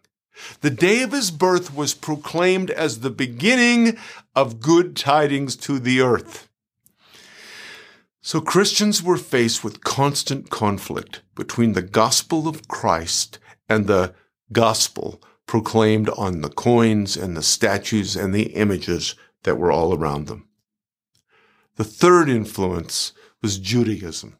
The 0.60 0.70
day 0.70 1.02
of 1.02 1.12
his 1.12 1.30
birth 1.30 1.74
was 1.74 1.94
proclaimed 1.94 2.70
as 2.70 3.00
the 3.00 3.10
beginning 3.10 3.98
of 4.34 4.60
good 4.60 4.96
tidings 4.96 5.56
to 5.56 5.78
the 5.78 6.00
earth. 6.00 6.48
So 8.20 8.40
Christians 8.40 9.02
were 9.02 9.18
faced 9.18 9.62
with 9.62 9.84
constant 9.84 10.48
conflict 10.48 11.20
between 11.34 11.74
the 11.74 11.82
gospel 11.82 12.48
of 12.48 12.66
Christ 12.68 13.38
and 13.68 13.86
the 13.86 14.14
gospel 14.50 15.22
proclaimed 15.46 16.08
on 16.10 16.40
the 16.40 16.48
coins 16.48 17.16
and 17.16 17.36
the 17.36 17.42
statues 17.42 18.16
and 18.16 18.34
the 18.34 18.54
images 18.54 19.14
that 19.42 19.58
were 19.58 19.70
all 19.72 19.94
around 19.94 20.26
them. 20.26 20.48
The 21.76 21.84
third 21.84 22.28
influence 22.28 23.12
was 23.42 23.58
Judaism. 23.58 24.38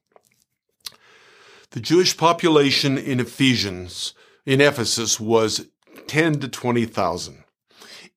The 1.70 1.80
Jewish 1.80 2.16
population 2.16 2.96
in 2.96 3.18
Ephesians, 3.18 4.14
in 4.46 4.60
Ephesus, 4.60 5.18
was 5.18 5.66
10 6.06 6.40
to 6.40 6.48
20,000. 6.48 7.44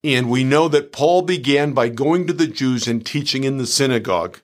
And 0.03 0.29
we 0.29 0.43
know 0.43 0.67
that 0.67 0.91
Paul 0.91 1.23
began 1.23 1.73
by 1.73 1.89
going 1.89 2.27
to 2.27 2.33
the 2.33 2.47
Jews 2.47 2.87
and 2.87 3.03
teaching 3.05 3.43
in 3.43 3.57
the 3.57 3.65
synagogue. 3.65 4.39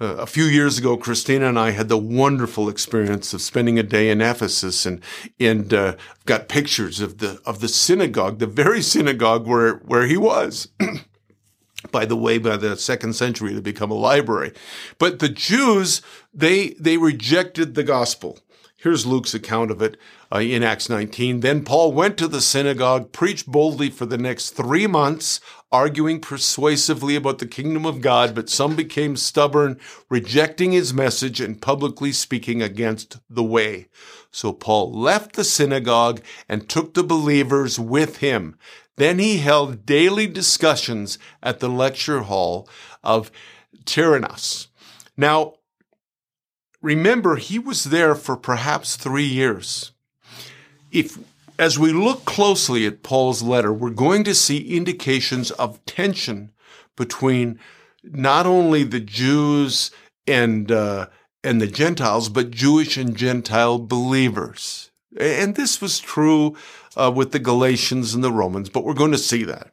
Uh, 0.00 0.14
a 0.18 0.26
few 0.26 0.44
years 0.44 0.78
ago, 0.78 0.96
Christina 0.96 1.48
and 1.48 1.58
I 1.58 1.70
had 1.70 1.88
the 1.88 1.98
wonderful 1.98 2.68
experience 2.68 3.34
of 3.34 3.42
spending 3.42 3.80
a 3.80 3.82
day 3.82 4.10
in 4.10 4.20
Ephesus, 4.20 4.86
and 4.86 5.02
and 5.40 5.74
uh, 5.74 5.96
got 6.24 6.48
pictures 6.48 7.00
of 7.00 7.18
the 7.18 7.40
of 7.44 7.58
the 7.58 7.66
synagogue, 7.66 8.38
the 8.38 8.46
very 8.46 8.80
synagogue 8.80 9.48
where 9.48 9.78
where 9.78 10.06
he 10.06 10.16
was. 10.16 10.68
by 11.90 12.04
the 12.04 12.16
way, 12.16 12.38
by 12.38 12.56
the 12.56 12.76
second 12.76 13.14
century, 13.14 13.54
to 13.54 13.60
become 13.60 13.90
a 13.90 13.94
library. 13.94 14.52
But 14.98 15.18
the 15.18 15.28
Jews, 15.28 16.02
they, 16.34 16.70
they 16.70 16.96
rejected 16.96 17.74
the 17.74 17.84
gospel. 17.84 18.38
Here's 18.76 19.06
Luke's 19.06 19.34
account 19.34 19.70
of 19.72 19.82
it 19.82 19.96
uh, 20.32 20.38
in 20.38 20.62
Acts 20.62 20.88
19. 20.88 21.40
Then 21.40 21.64
Paul 21.64 21.92
went 21.92 22.16
to 22.18 22.28
the 22.28 22.40
synagogue, 22.40 23.10
preached 23.10 23.46
boldly 23.46 23.90
for 23.90 24.06
the 24.06 24.18
next 24.18 24.50
three 24.50 24.86
months, 24.86 25.40
arguing 25.70 26.20
persuasively 26.20 27.14
about 27.14 27.38
the 27.38 27.46
kingdom 27.46 27.84
of 27.84 28.00
God, 28.00 28.34
but 28.34 28.48
some 28.48 28.74
became 28.74 29.16
stubborn, 29.16 29.78
rejecting 30.08 30.72
his 30.72 30.94
message 30.94 31.40
and 31.40 31.60
publicly 31.60 32.12
speaking 32.12 32.62
against 32.62 33.18
the 33.28 33.44
way. 33.44 33.88
So 34.30 34.52
Paul 34.52 34.92
left 34.92 35.34
the 35.34 35.44
synagogue 35.44 36.20
and 36.48 36.68
took 36.68 36.94
the 36.94 37.02
believers 37.02 37.78
with 37.78 38.18
him. 38.18 38.56
Then 38.96 39.18
he 39.18 39.38
held 39.38 39.86
daily 39.86 40.26
discussions 40.26 41.18
at 41.42 41.60
the 41.60 41.68
lecture 41.68 42.22
hall 42.22 42.68
of 43.04 43.30
Tyrannus. 43.84 44.68
Now, 45.16 45.54
remember, 46.82 47.36
he 47.36 47.58
was 47.58 47.84
there 47.84 48.14
for 48.14 48.36
perhaps 48.36 48.96
three 48.96 49.26
years. 49.26 49.92
If, 50.90 51.18
as 51.58 51.78
we 51.78 51.92
look 51.92 52.24
closely 52.24 52.86
at 52.86 53.02
Paul's 53.02 53.42
letter, 53.42 53.72
we're 53.72 53.90
going 53.90 54.24
to 54.24 54.34
see 54.34 54.76
indications 54.76 55.50
of 55.52 55.84
tension 55.84 56.52
between 56.96 57.58
not 58.02 58.46
only 58.46 58.84
the 58.84 59.00
Jews 59.00 59.90
and 60.26 60.70
uh, 60.70 61.06
and 61.44 61.60
the 61.60 61.66
Gentiles, 61.66 62.28
but 62.28 62.50
Jewish 62.50 62.96
and 62.96 63.16
Gentile 63.16 63.78
believers. 63.78 64.90
And 65.18 65.54
this 65.54 65.80
was 65.80 65.98
true 65.98 66.56
uh, 66.96 67.12
with 67.14 67.32
the 67.32 67.38
Galatians 67.38 68.14
and 68.14 68.22
the 68.22 68.32
Romans, 68.32 68.68
but 68.68 68.84
we're 68.84 68.94
going 68.94 69.12
to 69.12 69.18
see 69.18 69.44
that. 69.44 69.72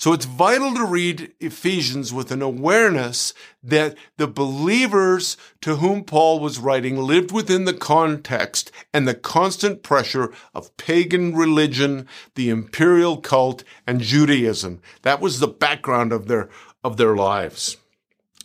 So 0.00 0.14
it's 0.14 0.24
vital 0.24 0.72
to 0.76 0.86
read 0.86 1.34
Ephesians 1.40 2.10
with 2.10 2.32
an 2.32 2.40
awareness 2.40 3.34
that 3.62 3.98
the 4.16 4.26
believers 4.26 5.36
to 5.60 5.76
whom 5.76 6.04
Paul 6.04 6.40
was 6.40 6.58
writing 6.58 6.96
lived 6.96 7.32
within 7.32 7.66
the 7.66 7.74
context 7.74 8.72
and 8.94 9.06
the 9.06 9.12
constant 9.12 9.82
pressure 9.82 10.32
of 10.54 10.74
pagan 10.78 11.36
religion, 11.36 12.08
the 12.34 12.48
imperial 12.48 13.18
cult, 13.18 13.62
and 13.86 14.00
Judaism. 14.00 14.80
That 15.02 15.20
was 15.20 15.38
the 15.38 15.46
background 15.46 16.14
of 16.14 16.28
their, 16.28 16.48
of 16.82 16.96
their 16.96 17.14
lives. 17.14 17.76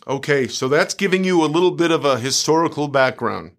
Okay, 0.06 0.46
so 0.48 0.68
that's 0.68 0.92
giving 0.92 1.24
you 1.24 1.42
a 1.42 1.46
little 1.46 1.70
bit 1.70 1.90
of 1.90 2.04
a 2.04 2.20
historical 2.20 2.86
background. 2.86 3.52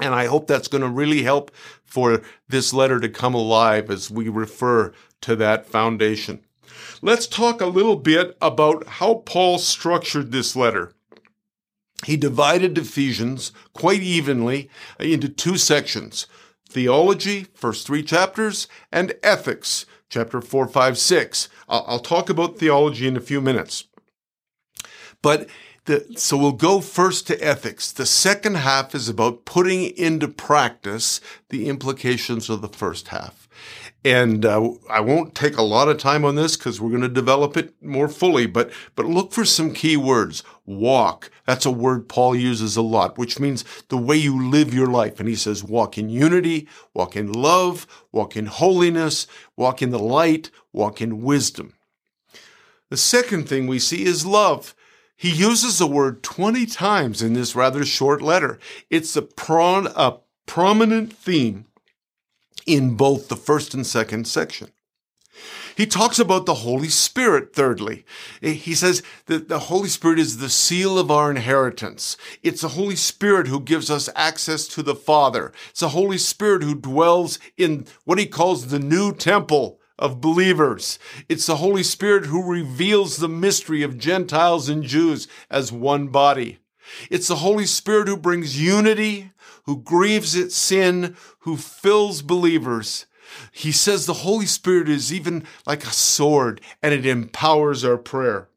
And 0.00 0.14
I 0.14 0.24
hope 0.24 0.46
that's 0.46 0.68
going 0.68 0.80
to 0.80 0.88
really 0.88 1.22
help 1.24 1.50
for 1.84 2.22
this 2.48 2.72
letter 2.72 2.98
to 2.98 3.10
come 3.10 3.34
alive 3.34 3.90
as 3.90 4.10
we 4.10 4.30
refer 4.30 4.94
to 5.20 5.36
that 5.36 5.66
foundation. 5.66 6.46
Let's 7.02 7.26
talk 7.26 7.60
a 7.60 7.66
little 7.66 7.96
bit 7.96 8.36
about 8.40 8.86
how 8.86 9.14
Paul 9.14 9.58
structured 9.58 10.32
this 10.32 10.54
letter. 10.54 10.92
He 12.06 12.16
divided 12.16 12.78
Ephesians 12.78 13.52
quite 13.72 14.02
evenly 14.02 14.70
into 14.98 15.28
two 15.28 15.56
sections 15.56 16.26
theology, 16.68 17.44
first 17.52 17.86
three 17.86 18.02
chapters, 18.02 18.68
and 18.92 19.12
ethics, 19.24 19.86
chapter 20.08 20.40
4, 20.40 20.68
5, 20.68 20.98
6. 20.98 21.48
I'll, 21.68 21.98
talk 21.98 22.30
about 22.30 22.58
theology 22.58 23.08
in 23.08 23.16
a 23.16 23.20
few 23.20 23.40
minutes. 23.40 23.84
But 25.20 25.48
the, 25.86 26.06
so 26.16 26.36
we'll 26.36 26.52
go 26.52 26.80
first 26.80 27.26
to 27.26 27.44
ethics. 27.44 27.90
The 27.90 28.06
second 28.06 28.56
half 28.56 28.94
is 28.94 29.08
about 29.08 29.44
putting 29.44 29.84
into 29.96 30.28
practice 30.28 31.20
the 31.48 31.68
implications 31.68 32.48
of 32.48 32.62
the 32.62 32.68
first 32.68 33.08
half. 33.08 33.48
And 34.02 34.46
uh, 34.46 34.70
I 34.88 35.00
won't 35.00 35.34
take 35.34 35.58
a 35.58 35.62
lot 35.62 35.88
of 35.88 35.98
time 35.98 36.24
on 36.24 36.34
this 36.34 36.56
because 36.56 36.80
we're 36.80 36.88
going 36.88 37.02
to 37.02 37.08
develop 37.08 37.56
it 37.58 37.74
more 37.82 38.08
fully, 38.08 38.46
but, 38.46 38.70
but 38.94 39.04
look 39.04 39.32
for 39.32 39.44
some 39.44 39.74
key 39.74 39.96
words. 39.96 40.42
Walk. 40.64 41.30
That's 41.46 41.66
a 41.66 41.70
word 41.70 42.08
Paul 42.08 42.34
uses 42.34 42.76
a 42.78 42.82
lot, 42.82 43.18
which 43.18 43.38
means 43.38 43.62
the 43.88 43.98
way 43.98 44.16
you 44.16 44.48
live 44.48 44.72
your 44.72 44.86
life. 44.86 45.20
And 45.20 45.28
he 45.28 45.36
says, 45.36 45.62
walk 45.62 45.98
in 45.98 46.08
unity, 46.08 46.66
walk 46.94 47.14
in 47.14 47.30
love, 47.30 47.86
walk 48.10 48.36
in 48.36 48.46
holiness, 48.46 49.26
walk 49.54 49.82
in 49.82 49.90
the 49.90 49.98
light, 49.98 50.50
walk 50.72 51.02
in 51.02 51.22
wisdom. 51.22 51.74
The 52.88 52.96
second 52.96 53.48
thing 53.48 53.66
we 53.66 53.78
see 53.78 54.04
is 54.04 54.24
love. 54.24 54.74
He 55.14 55.30
uses 55.30 55.78
the 55.78 55.86
word 55.86 56.22
20 56.22 56.64
times 56.64 57.20
in 57.20 57.34
this 57.34 57.54
rather 57.54 57.84
short 57.84 58.22
letter. 58.22 58.58
It's 58.88 59.14
a, 59.14 59.22
pro- 59.22 59.84
a 59.84 60.20
prominent 60.46 61.12
theme 61.12 61.66
in 62.66 62.96
both 62.96 63.28
the 63.28 63.36
first 63.36 63.74
and 63.74 63.86
second 63.86 64.26
section. 64.26 64.70
He 65.76 65.86
talks 65.86 66.18
about 66.18 66.44
the 66.44 66.56
Holy 66.56 66.88
Spirit, 66.88 67.54
thirdly. 67.54 68.04
Eh, 68.42 68.52
he 68.52 68.74
says 68.74 69.02
that 69.26 69.48
the 69.48 69.60
Holy 69.60 69.88
Spirit 69.88 70.18
is 70.18 70.38
the 70.38 70.50
seal 70.50 70.98
of 70.98 71.10
our 71.10 71.30
inheritance. 71.30 72.16
It's 72.42 72.62
the 72.62 72.68
Holy 72.68 72.96
Spirit 72.96 73.46
who 73.46 73.60
gives 73.60 73.90
us 73.90 74.10
access 74.14 74.66
to 74.68 74.82
the 74.82 74.94
Father. 74.94 75.52
It's 75.70 75.80
the 75.80 75.90
Holy 75.90 76.18
Spirit 76.18 76.62
who 76.62 76.74
dwells 76.74 77.38
in 77.56 77.86
what 78.04 78.18
he 78.18 78.26
calls 78.26 78.66
the 78.66 78.78
new 78.78 79.14
temple 79.14 79.80
of 79.98 80.20
believers. 80.20 80.98
It's 81.28 81.46
the 81.46 81.56
Holy 81.56 81.82
Spirit 81.82 82.26
who 82.26 82.50
reveals 82.50 83.16
the 83.16 83.28
mystery 83.28 83.82
of 83.82 83.98
Gentiles 83.98 84.68
and 84.68 84.82
Jews 84.82 85.28
as 85.50 85.72
one 85.72 86.08
body. 86.08 86.58
It's 87.10 87.28
the 87.28 87.36
Holy 87.36 87.66
Spirit 87.66 88.08
who 88.08 88.16
brings 88.16 88.60
unity, 88.60 89.30
who 89.70 89.76
grieves 89.76 90.34
at 90.34 90.50
sin, 90.50 91.14
who 91.42 91.56
fills 91.56 92.22
believers. 92.22 93.06
He 93.52 93.70
says 93.70 94.04
the 94.04 94.24
Holy 94.24 94.46
Spirit 94.46 94.88
is 94.88 95.12
even 95.12 95.44
like 95.64 95.84
a 95.84 95.92
sword 95.92 96.60
and 96.82 96.92
it 96.92 97.06
empowers 97.06 97.84
our 97.84 97.96
prayer. 97.96 98.48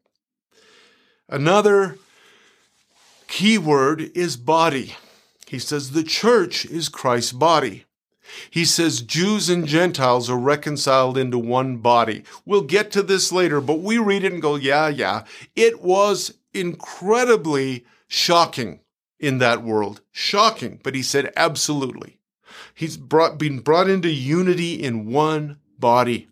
Another 1.28 1.98
key 3.28 3.58
word 3.58 4.10
is 4.16 4.36
body. 4.36 4.96
He 5.46 5.60
says 5.60 5.92
the 5.92 6.02
church 6.02 6.66
is 6.66 6.88
Christ's 6.88 7.30
body. 7.30 7.84
He 8.50 8.64
says 8.64 9.00
Jews 9.00 9.48
and 9.48 9.68
Gentiles 9.68 10.28
are 10.28 10.36
reconciled 10.36 11.16
into 11.16 11.38
one 11.38 11.76
body. 11.76 12.24
We'll 12.44 12.62
get 12.62 12.90
to 12.90 13.04
this 13.04 13.30
later, 13.30 13.60
but 13.60 13.78
we 13.78 13.98
read 13.98 14.24
it 14.24 14.32
and 14.32 14.42
go, 14.42 14.56
yeah, 14.56 14.88
yeah. 14.88 15.26
It 15.54 15.80
was 15.80 16.34
incredibly 16.52 17.84
shocking 18.08 18.80
in 19.18 19.38
that 19.38 19.62
world. 19.62 20.00
Shocking. 20.12 20.80
But 20.82 20.94
he 20.94 21.02
said, 21.02 21.32
absolutely. 21.36 22.18
He's 22.74 22.96
brought, 22.96 23.38
been 23.38 23.60
brought 23.60 23.88
into 23.88 24.08
unity 24.08 24.74
in 24.74 25.06
one 25.06 25.58
body. 25.78 26.28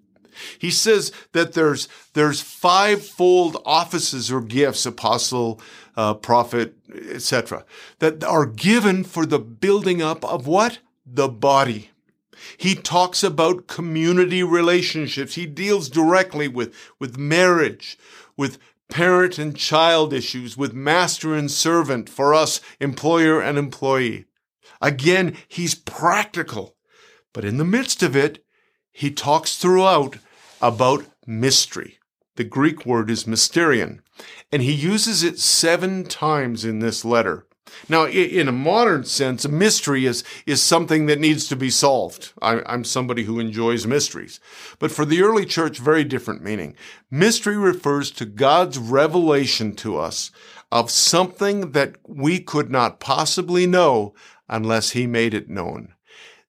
He 0.59 0.71
says 0.71 1.13
that 1.33 1.53
there's 1.53 1.89
there's 2.15 2.41
fivefold 2.41 3.61
offices 3.65 4.33
or 4.33 4.41
gifts, 4.41 4.87
apostle, 4.87 5.61
uh, 5.97 6.15
prophet, 6.15 6.75
etc., 7.11 7.65
that 7.99 8.25
are 8.25 8.47
given 8.47 9.05
for 9.05 9.27
the 9.27 9.39
building 9.39 10.01
up 10.03 10.25
of 10.25 10.47
what 10.47 10.79
the 11.07 11.29
body. 11.29 11.91
He 12.57 12.75
talks 12.75 13.23
about 13.23 13.67
community 13.67 14.43
relationships. 14.43 15.35
He 15.35 15.47
deals 15.47 15.89
directly 15.89 16.49
with 16.49 16.75
with 16.99 17.19
marriage, 17.19 17.99
with 18.37 18.59
parent 18.93 19.39
and 19.39 19.57
child 19.57 20.13
issues, 20.13 20.55
with 20.55 20.75
master 20.75 21.35
and 21.35 21.51
servant 21.51 22.11
for 22.11 22.35
us, 22.35 22.61
employer 22.79 23.41
and 23.41 23.57
employee. 23.57 24.27
Again, 24.83 25.35
he's 25.49 25.75
practical, 25.75 26.77
but 27.33 27.43
in 27.43 27.57
the 27.57 27.65
midst 27.65 28.03
of 28.03 28.15
it, 28.15 28.45
he 28.93 29.11
talks 29.11 29.57
throughout 29.57 30.19
about 30.61 31.07
mystery. 31.27 31.99
The 32.37 32.45
Greek 32.45 32.85
word 32.85 33.09
is 33.09 33.25
mysterion, 33.25 34.01
and 34.53 34.61
he 34.61 34.73
uses 34.73 35.23
it 35.23 35.39
seven 35.39 36.05
times 36.05 36.63
in 36.63 36.81
this 36.81 37.03
letter. 37.03 37.47
Now, 37.89 38.07
in 38.07 38.49
a 38.49 38.53
modern 38.53 39.05
sense, 39.05 39.45
a 39.45 39.49
mystery 39.49 40.07
is, 40.07 40.25
is 40.47 40.63
something 40.63 41.07
that 41.07 41.21
needs 41.21 41.49
to 41.49 41.57
be 41.57 41.71
solved. 41.71 42.33
I'm 42.41 42.85
somebody 42.85 43.25
who 43.25 43.41
enjoys 43.41 43.87
mysteries. 43.87 44.41
But 44.79 44.91
for 44.91 45.05
the 45.05 45.23
early 45.23 45.47
church, 45.47 45.79
very 45.79 46.05
different 46.05 46.43
meaning. 46.43 46.75
Mystery 47.11 47.57
refers 47.57 48.11
to 48.13 48.25
God's 48.25 48.79
revelation 48.79 49.75
to 49.77 49.99
us 49.99 50.31
of 50.71 50.91
something 50.91 51.73
that 51.73 51.97
we 52.07 52.41
could 52.41 52.71
not 52.71 53.01
possibly 53.01 53.67
know 53.67 54.15
unless 54.49 54.91
he 54.91 55.07
made 55.07 55.35
it 55.35 55.49
known. 55.51 55.95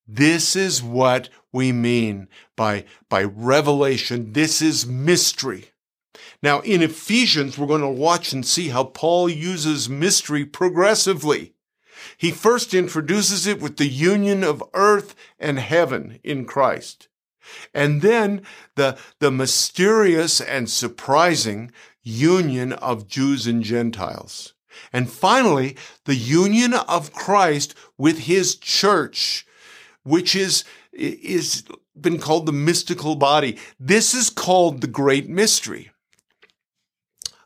This 0.07 0.55
is 0.55 0.83
what 0.83 1.29
we 1.51 1.71
mean 1.71 2.27
by, 2.55 2.85
by 3.09 3.23
revelation. 3.23 4.33
This 4.33 4.61
is 4.61 4.87
mystery. 4.87 5.72
Now, 6.43 6.59
in 6.59 6.81
Ephesians, 6.81 7.57
we're 7.57 7.67
going 7.67 7.79
to 7.79 7.87
watch 7.87 8.33
and 8.33 8.45
see 8.45 8.67
how 8.67 8.83
Paul 8.83 9.29
uses 9.29 9.87
mystery 9.87 10.43
progressively. 10.43 11.53
He 12.17 12.31
first 12.31 12.73
introduces 12.73 13.47
it 13.47 13.61
with 13.61 13.77
the 13.77 13.87
union 13.87 14.43
of 14.43 14.61
earth 14.73 15.15
and 15.39 15.57
heaven 15.57 16.19
in 16.21 16.43
Christ. 16.43 17.07
And 17.73 18.01
then 18.01 18.41
the, 18.75 18.97
the 19.19 19.31
mysterious 19.31 20.41
and 20.41 20.69
surprising 20.69 21.71
union 22.01 22.73
of 22.73 23.07
Jews 23.07 23.47
and 23.47 23.63
Gentiles. 23.63 24.53
And 24.91 25.09
finally, 25.09 25.77
the 26.03 26.15
union 26.15 26.73
of 26.73 27.13
Christ 27.13 27.73
with 27.97 28.19
his 28.19 28.57
church, 28.57 29.47
which 30.03 30.35
is, 30.35 30.65
is 30.91 31.63
been 31.99 32.19
called 32.19 32.47
the 32.47 32.51
mystical 32.51 33.15
body. 33.15 33.57
This 33.79 34.13
is 34.13 34.29
called 34.29 34.81
the 34.81 34.87
great 34.87 35.29
mystery. 35.29 35.92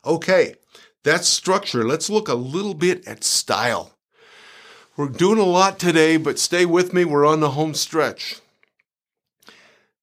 Okay, 0.08 0.54
that's 1.04 1.28
structure. 1.28 1.84
Let's 1.86 2.08
look 2.08 2.28
a 2.28 2.34
little 2.34 2.72
bit 2.72 3.06
at 3.06 3.22
style. 3.22 3.92
We're 4.96 5.10
doing 5.10 5.38
a 5.38 5.44
lot 5.44 5.78
today, 5.78 6.16
but 6.16 6.38
stay 6.38 6.64
with 6.64 6.94
me. 6.94 7.04
We're 7.04 7.26
on 7.26 7.40
the 7.40 7.50
home 7.50 7.74
stretch. 7.74 8.40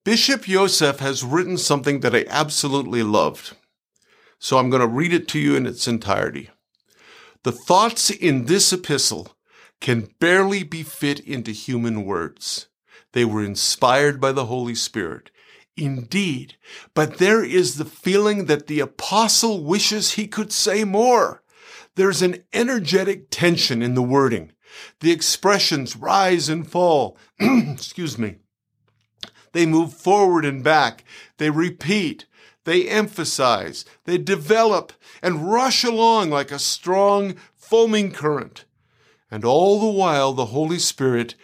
Bishop 0.04 0.48
Yosef 0.48 1.00
has 1.00 1.24
written 1.24 1.58
something 1.58 2.02
that 2.02 2.15
I 2.15 2.26
absolutely 2.30 3.02
loved. 3.02 3.56
So 4.38 4.60
I'm 4.60 4.70
going 4.70 4.82
to 4.82 4.88
read 4.88 5.12
it 5.12 5.28
to 5.30 5.39
you 5.39 5.56
in 5.56 5.65
its 5.65 5.88
entirety. 5.88 6.52
The 7.44 7.52
thoughts 7.52 8.12
in 8.12 8.46
this 8.46 8.72
epistle 8.72 9.30
can 9.82 10.10
barely 10.20 10.62
be 10.62 10.84
fit 10.84 11.20
into 11.20 11.52
human 11.52 12.06
words. 12.06 12.68
They 13.13 13.26
were 13.26 13.44
inspired 13.44 14.22
by 14.22 14.34
the 14.34 14.46
Holy 14.46 14.76
Spirit 14.76 15.32
Indeed, 15.77 16.55
but 16.93 17.17
there 17.17 17.43
is 17.43 17.75
the 17.75 17.85
feeling 17.85 18.45
that 18.45 18.67
the 18.67 18.79
apostle 18.79 19.63
wishes 19.63 20.13
he 20.13 20.27
could 20.27 20.53
say 20.53 20.85
more. 20.85 21.43
There's 21.95 22.21
an 22.21 22.43
energetic 22.53 23.27
tension 23.29 23.81
in 23.81 23.93
the 23.93 24.01
wording. 24.01 24.53
The 25.01 25.11
expressions 25.11 25.95
rise 25.95 26.47
and 26.47 26.69
fall. 26.69 27.17
Excuse 27.39 28.17
me. 28.17 28.38
They 29.51 29.65
move 29.65 29.93
forward 29.93 30.45
and 30.45 30.63
back. 30.63 31.03
They 31.38 31.49
repeat. 31.49 32.25
They 32.65 32.88
emphasize. 32.88 33.85
They 34.05 34.17
develop 34.17 34.93
and 35.21 35.51
rush 35.51 35.83
along 35.83 36.29
like 36.29 36.51
a 36.51 36.59
strong, 36.59 37.35
foaming 37.55 38.11
current. 38.11 38.65
And 39.29 39.43
all 39.43 39.79
the 39.79 39.97
while, 39.97 40.33
the 40.33 40.47
Holy 40.47 40.79
Spirit 40.79 41.35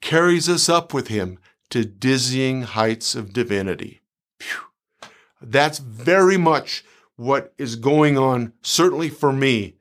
carries 0.00 0.48
us 0.48 0.68
up 0.68 0.92
with 0.94 1.08
him 1.08 1.38
to 1.70 1.84
dizzying 1.84 2.62
heights 2.62 3.14
of 3.14 3.32
divinity. 3.32 4.00
Whew. 4.40 5.08
That's 5.40 5.78
very 5.78 6.36
much 6.36 6.84
what 7.16 7.52
is 7.58 7.76
going 7.76 8.16
on, 8.18 8.52
certainly 8.62 9.08
for 9.08 9.32
me, 9.32 9.76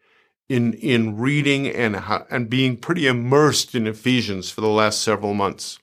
in, 0.48 0.74
in 0.74 1.18
reading 1.18 1.68
and, 1.68 2.02
and 2.30 2.50
being 2.50 2.78
pretty 2.78 3.08
immersed 3.08 3.76
in 3.76 3.88
Ephesians 3.88 4.52
for 4.52 4.62
the 4.62 4.68
last 4.68 5.02
several 5.02 5.34
months. 5.34 5.80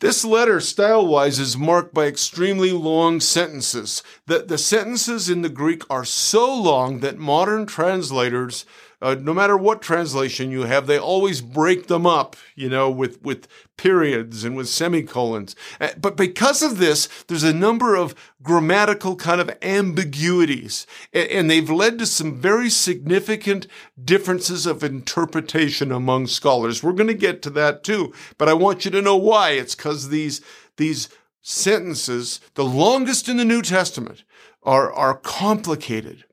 This 0.00 0.24
letter, 0.24 0.60
style 0.60 1.06
wise, 1.06 1.38
is 1.38 1.56
marked 1.56 1.94
by 1.94 2.06
extremely 2.06 2.72
long 2.72 3.20
sentences. 3.20 4.02
The, 4.26 4.40
the 4.40 4.58
sentences 4.58 5.30
in 5.30 5.42
the 5.42 5.48
Greek 5.48 5.82
are 5.88 6.04
so 6.04 6.54
long 6.54 7.00
that 7.00 7.16
modern 7.16 7.64
translators 7.64 8.66
uh, 9.04 9.14
no 9.20 9.34
matter 9.34 9.54
what 9.54 9.82
translation 9.82 10.50
you 10.50 10.62
have, 10.62 10.86
they 10.86 10.98
always 10.98 11.42
break 11.42 11.88
them 11.88 12.06
up, 12.06 12.36
you 12.54 12.70
know, 12.70 12.90
with, 12.90 13.22
with 13.22 13.46
periods 13.76 14.44
and 14.44 14.56
with 14.56 14.66
semicolons. 14.66 15.54
Uh, 15.78 15.90
but 16.00 16.16
because 16.16 16.62
of 16.62 16.78
this, 16.78 17.06
there's 17.28 17.42
a 17.42 17.52
number 17.52 17.96
of 17.96 18.14
grammatical 18.42 19.14
kind 19.14 19.42
of 19.42 19.54
ambiguities, 19.60 20.86
and, 21.12 21.28
and 21.28 21.50
they've 21.50 21.68
led 21.68 21.98
to 21.98 22.06
some 22.06 22.34
very 22.34 22.70
significant 22.70 23.66
differences 24.02 24.64
of 24.64 24.82
interpretation 24.82 25.92
among 25.92 26.26
scholars. 26.26 26.82
We're 26.82 26.92
going 26.92 27.08
to 27.08 27.14
get 27.14 27.42
to 27.42 27.50
that 27.50 27.84
too, 27.84 28.14
but 28.38 28.48
I 28.48 28.54
want 28.54 28.86
you 28.86 28.90
to 28.92 29.02
know 29.02 29.16
why. 29.16 29.50
It's 29.50 29.74
because 29.74 30.08
these, 30.08 30.40
these 30.78 31.10
sentences, 31.42 32.40
the 32.54 32.64
longest 32.64 33.28
in 33.28 33.36
the 33.36 33.44
New 33.44 33.60
Testament, 33.60 34.24
are, 34.62 34.90
are 34.90 35.18
complicated. 35.18 36.23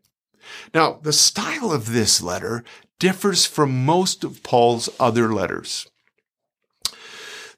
Now, 0.74 1.00
the 1.02 1.14
style 1.14 1.72
of 1.72 1.92
this 1.92 2.22
letter 2.22 2.64
differs 3.00 3.46
from 3.46 3.86
most 3.86 4.24
of 4.24 4.44
Paul's 4.44 4.90
other 5.00 5.34
letters. 5.34 5.88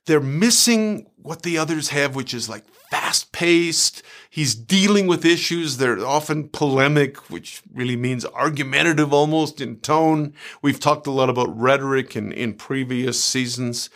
They're 0.05 0.19
missing 0.19 1.07
what 1.21 1.43
the 1.43 1.57
others 1.57 1.89
have, 1.89 2.15
which 2.15 2.33
is 2.33 2.49
like 2.49 2.65
fast 2.89 3.31
paced. 3.31 4.03
He's 4.29 4.55
dealing 4.55 5.07
with 5.07 5.25
issues. 5.25 5.77
They're 5.77 6.05
often 6.05 6.49
polemic, 6.49 7.29
which 7.29 7.61
really 7.73 7.95
means 7.95 8.25
argumentative 8.25 9.13
almost 9.13 9.61
in 9.61 9.77
tone. 9.77 10.33
We've 10.61 10.79
talked 10.79 11.07
a 11.07 11.11
lot 11.11 11.29
about 11.29 11.57
rhetoric 11.57 12.15
in, 12.15 12.31
in 12.31 12.53
previous 12.53 13.23
seasons. 13.23 13.89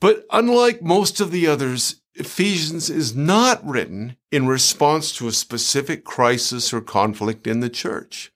But 0.00 0.24
unlike 0.30 0.82
most 0.82 1.20
of 1.20 1.30
the 1.30 1.46
others, 1.46 1.96
Ephesians 2.18 2.90
is 2.90 3.14
not 3.14 3.66
written 3.66 4.16
in 4.30 4.46
response 4.46 5.12
to 5.12 5.28
a 5.28 5.32
specific 5.32 6.04
crisis 6.04 6.72
or 6.72 6.80
conflict 6.80 7.46
in 7.46 7.60
the 7.60 7.70
church. 7.70 8.32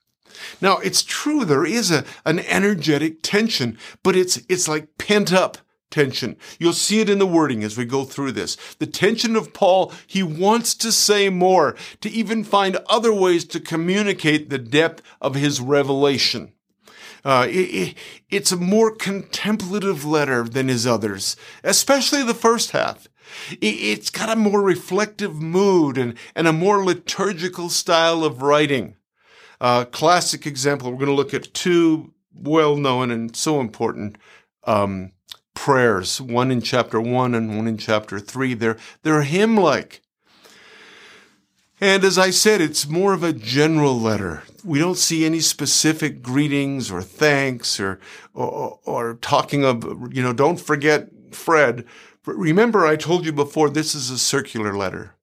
Now, 0.60 0.78
it's 0.78 1.02
true 1.02 1.44
there 1.44 1.66
is 1.66 1.90
a, 1.90 2.04
an 2.24 2.40
energetic 2.40 3.22
tension, 3.22 3.78
but 4.02 4.16
it's, 4.16 4.40
it's 4.48 4.68
like 4.68 4.98
pent 4.98 5.32
up 5.32 5.58
tension. 5.90 6.36
You'll 6.58 6.72
see 6.72 7.00
it 7.00 7.10
in 7.10 7.18
the 7.18 7.26
wording 7.26 7.62
as 7.62 7.76
we 7.76 7.84
go 7.84 8.04
through 8.04 8.32
this. 8.32 8.56
The 8.78 8.86
tension 8.86 9.36
of 9.36 9.52
Paul, 9.52 9.92
he 10.06 10.22
wants 10.22 10.74
to 10.76 10.90
say 10.90 11.28
more, 11.28 11.76
to 12.00 12.10
even 12.10 12.42
find 12.44 12.78
other 12.88 13.12
ways 13.12 13.44
to 13.46 13.60
communicate 13.60 14.50
the 14.50 14.58
depth 14.58 15.02
of 15.20 15.34
his 15.34 15.60
revelation. 15.60 16.52
Uh, 17.24 17.46
it, 17.48 17.54
it, 17.54 17.94
it's 18.30 18.50
a 18.50 18.56
more 18.56 18.90
contemplative 18.90 20.04
letter 20.04 20.42
than 20.42 20.66
his 20.66 20.86
others, 20.86 21.36
especially 21.62 22.24
the 22.24 22.34
first 22.34 22.72
half. 22.72 23.06
It's 23.60 24.10
got 24.10 24.28
a 24.28 24.36
more 24.36 24.62
reflective 24.62 25.34
mood 25.34 25.98
and, 25.98 26.14
and 26.34 26.46
a 26.46 26.52
more 26.52 26.84
liturgical 26.84 27.68
style 27.68 28.24
of 28.24 28.42
writing. 28.42 28.96
Uh, 29.60 29.84
classic 29.84 30.46
example, 30.46 30.90
we're 30.90 30.98
going 30.98 31.06
to 31.06 31.14
look 31.14 31.34
at 31.34 31.54
two 31.54 32.12
well 32.34 32.76
known 32.76 33.10
and 33.10 33.36
so 33.36 33.60
important 33.60 34.16
um, 34.64 35.12
prayers, 35.54 36.20
one 36.20 36.50
in 36.50 36.60
chapter 36.60 37.00
one 37.00 37.34
and 37.34 37.56
one 37.56 37.68
in 37.68 37.78
chapter 37.78 38.18
three. 38.18 38.54
They're, 38.54 38.78
they're 39.02 39.22
hymn 39.22 39.56
like. 39.56 40.02
And 41.80 42.04
as 42.04 42.16
I 42.16 42.30
said, 42.30 42.60
it's 42.60 42.88
more 42.88 43.12
of 43.12 43.22
a 43.22 43.32
general 43.32 43.98
letter 43.98 44.44
we 44.64 44.78
don't 44.78 44.98
see 44.98 45.24
any 45.24 45.40
specific 45.40 46.22
greetings 46.22 46.90
or 46.90 47.02
thanks 47.02 47.80
or, 47.80 47.98
or, 48.34 48.78
or 48.84 49.14
talking 49.14 49.64
of, 49.64 49.84
you 50.12 50.22
know, 50.22 50.32
don't 50.32 50.60
forget 50.60 51.08
Fred. 51.32 51.84
Remember, 52.26 52.86
I 52.86 52.96
told 52.96 53.24
you 53.26 53.32
before, 53.32 53.68
this 53.68 53.94
is 53.94 54.10
a 54.10 54.18
circular 54.18 54.76
letter. 54.76 55.16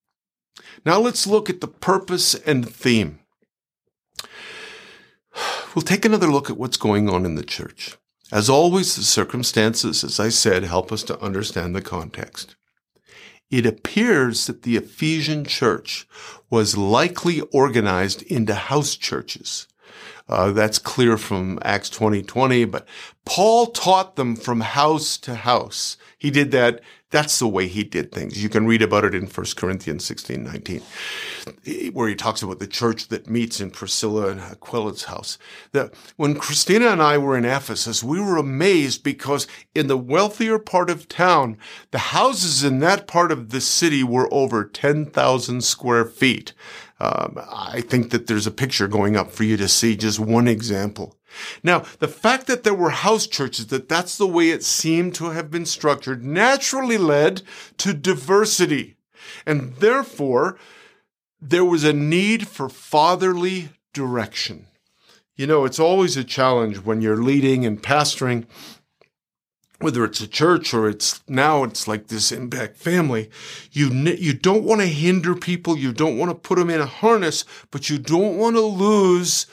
Now 0.85 0.99
let's 0.99 1.25
look 1.25 1.49
at 1.49 1.61
the 1.61 1.67
purpose 1.67 2.35
and 2.35 2.69
theme. 2.69 3.19
We'll 5.75 5.83
take 5.83 6.03
another 6.03 6.27
look 6.27 6.49
at 6.49 6.57
what's 6.57 6.77
going 6.77 7.07
on 7.09 7.25
in 7.25 7.35
the 7.35 7.43
church. 7.43 7.95
As 8.31 8.49
always, 8.49 8.95
the 8.95 9.03
circumstances, 9.03 10.03
as 10.03 10.19
I 10.19 10.29
said, 10.29 10.63
help 10.63 10.91
us 10.91 11.03
to 11.03 11.19
understand 11.21 11.75
the 11.75 11.81
context. 11.81 12.55
It 13.51 13.65
appears 13.65 14.47
that 14.47 14.63
the 14.63 14.77
Ephesian 14.77 15.45
church 15.45 16.07
was 16.49 16.75
likely 16.75 17.41
organized 17.53 18.23
into 18.23 18.55
house 18.55 18.95
churches. 18.95 19.67
Uh, 20.29 20.51
that's 20.51 20.77
clear 20.77 21.17
from 21.17 21.57
Acts 21.63 21.89
20, 21.89 22.21
20, 22.21 22.65
but 22.65 22.87
Paul 23.25 23.67
taught 23.67 24.15
them 24.15 24.35
from 24.35 24.61
house 24.61 25.17
to 25.17 25.33
house. 25.33 25.97
He 26.19 26.29
did 26.29 26.51
that. 26.51 26.81
That's 27.11 27.39
the 27.39 27.47
way 27.47 27.67
he 27.67 27.83
did 27.83 28.11
things. 28.11 28.41
You 28.41 28.49
can 28.49 28.67
read 28.67 28.83
about 28.83 29.03
it 29.03 29.15
in 29.15 29.25
1 29.25 29.45
Corinthians 29.55 30.05
16, 30.05 30.43
19, 30.43 30.81
where 31.91 32.07
he 32.07 32.13
talks 32.13 32.43
about 32.43 32.59
the 32.59 32.67
church 32.67 33.07
that 33.07 33.27
meets 33.27 33.59
in 33.59 33.71
Priscilla 33.71 34.29
and 34.29 34.39
Aquila's 34.39 35.05
house. 35.05 35.39
That 35.71 35.95
when 36.17 36.35
Christina 36.35 36.89
and 36.89 37.01
I 37.01 37.17
were 37.17 37.35
in 37.35 37.45
Ephesus, 37.45 38.03
we 38.03 38.21
were 38.21 38.37
amazed 38.37 39.03
because 39.03 39.47
in 39.73 39.87
the 39.87 39.97
wealthier 39.97 40.59
part 40.59 40.91
of 40.91 41.07
town, 41.07 41.57
the 41.89 41.97
houses 41.97 42.63
in 42.63 42.77
that 42.79 43.07
part 43.07 43.31
of 43.31 43.49
the 43.49 43.61
city 43.61 44.03
were 44.03 44.31
over 44.31 44.63
10,000 44.63 45.63
square 45.63 46.05
feet. 46.05 46.53
Um, 47.01 47.39
I 47.49 47.81
think 47.81 48.11
that 48.11 48.27
there's 48.27 48.47
a 48.47 48.51
picture 48.51 48.87
going 48.87 49.15
up 49.15 49.31
for 49.31 49.43
you 49.43 49.55
to 49.57 49.67
see 49.67 49.95
just 49.95 50.19
one 50.19 50.47
example. 50.47 51.15
Now, 51.63 51.85
the 51.99 52.07
fact 52.07 52.47
that 52.47 52.63
there 52.63 52.73
were 52.73 52.89
house 52.89 53.27
churches, 53.27 53.67
that 53.67 53.87
that's 53.87 54.17
the 54.17 54.27
way 54.27 54.49
it 54.49 54.63
seemed 54.63 55.15
to 55.15 55.29
have 55.29 55.49
been 55.49 55.65
structured, 55.65 56.23
naturally 56.23 56.97
led 56.97 57.43
to 57.77 57.93
diversity. 57.93 58.97
And 59.45 59.75
therefore, 59.75 60.57
there 61.41 61.65
was 61.65 61.83
a 61.83 61.93
need 61.93 62.47
for 62.47 62.67
fatherly 62.67 63.69
direction. 63.93 64.67
You 65.35 65.47
know, 65.47 65.63
it's 65.63 65.79
always 65.79 66.17
a 66.17 66.23
challenge 66.25 66.79
when 66.79 67.01
you're 67.01 67.23
leading 67.23 67.65
and 67.65 67.81
pastoring 67.81 68.45
whether 69.79 70.03
it's 70.03 70.21
a 70.21 70.27
church 70.27 70.73
or 70.73 70.89
it's 70.89 71.21
now 71.27 71.63
it's 71.63 71.87
like 71.87 72.07
this 72.07 72.31
impact 72.31 72.75
family 72.77 73.29
you 73.71 73.89
you 73.89 74.33
don't 74.33 74.63
want 74.63 74.81
to 74.81 74.87
hinder 74.87 75.33
people 75.33 75.77
you 75.77 75.93
don't 75.93 76.17
want 76.17 76.29
to 76.29 76.35
put 76.35 76.57
them 76.57 76.69
in 76.69 76.81
a 76.81 76.85
harness 76.85 77.45
but 77.71 77.89
you 77.89 77.97
don't 77.97 78.37
want 78.37 78.55
to 78.55 78.61
lose 78.61 79.47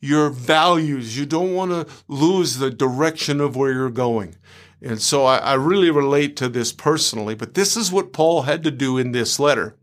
your 0.00 0.30
values. 0.30 1.16
You 1.16 1.26
don't 1.26 1.54
want 1.54 1.70
to 1.70 1.86
lose 2.08 2.56
the 2.56 2.70
direction 2.70 3.40
of 3.40 3.54
where 3.54 3.72
you're 3.72 3.90
going. 3.90 4.36
And 4.82 5.00
so 5.00 5.26
I, 5.26 5.36
I 5.36 5.54
really 5.54 5.90
relate 5.90 6.36
to 6.36 6.48
this 6.48 6.72
personally 6.72 7.34
but 7.34 7.54
this 7.54 7.76
is 7.76 7.92
what 7.92 8.14
paul 8.14 8.42
had 8.42 8.64
to 8.64 8.70
do 8.70 8.96
in 8.96 9.12
this 9.12 9.38
letter. 9.38 9.76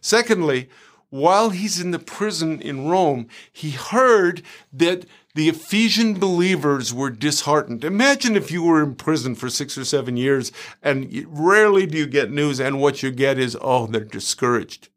Secondly 0.00 0.68
while 1.08 1.50
he's 1.50 1.80
in 1.80 1.90
the 1.90 1.98
prison 1.98 2.60
in 2.60 2.88
rome 2.88 3.26
he 3.50 3.70
heard 3.70 4.42
that 4.72 5.06
the 5.34 5.48
Ephesian 5.48 6.18
believers 6.18 6.92
were 6.92 7.10
disheartened. 7.10 7.84
Imagine 7.84 8.36
if 8.36 8.50
you 8.50 8.62
were 8.62 8.82
in 8.82 8.94
prison 8.94 9.34
for 9.34 9.48
six 9.48 9.78
or 9.78 9.84
seven 9.84 10.16
years 10.16 10.52
and 10.82 11.26
rarely 11.28 11.86
do 11.86 11.96
you 11.96 12.06
get 12.06 12.30
news 12.30 12.60
and 12.60 12.80
what 12.80 13.02
you 13.02 13.10
get 13.10 13.38
is, 13.38 13.56
oh, 13.60 13.86
they're 13.86 14.04
discouraged. 14.04 14.88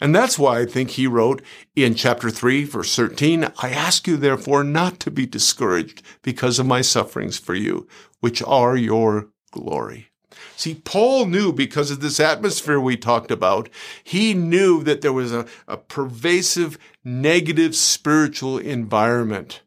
And 0.00 0.14
that's 0.14 0.38
why 0.38 0.60
I 0.60 0.66
think 0.66 0.90
he 0.90 1.06
wrote 1.06 1.42
in 1.74 1.94
chapter 1.94 2.30
3, 2.30 2.64
verse 2.64 2.94
13, 2.94 3.52
I 3.62 3.70
ask 3.70 4.06
you 4.06 4.16
therefore 4.16 4.64
not 4.64 5.00
to 5.00 5.10
be 5.10 5.26
discouraged 5.26 6.02
because 6.22 6.58
of 6.58 6.66
my 6.66 6.80
sufferings 6.80 7.38
for 7.38 7.54
you, 7.54 7.86
which 8.20 8.42
are 8.42 8.76
your 8.76 9.28
glory. 9.50 10.08
See, 10.56 10.76
Paul 10.76 11.26
knew 11.26 11.52
because 11.52 11.90
of 11.90 12.00
this 12.00 12.20
atmosphere 12.20 12.80
we 12.80 12.96
talked 12.96 13.30
about, 13.30 13.68
he 14.02 14.34
knew 14.34 14.82
that 14.84 15.00
there 15.00 15.12
was 15.12 15.32
a, 15.32 15.46
a 15.66 15.76
pervasive 15.76 16.78
negative 17.04 17.74
spiritual 17.74 18.58
environment 18.58 19.62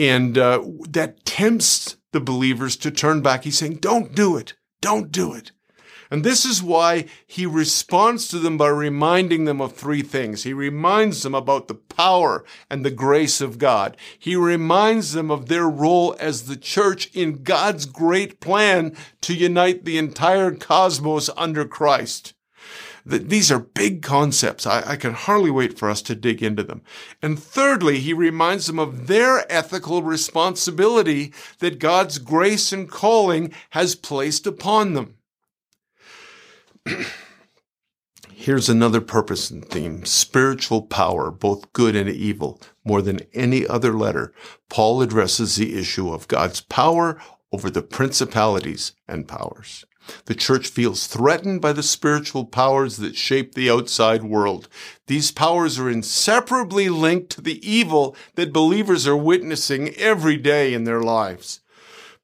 and 0.00 0.38
uh, 0.38 0.64
that 0.88 1.26
tempts 1.26 1.98
the 2.12 2.20
believers 2.20 2.74
to 2.74 2.90
turn 2.90 3.20
back. 3.20 3.44
He's 3.44 3.58
saying, 3.58 3.76
don't 3.76 4.14
do 4.14 4.38
it. 4.38 4.54
Don't 4.80 5.12
do 5.12 5.34
it. 5.34 5.52
And 6.10 6.24
this 6.24 6.46
is 6.46 6.62
why 6.62 7.04
he 7.26 7.44
responds 7.44 8.26
to 8.28 8.38
them 8.38 8.56
by 8.56 8.68
reminding 8.68 9.44
them 9.44 9.60
of 9.60 9.74
three 9.74 10.00
things. 10.00 10.42
He 10.42 10.54
reminds 10.54 11.22
them 11.22 11.34
about 11.34 11.68
the 11.68 11.74
power 11.74 12.44
and 12.70 12.82
the 12.82 12.90
grace 12.90 13.42
of 13.42 13.58
God. 13.58 13.94
He 14.18 14.34
reminds 14.34 15.12
them 15.12 15.30
of 15.30 15.46
their 15.46 15.68
role 15.68 16.16
as 16.18 16.46
the 16.46 16.56
church 16.56 17.14
in 17.14 17.42
God's 17.42 17.84
great 17.84 18.40
plan 18.40 18.96
to 19.20 19.34
unite 19.34 19.84
the 19.84 19.98
entire 19.98 20.52
cosmos 20.52 21.28
under 21.36 21.66
Christ. 21.66 22.32
These 23.04 23.50
are 23.50 23.58
big 23.58 24.02
concepts. 24.02 24.66
I, 24.66 24.82
I 24.86 24.96
can 24.96 25.14
hardly 25.14 25.50
wait 25.50 25.78
for 25.78 25.88
us 25.88 26.02
to 26.02 26.14
dig 26.14 26.42
into 26.42 26.62
them. 26.62 26.82
And 27.22 27.38
thirdly, 27.38 27.98
he 27.98 28.12
reminds 28.12 28.66
them 28.66 28.78
of 28.78 29.06
their 29.06 29.50
ethical 29.50 30.02
responsibility 30.02 31.32
that 31.58 31.78
God's 31.78 32.18
grace 32.18 32.72
and 32.72 32.90
calling 32.90 33.52
has 33.70 33.94
placed 33.94 34.46
upon 34.46 34.94
them. 34.94 35.16
Here's 38.32 38.70
another 38.70 39.02
purpose 39.02 39.50
and 39.50 39.62
theme 39.62 40.06
spiritual 40.06 40.80
power, 40.82 41.30
both 41.30 41.74
good 41.74 41.94
and 41.94 42.08
evil. 42.08 42.58
More 42.84 43.02
than 43.02 43.20
any 43.34 43.66
other 43.66 43.92
letter, 43.92 44.32
Paul 44.70 45.02
addresses 45.02 45.56
the 45.56 45.78
issue 45.78 46.10
of 46.10 46.26
God's 46.26 46.62
power 46.62 47.20
over 47.52 47.68
the 47.68 47.82
principalities 47.82 48.92
and 49.06 49.28
powers. 49.28 49.84
The 50.26 50.34
church 50.34 50.68
feels 50.68 51.06
threatened 51.06 51.60
by 51.60 51.72
the 51.72 51.82
spiritual 51.82 52.44
powers 52.44 52.96
that 52.98 53.16
shape 53.16 53.54
the 53.54 53.70
outside 53.70 54.22
world. 54.22 54.68
These 55.06 55.30
powers 55.30 55.78
are 55.78 55.90
inseparably 55.90 56.88
linked 56.88 57.30
to 57.30 57.40
the 57.40 57.66
evil 57.68 58.16
that 58.34 58.52
believers 58.52 59.06
are 59.06 59.16
witnessing 59.16 59.90
every 59.94 60.36
day 60.36 60.74
in 60.74 60.84
their 60.84 61.02
lives. 61.02 61.60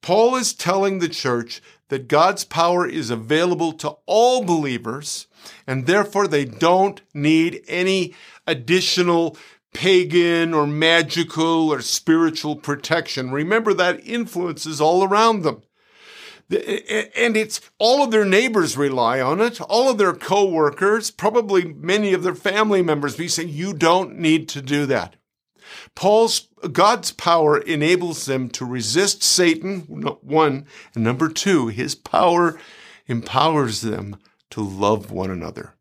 Paul 0.03 0.37
is 0.37 0.55
telling 0.55 0.99
the 0.99 1.09
church 1.09 1.61
that 1.89 2.09
God's 2.09 2.45
power 2.45 2.87
is 2.87 3.11
available 3.11 3.73
to 3.75 3.97
all 4.07 4.45
believers, 4.45 5.27
and 5.67 5.87
therefore 5.87 6.27
they 6.27 6.45
don't 6.45 7.01
need 7.15 7.63
any 7.69 8.15
additional 8.47 9.37
pagan 9.73 10.55
or 10.55 10.67
magical 10.67 11.73
or 11.73 11.81
spiritual 11.81 12.57
protection. 12.57 13.31
Remember 13.31 13.75
that 13.75 14.07
influences 14.07 14.81
all 14.81 15.05
around 15.05 15.43
them 15.43 15.63
and 16.51 17.37
it's 17.37 17.61
all 17.79 18.05
of 18.05 18.11
their 18.11 18.25
neighbors 18.25 18.77
rely 18.77 19.21
on 19.21 19.41
it, 19.41 19.61
all 19.61 19.91
of 19.91 19.99
their 19.99 20.13
coworkers, 20.13 21.11
probably 21.11 21.65
many 21.65 22.13
of 22.13 22.23
their 22.23 22.35
family 22.35 22.83
members 22.83 23.17
be 23.17 23.29
saying, 23.29 23.49
you 23.49 23.73
don't 23.73 24.17
need 24.19 24.49
to 24.51 24.63
do 24.63 24.87
that. 24.87 25.17
Paul's 25.95 26.49
God's 26.73 27.13
power 27.13 27.59
enables 27.59 28.27
them 28.27 28.49
to 28.51 28.65
resist 28.65 29.23
Satan, 29.23 29.81
one, 29.81 30.67
and 30.95 31.05
number 31.05 31.29
two, 31.29 31.69
his 31.69 31.95
power 31.95 32.59
empowers 33.07 33.83
them 33.83 34.17
to 34.51 34.61
love 34.61 35.11
one 35.11 35.31
another. 35.31 35.75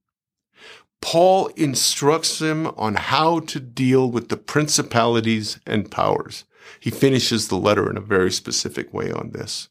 Paul 1.01 1.47
instructs 1.55 2.39
them 2.39 2.67
on 2.77 2.95
how 2.95 3.39
to 3.41 3.59
deal 3.59 4.09
with 4.09 4.29
the 4.29 4.37
principalities 4.37 5.59
and 5.65 5.91
powers. 5.91 6.45
He 6.79 6.89
finishes 6.89 7.47
the 7.47 7.57
letter 7.57 7.89
in 7.89 7.97
a 7.97 8.01
very 8.01 8.31
specific 8.31 8.93
way 8.93 9.11
on 9.11 9.31
this. 9.31 9.69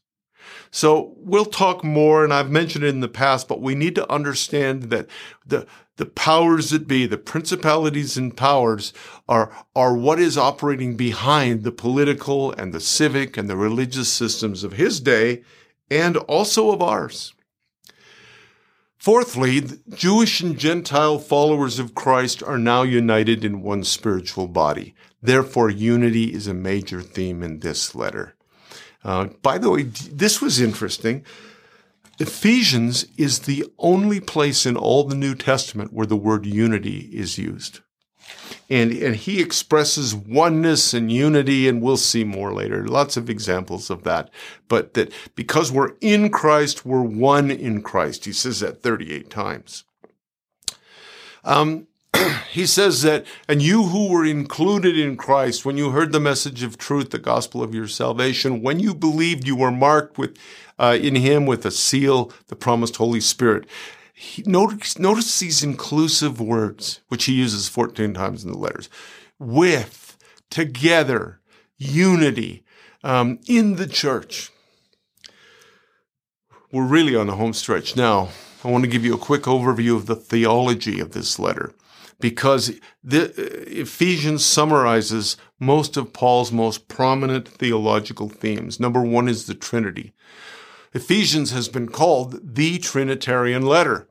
So 0.71 1.13
we'll 1.17 1.45
talk 1.45 1.83
more, 1.83 2.23
and 2.23 2.33
I've 2.33 2.51
mentioned 2.51 2.83
it 2.83 2.89
in 2.89 2.99
the 2.99 3.07
past, 3.07 3.47
but 3.47 3.61
we 3.61 3.75
need 3.75 3.95
to 3.95 4.11
understand 4.11 4.83
that 4.83 5.07
the 5.45 5.65
the 5.97 6.05
powers 6.05 6.71
that 6.71 6.87
be, 6.87 7.05
the 7.05 7.17
principalities 7.17 8.17
and 8.17 8.35
powers 8.35 8.91
are, 9.29 9.49
are 9.75 9.95
what 9.95 10.19
is 10.19 10.37
operating 10.37 10.97
behind 10.97 11.63
the 11.63 11.71
political 11.71 12.51
and 12.51 12.73
the 12.73 12.81
civic 12.81 13.37
and 13.37 13.49
the 13.49 13.55
religious 13.55 14.11
systems 14.11 14.63
of 14.63 14.73
his 14.73 14.99
day 14.99 15.41
and 15.89 16.17
also 16.17 16.71
of 16.71 16.81
ours. 16.81 17.33
Fourthly, 18.97 19.61
Jewish 19.93 20.41
and 20.41 20.57
Gentile 20.57 21.19
followers 21.19 21.79
of 21.79 21.95
Christ 21.95 22.41
are 22.41 22.57
now 22.57 22.81
united 22.81 23.45
in 23.45 23.61
one 23.61 23.83
spiritual 23.83 24.47
body. 24.47 24.95
Therefore, 25.21 25.69
unity 25.69 26.33
is 26.33 26.47
a 26.47 26.53
major 26.53 27.01
theme 27.01 27.43
in 27.43 27.59
this 27.59 27.93
letter. 27.93 28.34
Uh, 29.05 29.25
by 29.43 29.59
the 29.59 29.69
way, 29.69 29.83
this 29.83 30.41
was 30.41 30.59
interesting. 30.59 31.23
Ephesians 32.17 33.05
is 33.17 33.39
the 33.39 33.63
only 33.77 34.19
place 34.19 34.65
in 34.65 34.75
all 34.75 35.03
the 35.03 35.15
New 35.15 35.35
Testament 35.35 35.93
where 35.93 36.07
the 36.07 36.15
word 36.17 36.45
unity 36.45 37.09
is 37.13 37.37
used. 37.37 37.81
And, 38.67 38.91
and 38.91 39.15
he 39.15 39.41
expresses 39.41 40.15
oneness 40.15 40.91
and 40.91 41.11
unity, 41.11 41.67
and 41.67 41.83
we'll 41.83 41.97
see 41.97 42.23
more 42.23 42.51
later. 42.51 42.87
Lots 42.87 43.15
of 43.15 43.29
examples 43.29 43.91
of 43.91 44.03
that. 44.03 44.31
But 44.67 44.95
that 44.95 45.13
because 45.35 45.71
we're 45.71 45.93
in 46.01 46.31
Christ, 46.31 46.83
we're 46.83 47.03
one 47.03 47.51
in 47.51 47.83
Christ. 47.83 48.25
He 48.25 48.33
says 48.33 48.61
that 48.61 48.81
38 48.81 49.29
times. 49.29 49.83
Um, 51.43 51.85
he 52.51 52.65
says 52.65 53.01
that, 53.01 53.25
and 53.47 53.61
you 53.61 53.83
who 53.83 54.09
were 54.09 54.25
included 54.25 54.97
in 54.97 55.17
Christ, 55.17 55.65
when 55.65 55.77
you 55.77 55.91
heard 55.91 56.11
the 56.11 56.19
message 56.19 56.63
of 56.63 56.77
truth, 56.77 57.09
the 57.11 57.19
gospel 57.19 57.63
of 57.63 57.73
your 57.73 57.87
salvation, 57.87 58.61
when 58.61 58.79
you 58.79 58.93
believed, 58.93 59.47
you 59.47 59.55
were 59.55 59.71
marked 59.71 60.17
with 60.17 60.37
uh, 60.77 60.97
in 61.01 61.15
Him 61.15 61.45
with 61.45 61.65
a 61.65 61.71
seal, 61.71 62.31
the 62.47 62.55
promised 62.55 62.97
Holy 62.97 63.21
Spirit. 63.21 63.65
He, 64.13 64.43
notice, 64.43 64.97
notice 64.97 65.39
these 65.39 65.63
inclusive 65.63 66.39
words, 66.39 67.01
which 67.09 67.25
he 67.25 67.33
uses 67.33 67.67
14 67.67 68.13
times 68.13 68.43
in 68.43 68.51
the 68.51 68.57
letters 68.57 68.89
with, 69.39 70.17
together, 70.49 71.41
unity, 71.77 72.63
um, 73.03 73.39
in 73.47 73.75
the 73.75 73.87
church. 73.87 74.51
We're 76.71 76.85
really 76.85 77.15
on 77.15 77.27
the 77.27 77.35
home 77.35 77.53
stretch 77.53 77.95
now. 77.95 78.29
I 78.63 78.69
want 78.69 78.83
to 78.83 78.89
give 78.89 79.05
you 79.05 79.13
a 79.13 79.19
quick 79.19 79.43
overview 79.43 79.95
of 79.95 80.07
the 80.07 80.15
theology 80.15 80.99
of 80.99 81.11
this 81.11 81.37
letter 81.37 81.73
because 82.19 82.79
the, 83.03 83.29
uh, 83.29 83.81
Ephesians 83.81 84.45
summarizes 84.45 85.37
most 85.59 85.97
of 85.97 86.13
Paul's 86.13 86.51
most 86.51 86.87
prominent 86.87 87.47
theological 87.47 88.29
themes. 88.29 88.79
Number 88.79 89.01
one 89.01 89.27
is 89.27 89.45
the 89.45 89.55
Trinity. 89.55 90.13
Ephesians 90.93 91.51
has 91.51 91.67
been 91.67 91.89
called 91.89 92.55
the 92.55 92.77
Trinitarian 92.77 93.63
letter. 93.63 94.07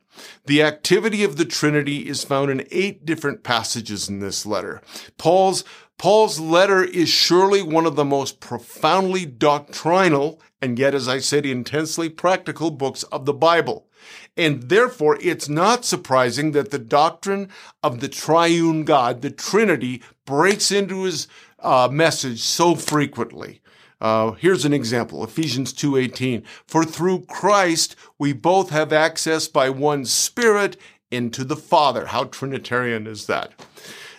The 0.46 0.62
activity 0.62 1.24
of 1.24 1.36
the 1.36 1.44
Trinity 1.44 2.08
is 2.08 2.24
found 2.24 2.50
in 2.50 2.68
eight 2.70 3.04
different 3.04 3.42
passages 3.42 4.08
in 4.08 4.20
this 4.20 4.46
letter. 4.46 4.80
Paul's 5.18 5.64
Paul's 5.96 6.40
letter 6.40 6.82
is 6.82 7.08
surely 7.08 7.62
one 7.62 7.86
of 7.86 7.94
the 7.94 8.04
most 8.04 8.40
profoundly 8.40 9.24
doctrinal 9.24 10.40
and 10.64 10.78
yet, 10.78 10.94
as 10.94 11.08
I 11.08 11.18
said, 11.18 11.44
intensely 11.44 12.08
practical 12.08 12.70
books 12.70 13.02
of 13.04 13.26
the 13.26 13.34
Bible. 13.34 13.86
And 14.36 14.64
therefore, 14.64 15.18
it's 15.20 15.48
not 15.48 15.84
surprising 15.84 16.52
that 16.52 16.70
the 16.70 16.78
doctrine 16.78 17.48
of 17.82 18.00
the 18.00 18.08
triune 18.08 18.84
God, 18.84 19.22
the 19.22 19.30
Trinity, 19.30 20.02
breaks 20.24 20.72
into 20.72 21.04
his 21.04 21.28
uh, 21.60 21.88
message 21.90 22.40
so 22.40 22.74
frequently. 22.74 23.60
Uh, 24.00 24.32
here's 24.32 24.64
an 24.64 24.74
example 24.74 25.24
ephesians 25.24 25.72
2.18 25.72 26.44
for 26.66 26.84
through 26.84 27.24
christ 27.26 27.94
we 28.18 28.32
both 28.32 28.70
have 28.70 28.92
access 28.92 29.46
by 29.46 29.70
one 29.70 30.04
spirit 30.04 30.76
into 31.10 31.44
the 31.44 31.56
father. 31.56 32.06
How 32.06 32.24
trinitarian 32.24 33.06
is 33.06 33.26
that 33.26 33.52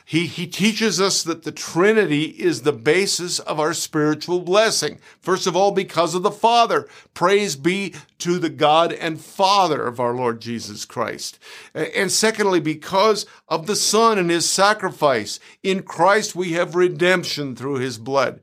he, 0.07 0.27
he 0.27 0.45
teaches 0.45 1.01
us 1.01 1.23
that 1.23 1.41
the 1.41 1.51
Trinity 1.51 2.25
is 2.25 2.61
the 2.61 2.71
basis 2.71 3.39
of 3.39 3.59
our 3.59 3.73
spiritual 3.73 4.39
blessing. 4.39 4.99
First 5.19 5.47
of 5.47 5.55
all, 5.55 5.71
because 5.71 6.13
of 6.13 6.21
the 6.21 6.29
Father. 6.29 6.87
Praise 7.15 7.55
be 7.55 7.95
to 8.19 8.37
the 8.37 8.51
God 8.51 8.93
and 8.93 9.19
Father 9.19 9.87
of 9.87 9.99
our 9.99 10.13
Lord 10.13 10.41
Jesus 10.41 10.85
Christ. 10.85 11.39
And 11.73 12.11
secondly, 12.11 12.59
because 12.59 13.25
of 13.47 13.65
the 13.65 13.75
Son 13.75 14.19
and 14.19 14.29
his 14.29 14.47
sacrifice. 14.47 15.39
In 15.63 15.81
Christ 15.81 16.35
we 16.35 16.51
have 16.51 16.75
redemption 16.75 17.55
through 17.55 17.79
his 17.79 17.97
blood. 17.97 18.41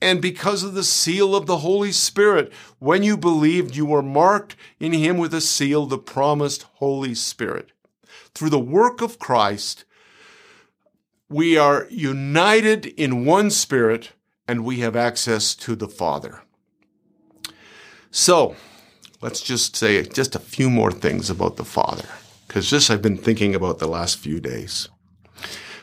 And 0.00 0.22
because 0.22 0.62
of 0.62 0.72
the 0.72 0.82
seal 0.82 1.36
of 1.36 1.44
the 1.44 1.58
Holy 1.58 1.92
Spirit. 1.92 2.50
When 2.78 3.02
you 3.02 3.18
believed, 3.18 3.76
you 3.76 3.84
were 3.84 4.02
marked 4.02 4.56
in 4.80 4.94
him 4.94 5.18
with 5.18 5.34
a 5.34 5.42
seal, 5.42 5.84
the 5.84 5.98
promised 5.98 6.62
Holy 6.76 7.14
Spirit. 7.14 7.70
Through 8.34 8.50
the 8.50 8.58
work 8.58 9.02
of 9.02 9.18
Christ, 9.18 9.84
we 11.32 11.56
are 11.56 11.86
united 11.90 12.84
in 12.86 13.24
one 13.24 13.50
spirit 13.50 14.12
and 14.46 14.64
we 14.64 14.80
have 14.80 14.94
access 14.94 15.54
to 15.54 15.74
the 15.74 15.88
Father. 15.88 16.42
So, 18.10 18.54
let's 19.22 19.40
just 19.40 19.74
say 19.74 20.02
just 20.02 20.34
a 20.34 20.40
few 20.40 20.68
more 20.68 20.92
things 20.92 21.30
about 21.30 21.56
the 21.56 21.64
Father, 21.64 22.08
because 22.46 22.68
this 22.68 22.90
I've 22.90 23.00
been 23.00 23.16
thinking 23.16 23.54
about 23.54 23.78
the 23.78 23.88
last 23.88 24.18
few 24.18 24.40
days. 24.40 24.90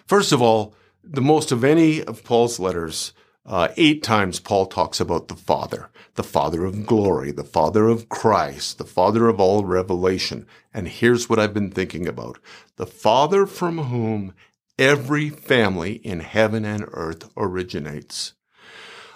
First 0.06 0.32
of 0.32 0.42
all, 0.42 0.76
the 1.04 1.22
most 1.22 1.52
of 1.52 1.64
any 1.64 2.04
of 2.04 2.24
Paul's 2.24 2.60
letters, 2.60 3.14
uh, 3.44 3.70
eight 3.78 4.04
times 4.04 4.40
Paul 4.40 4.68
talks 4.68 5.00
about 5.00 5.30
the 5.30 5.36
Father, 5.36 5.90
the 6.14 6.24
Father 6.24 6.64
of 6.64 6.86
glory, 6.86 7.32
the 7.32 7.44
Father 7.44 7.88
of 7.88 8.08
Christ, 8.10 8.78
the 8.78 8.84
Father 8.84 9.28
of 9.28 9.40
all 9.40 9.66
revelation. 9.66 10.46
And 10.72 10.88
here's 10.88 11.28
what 11.28 11.40
I've 11.40 11.54
been 11.56 11.72
thinking 11.72 12.08
about 12.08 12.38
the 12.76 12.86
Father 12.86 13.48
from 13.48 13.80
whom 13.80 14.34
every 14.80 15.30
family 15.30 15.96
in 15.96 16.22
heaven 16.22 16.66
and 16.66 16.86
earth 16.94 17.30
originates. 17.38 18.34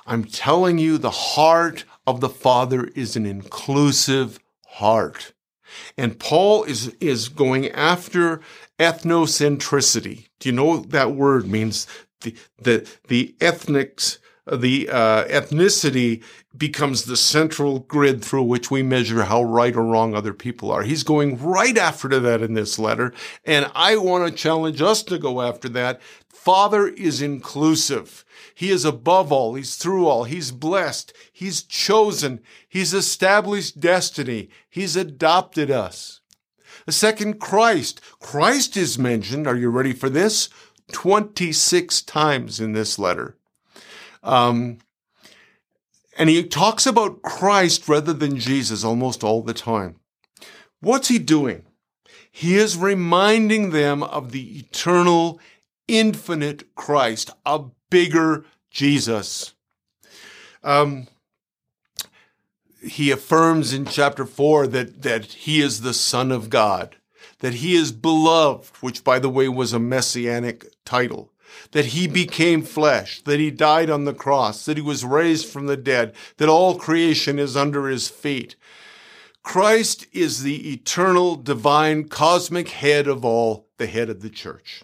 I'm 0.05 0.26
telling 0.26 0.78
you, 0.78 0.97
the 0.97 1.09
heart 1.09 1.86
of 2.05 2.20
the 2.20 2.30
Father 2.30 2.84
is 2.95 3.16
an 3.16 3.26
inclusive 3.26 4.39
heart. 4.68 5.34
And 5.97 6.20
Paul 6.20 6.66
is, 6.66 6.89
is 6.99 7.30
going 7.30 7.70
after 7.72 8.41
ethnocentricity. 8.78 10.28
Do 10.39 10.49
you 10.49 10.53
know 10.53 10.78
that 10.78 11.14
word 11.14 11.47
means? 11.47 11.88
The, 12.22 12.36
the, 12.61 12.89
the 13.07 13.36
ethnics, 13.39 14.20
the 14.45 14.89
uh, 14.89 15.24
ethnicity 15.26 16.24
becomes 16.56 17.06
the 17.06 17.18
central 17.18 17.80
grid 17.80 18.24
through 18.24 18.43
which 18.43 18.70
we 18.70 18.84
measure 18.84 19.24
how 19.24 19.43
right 19.43 19.76
or 19.76 19.84
wrong 19.84 20.14
other 20.14 20.34
people 20.34 20.72
are. 20.72 20.84
He's 20.84 21.04
going 21.04 21.41
right 21.41 21.78
after 21.78 22.20
that 22.20 22.41
in 22.41 22.54
this 22.54 22.78
letter. 22.78 23.14
And 23.43 23.72
I 23.74 23.97
want 23.97 24.28
to 24.30 24.38
challenge 24.38 24.82
us 24.82 25.01
to 25.04 25.18
go 25.18 25.41
after 25.41 25.68
that. 25.70 26.01
Father 26.30 26.88
is 26.88 27.22
inclusive. 27.22 28.24
He 28.54 28.70
is 28.70 28.86
above 28.86 29.32
all. 29.32 29.56
He's 29.56 29.76
through 29.76 30.08
all. 30.08 30.26
He's 30.26 30.51
blessed. 30.51 31.14
He's 31.32 31.64
chosen. 31.64 32.41
He's 32.68 32.93
established 32.93 33.80
destiny. 33.80 34.49
He's 34.70 34.95
adopted 34.95 35.72
us. 35.72 36.20
The 36.86 36.91
second, 36.91 37.39
Christ. 37.39 38.01
Christ 38.20 38.78
is 38.78 38.99
mentioned. 38.99 39.47
Are 39.47 39.56
you 39.56 39.70
ready 39.70 39.93
for 39.93 40.10
this? 40.10 40.49
26 40.91 42.01
times 42.04 42.60
in 42.60 42.74
this 42.74 42.99
letter. 42.99 43.38
Um, 44.22 44.80
and 46.18 46.30
he 46.30 46.43
talks 46.43 46.86
about 46.86 47.22
Christ 47.22 47.88
rather 47.88 48.14
than 48.14 48.38
Jesus 48.38 48.84
almost 48.84 49.24
all 49.24 49.41
the 49.41 49.53
time. 49.53 49.95
What's 50.80 51.07
he 51.07 51.20
doing? 51.20 51.66
He 52.32 52.55
is 52.55 52.78
reminding 52.78 53.72
them 53.72 54.03
of 54.03 54.32
the 54.32 54.59
eternal, 54.59 55.39
infinite 55.88 56.76
Christ, 56.76 57.32
a 57.45 57.66
bigger 57.89 58.45
Jesus. 58.70 59.53
Um, 60.64 61.07
he 62.82 63.11
affirms 63.11 63.74
in 63.74 63.86
chapter 63.86 64.26
4 64.26 64.68
that, 64.68 65.01
that 65.03 65.26
he 65.26 65.61
is 65.61 65.82
the 65.82 65.93
Son 65.93 66.32
of 66.32 66.49
God, 66.49 66.95
that 67.39 67.55
he 67.55 67.76
is 67.76 67.91
beloved, 67.91 68.76
which, 68.82 69.03
by 69.03 69.20
the 69.20 69.30
way, 69.30 69.47
was 69.47 69.74
a 69.74 69.80
messianic 69.80 70.66
title 70.86 71.33
that 71.72 71.88
he 71.88 72.08
became 72.08 72.62
flesh, 72.62 73.22
that 73.24 73.39
he 73.39 73.51
died 73.51 73.89
on 73.89 74.06
the 74.06 74.14
cross, 74.14 74.66
that 74.66 74.78
he 74.78 74.84
was 74.84 75.06
raised 75.06 75.47
from 75.47 75.68
the 75.68 75.78
dead, 75.78 76.14
that 76.38 76.49
all 76.49 76.78
creation 76.78 77.39
is 77.39 77.58
under 77.58 77.88
his 77.88 78.08
feet. 78.08 78.56
Christ 79.43 80.08
is 80.14 80.43
the 80.43 80.72
eternal, 80.72 81.36
divine, 81.36 82.08
cosmic 82.08 82.70
head 82.70 83.08
of 83.08 83.26
all, 83.26 83.68
the 83.78 83.88
head 83.88 84.10
of 84.10 84.22
the 84.22 84.30
church. 84.30 84.84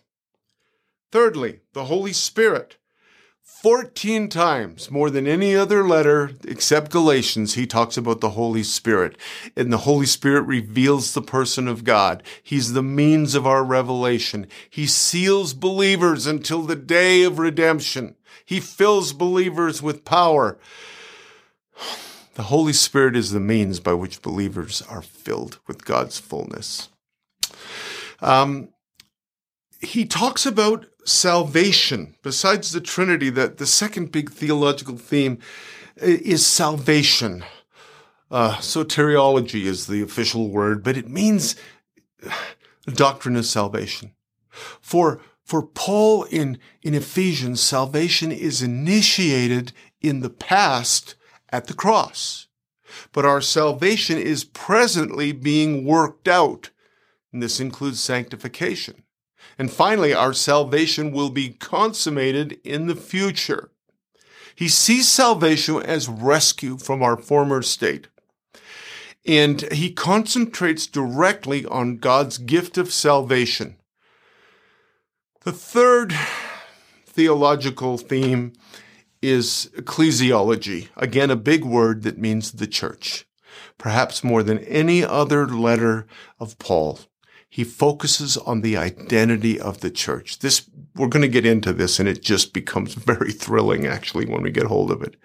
Thirdly, 1.11 1.61
the 1.73 1.85
Holy 1.85 2.13
Spirit. 2.13 2.77
14 3.61 4.29
times 4.29 4.89
more 4.89 5.09
than 5.09 5.27
any 5.27 5.53
other 5.53 5.85
letter 5.85 6.31
except 6.47 6.91
Galatians, 6.91 7.55
he 7.55 7.67
talks 7.67 7.97
about 7.97 8.21
the 8.21 8.29
Holy 8.29 8.63
Spirit. 8.63 9.17
And 9.53 9.71
the 9.71 9.79
Holy 9.79 10.05
Spirit 10.05 10.43
reveals 10.43 11.13
the 11.13 11.21
person 11.21 11.67
of 11.67 11.83
God. 11.83 12.23
He's 12.41 12.71
the 12.71 12.81
means 12.81 13.35
of 13.35 13.45
our 13.45 13.63
revelation. 13.63 14.47
He 14.69 14.87
seals 14.87 15.53
believers 15.53 16.25
until 16.25 16.61
the 16.61 16.77
day 16.77 17.23
of 17.23 17.37
redemption. 17.37 18.15
He 18.45 18.61
fills 18.61 19.11
believers 19.11 19.81
with 19.81 20.05
power. 20.05 20.57
The 22.35 22.43
Holy 22.43 22.73
Spirit 22.73 23.17
is 23.17 23.31
the 23.31 23.41
means 23.41 23.81
by 23.81 23.91
which 23.91 24.21
believers 24.21 24.81
are 24.83 25.01
filled 25.01 25.59
with 25.67 25.83
God's 25.83 26.17
fullness. 26.17 26.87
Um, 28.21 28.69
he 29.79 30.05
talks 30.05 30.45
about 30.45 30.85
salvation. 31.05 32.15
Besides 32.21 32.71
the 32.71 32.81
Trinity, 32.81 33.29
that 33.31 33.57
the 33.57 33.65
second 33.65 34.11
big 34.11 34.29
theological 34.29 34.97
theme 34.97 35.39
is 35.95 36.45
salvation. 36.45 37.43
Uh, 38.31 38.55
soteriology 38.57 39.63
is 39.63 39.87
the 39.87 40.01
official 40.01 40.49
word, 40.49 40.83
but 40.83 40.97
it 40.97 41.09
means 41.09 41.55
doctrine 42.93 43.35
of 43.35 43.45
salvation. 43.45 44.11
For 44.81 45.21
for 45.49 45.63
Paul 45.63 46.25
in, 46.25 46.59
in 46.83 46.93
Ephesians, 46.93 47.59
salvation 47.59 48.31
is 48.31 48.61
initiated 48.61 49.71
in 49.99 50.19
the 50.19 50.29
past 50.29 51.15
at 51.49 51.65
the 51.65 51.73
cross. 51.73 52.45
But 53.13 53.25
our 53.25 53.41
salvation 53.41 54.19
is 54.19 54.43
presently 54.43 55.31
being 55.31 55.85
worked 55.85 56.27
out. 56.27 56.69
And 57.33 57.41
this 57.41 57.59
includes 57.59 57.99
sanctification. 57.99 59.01
And 59.59 59.69
finally, 59.69 60.13
our 60.13 60.31
salvation 60.31 61.11
will 61.11 61.29
be 61.29 61.49
consummated 61.49 62.61
in 62.63 62.87
the 62.87 62.95
future. 62.95 63.69
He 64.55 64.69
sees 64.69 65.09
salvation 65.09 65.83
as 65.83 66.07
rescue 66.07 66.77
from 66.77 67.03
our 67.03 67.17
former 67.17 67.61
state. 67.61 68.07
And 69.25 69.61
he 69.73 69.91
concentrates 69.91 70.87
directly 70.87 71.65
on 71.65 71.97
God's 71.97 72.37
gift 72.37 72.77
of 72.77 72.93
salvation. 72.93 73.75
The 75.41 75.51
third 75.51 76.15
theological 77.05 77.97
theme 77.97 78.53
is 79.21 79.69
ecclesiology. 79.75 80.87
Again, 80.95 81.29
a 81.29 81.35
big 81.35 81.65
word 81.65 82.03
that 82.03 82.17
means 82.17 82.53
the 82.53 82.67
church. 82.67 83.25
Perhaps 83.77 84.23
more 84.23 84.41
than 84.41 84.59
any 84.59 85.03
other 85.03 85.47
letter 85.47 86.07
of 86.39 86.57
Paul, 86.59 86.99
he 87.49 87.63
focuses 87.63 88.37
on 88.37 88.61
the 88.61 88.77
identity 88.77 89.59
of 89.59 89.81
the 89.81 89.89
church. 89.89 90.39
This, 90.39 90.69
we're 90.95 91.07
going 91.07 91.23
to 91.23 91.27
get 91.27 91.45
into 91.45 91.73
this 91.73 91.99
and 91.99 92.07
it 92.07 92.21
just 92.21 92.53
becomes 92.53 92.93
very 92.95 93.31
thrilling 93.31 93.87
actually 93.87 94.25
when 94.25 94.43
we 94.43 94.51
get 94.51 94.67
hold 94.67 94.91
of 94.91 95.01
it. 95.01 95.15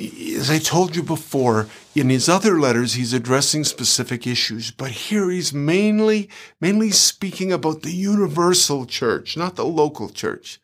As 0.00 0.48
I 0.48 0.58
told 0.58 0.94
you 0.94 1.02
before, 1.02 1.66
in 1.94 2.08
his 2.08 2.28
other 2.28 2.60
letters, 2.60 2.94
he's 2.94 3.12
addressing 3.12 3.64
specific 3.64 4.28
issues, 4.28 4.70
but 4.70 4.92
here 4.92 5.28
he's 5.28 5.52
mainly, 5.52 6.30
mainly 6.60 6.92
speaking 6.92 7.52
about 7.52 7.82
the 7.82 7.90
universal 7.90 8.86
church, 8.86 9.36
not 9.36 9.56
the 9.56 9.64
local 9.64 10.08
church 10.08 10.60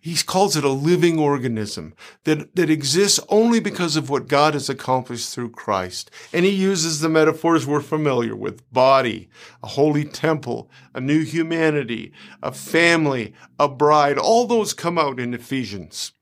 he 0.00 0.16
calls 0.16 0.56
it 0.56 0.64
a 0.64 0.68
living 0.68 1.18
organism 1.18 1.94
that, 2.24 2.54
that 2.56 2.70
exists 2.70 3.20
only 3.28 3.60
because 3.60 3.96
of 3.96 4.10
what 4.10 4.28
God 4.28 4.54
has 4.54 4.68
accomplished 4.68 5.34
through 5.34 5.50
Christ. 5.50 6.10
And 6.32 6.44
he 6.44 6.50
uses 6.50 7.00
the 7.00 7.08
metaphors 7.08 7.66
we're 7.66 7.80
familiar 7.80 8.36
with 8.36 8.70
body, 8.72 9.28
a 9.62 9.68
holy 9.68 10.04
temple, 10.04 10.70
a 10.94 11.00
new 11.00 11.24
humanity, 11.24 12.12
a 12.42 12.52
family, 12.52 13.34
a 13.58 13.68
bride. 13.68 14.18
All 14.18 14.46
those 14.46 14.74
come 14.74 14.98
out 14.98 15.18
in 15.18 15.34
Ephesians. 15.34 16.12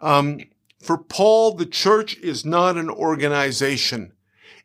Um, 0.00 0.40
for 0.80 0.96
Paul, 0.96 1.54
the 1.54 1.66
church 1.66 2.16
is 2.18 2.44
not 2.44 2.76
an 2.76 2.88
organization. 2.88 4.12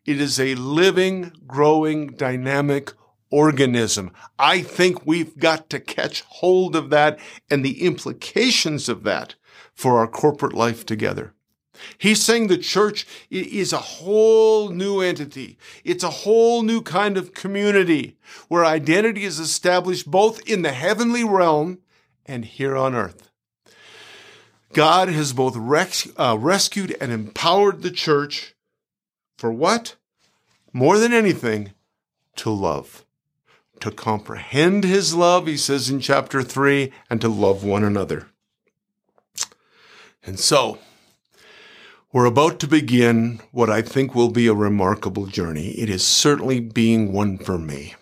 It 0.06 0.20
is 0.20 0.40
a 0.40 0.56
living, 0.56 1.32
growing, 1.48 2.08
dynamic 2.08 2.94
organism. 3.34 4.12
I 4.38 4.62
think 4.62 5.08
we've 5.08 5.40
got 5.40 5.68
to 5.72 5.80
catch 5.80 6.22
hold 6.22 6.76
of 6.76 6.92
that 6.92 7.20
and 7.50 7.66
the 7.66 7.84
implications 7.84 8.88
of 8.88 9.02
that 9.04 9.34
for 9.74 9.98
our 9.98 10.08
corporate 10.08 10.54
life 10.54 10.86
together. 10.86 11.34
He's 11.98 12.24
saying 12.24 12.48
the 12.48 12.60
church 12.60 13.08
is 13.32 13.74
a 13.74 13.78
whole 13.78 14.70
new 14.70 15.02
entity. 15.02 15.58
It's 15.84 16.04
a 16.04 16.12
whole 16.12 16.62
new 16.62 16.84
kind 16.84 17.18
of 17.18 17.34
community 17.34 18.18
where 18.50 18.64
identity 18.64 19.24
is 19.24 19.40
established 19.40 20.10
both 20.10 20.48
in 20.48 20.62
the 20.62 20.72
heavenly 20.72 21.24
realm 21.24 21.80
and 22.28 22.46
here 22.46 22.78
on 22.78 22.94
earth. 22.94 23.32
God 24.74 25.10
has 25.10 25.34
both 25.34 25.58
uh, 25.58 26.38
rescued 26.40 26.96
and 27.02 27.12
empowered 27.12 27.82
the 27.82 27.92
church 27.92 28.54
for 29.40 29.52
what? 29.52 29.96
More 30.72 31.00
than 31.00 31.14
anything, 31.14 31.74
to 32.36 32.52
love 32.52 33.03
to 33.84 33.92
comprehend 33.92 34.86
his 34.86 35.14
love, 35.14 35.46
he 35.46 35.58
says 35.58 35.90
in 35.90 36.00
chapter 36.00 36.42
3, 36.42 36.90
and 37.10 37.20
to 37.20 37.28
love 37.28 37.66
one 37.66 37.84
another. 37.84 38.28
And 40.26 40.40
so, 40.40 40.80
we're 42.14 42.24
about 42.24 42.62
to 42.62 42.68
begin 42.68 43.42
what 43.52 43.70
I 43.70 43.82
think 43.82 44.16
will 44.16 44.32
be 44.32 44.48
a 44.48 44.54
remarkable 44.54 45.26
journey. 45.26 45.72
It 45.72 45.90
is 45.90 46.08
certainly 46.08 46.62
being 46.62 47.12
one 47.12 47.38
for 47.38 47.58
me. 47.58 47.96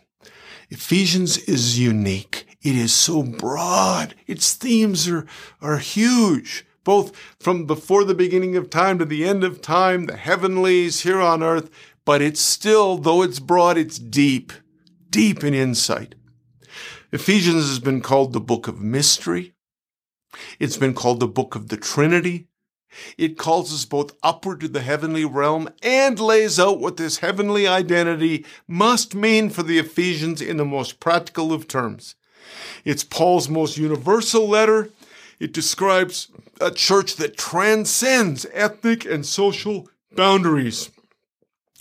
Ephesians 0.70 1.40
is 1.40 1.80
unique. 1.80 2.46
It 2.62 2.76
is 2.76 2.94
so 2.94 3.24
broad. 3.24 4.14
Its 4.28 4.54
themes 4.54 5.10
are, 5.10 5.26
are 5.64 5.80
huge, 5.80 6.64
both 6.84 7.18
from 7.40 7.66
before 7.66 8.04
the 8.04 8.14
beginning 8.14 8.56
of 8.56 8.70
time 8.70 9.00
to 9.00 9.06
the 9.06 9.26
end 9.26 9.44
of 9.44 9.62
time, 9.62 10.06
the 10.06 10.16
heavenlies 10.16 11.02
here 11.02 11.20
on 11.20 11.42
earth. 11.42 11.72
But 12.06 12.22
it's 12.22 12.40
still, 12.40 13.00
though 13.00 13.24
it's 13.24 13.40
broad, 13.40 13.80
it's 13.80 13.98
deep 13.98 14.54
deep 15.12 15.44
in 15.44 15.54
insight. 15.54 16.16
Ephesians 17.12 17.68
has 17.68 17.80
been 17.80 18.02
called 18.02 18.32
the 18.32 18.40
book 18.40 18.68
of 18.68 18.82
mystery. 18.82 19.54
It's 20.60 20.78
been 20.78 20.94
called 20.94 21.20
the 21.20 21.28
book 21.28 21.56
of 21.56 21.68
the 21.68 21.78
Trinity. 21.78 22.48
It 23.18 23.38
calls 23.38 23.74
us 23.74 23.86
both 23.86 24.16
upward 24.24 24.62
to 24.62 24.68
the 24.70 24.82
heavenly 24.82 25.26
realm 25.26 25.70
and 25.82 26.20
lays 26.20 26.60
out 26.60 26.80
what 26.80 26.98
this 26.98 27.18
heavenly 27.18 27.68
identity 27.68 28.46
must 28.68 29.14
mean 29.14 29.50
for 29.50 29.64
the 29.64 29.78
Ephesians 29.78 30.42
in 30.42 30.58
the 30.58 30.66
most 30.66 31.00
practical 31.00 31.54
of 31.54 31.68
terms. 31.68 32.16
It's 32.84 33.04
Paul's 33.04 33.50
most 33.50 33.78
universal 33.78 34.48
letter. 34.48 34.90
It 35.40 35.54
describes 35.54 36.30
a 36.60 36.72
church 36.72 37.18
that 37.18 37.38
transcends 37.38 38.46
ethnic 38.54 39.06
and 39.06 39.26
social 39.26 39.90
boundaries. 40.16 40.90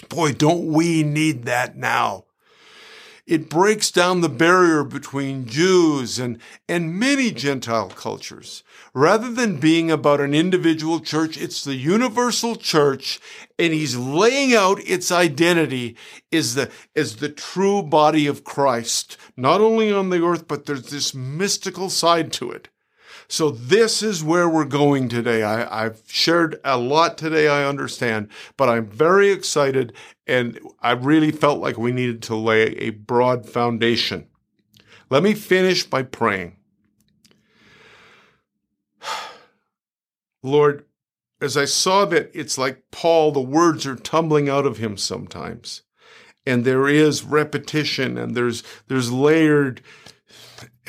Boy, 0.09 0.33
don't 0.33 0.67
we 0.67 1.03
need 1.03 1.45
that 1.45 1.77
now 1.77 2.25
it 3.31 3.49
breaks 3.49 3.93
down 3.93 4.21
the 4.21 4.29
barrier 4.29 4.83
between 4.83 5.47
Jews 5.47 6.19
and, 6.19 6.37
and 6.69 6.99
many 6.99 7.31
Gentile 7.31 7.91
cultures. 7.91 8.65
Rather 8.93 9.31
than 9.31 9.61
being 9.61 9.89
about 9.89 10.21
an 10.21 10.35
individual 10.35 10.99
church, 10.99 11.41
it's 11.41 11.63
the 11.63 11.77
universal 11.77 12.57
church, 12.57 13.21
and 13.57 13.73
he's 13.73 13.97
laying 13.97 14.53
out 14.53 14.81
its 14.81 15.13
identity 15.13 15.97
as 16.33 16.57
the, 16.57 16.73
as 16.97 17.17
the 17.17 17.29
true 17.29 17.85
body 17.85 18.27
of 18.27 18.43
Christ, 18.43 19.17
not 19.37 19.61
only 19.61 19.93
on 19.93 20.11
the 20.11 20.25
earth, 20.25 20.49
but 20.49 20.67
there's 20.67 20.91
this 20.91 21.15
mystical 21.15 21.89
side 21.89 22.33
to 22.33 22.51
it. 22.51 22.69
So 23.31 23.53
this 23.53 24.03
is 24.03 24.25
where 24.25 24.49
we're 24.49 24.65
going 24.65 25.09
today. 25.09 25.45
I, 25.45 25.85
have 25.85 26.03
shared 26.09 26.59
a 26.65 26.77
lot 26.77 27.17
today, 27.17 27.47
I 27.47 27.65
understand, 27.65 28.27
but 28.57 28.69
I'm 28.69 28.87
very 28.87 29.31
excited 29.31 29.93
and 30.27 30.59
I 30.81 30.91
really 30.91 31.31
felt 31.31 31.61
like 31.61 31.79
we 31.79 31.93
needed 31.93 32.25
to 32.25 32.35
lay 32.35 32.71
a 32.71 32.91
broad 32.91 33.49
foundation. 33.49 34.27
Let 35.11 35.23
me 35.23 35.35
finish 35.35 35.85
by 35.85 36.03
praying. 36.03 36.57
Lord, 40.43 40.85
as 41.41 41.57
I 41.57 41.67
saw 41.67 42.07
that 42.07 42.33
it's 42.35 42.59
like 42.59 42.83
Paul, 42.91 43.31
the 43.31 43.41
words 43.41 43.87
are 43.87 43.95
tumbling 43.95 44.49
out 44.49 44.67
of 44.67 44.79
him 44.79 44.97
sometimes. 44.97 45.83
And 46.45 46.65
there 46.65 46.89
is 46.89 47.23
repetition 47.23 48.19
and 48.19 48.35
there's 48.35 48.65
there's 48.89 49.13
layered 49.13 49.83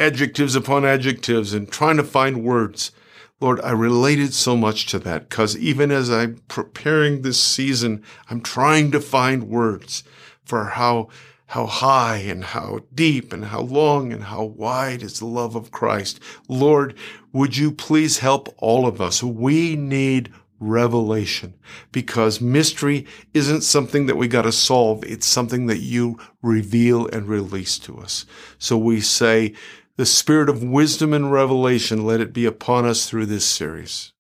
adjectives 0.01 0.55
upon 0.55 0.83
adjectives 0.83 1.53
and 1.53 1.71
trying 1.71 1.97
to 1.97 2.03
find 2.03 2.43
words. 2.43 2.91
Lord, 3.39 3.61
I 3.61 3.71
related 3.71 4.33
so 4.33 4.57
much 4.57 4.85
to 4.87 4.99
that 4.99 5.29
because 5.29 5.57
even 5.57 5.91
as 5.91 6.09
I'm 6.09 6.41
preparing 6.47 7.21
this 7.21 7.41
season, 7.41 8.03
I'm 8.29 8.41
trying 8.41 8.91
to 8.91 8.99
find 8.99 9.49
words 9.49 10.03
for 10.43 10.65
how, 10.65 11.09
how 11.47 11.65
high 11.65 12.17
and 12.17 12.43
how 12.43 12.81
deep 12.93 13.31
and 13.31 13.45
how 13.45 13.61
long 13.61 14.11
and 14.11 14.25
how 14.25 14.43
wide 14.43 15.01
is 15.01 15.19
the 15.19 15.25
love 15.25 15.55
of 15.55 15.71
Christ. 15.71 16.19
Lord, 16.47 16.95
would 17.31 17.57
you 17.57 17.71
please 17.71 18.19
help 18.19 18.53
all 18.57 18.85
of 18.85 19.01
us? 19.01 19.23
We 19.23 19.75
need 19.75 20.31
revelation 20.61 21.55
because 21.91 22.39
mystery 22.39 23.07
isn't 23.33 23.61
something 23.61 24.05
that 24.05 24.15
we 24.15 24.27
got 24.27 24.43
to 24.43 24.51
solve. 24.51 25.03
It's 25.03 25.25
something 25.25 25.65
that 25.65 25.79
you 25.79 26.19
reveal 26.41 27.07
and 27.07 27.27
release 27.27 27.79
to 27.79 27.97
us. 27.97 28.25
So 28.59 28.77
we 28.77 29.01
say, 29.01 29.55
the 29.97 30.05
spirit 30.05 30.49
of 30.49 30.63
wisdom 30.63 31.13
and 31.13 31.31
revelation, 31.31 32.05
let 32.05 32.21
it 32.21 32.33
be 32.33 32.45
upon 32.45 32.85
us 32.85 33.09
through 33.09 33.25
this 33.25 33.45
series. 33.45 34.13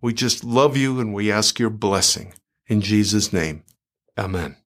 We 0.00 0.12
just 0.12 0.44
love 0.44 0.76
you 0.76 1.00
and 1.00 1.14
we 1.14 1.30
ask 1.30 1.58
your 1.58 1.70
blessing. 1.70 2.34
In 2.66 2.80
Jesus' 2.80 3.32
name, 3.32 3.64
amen. 4.18 4.56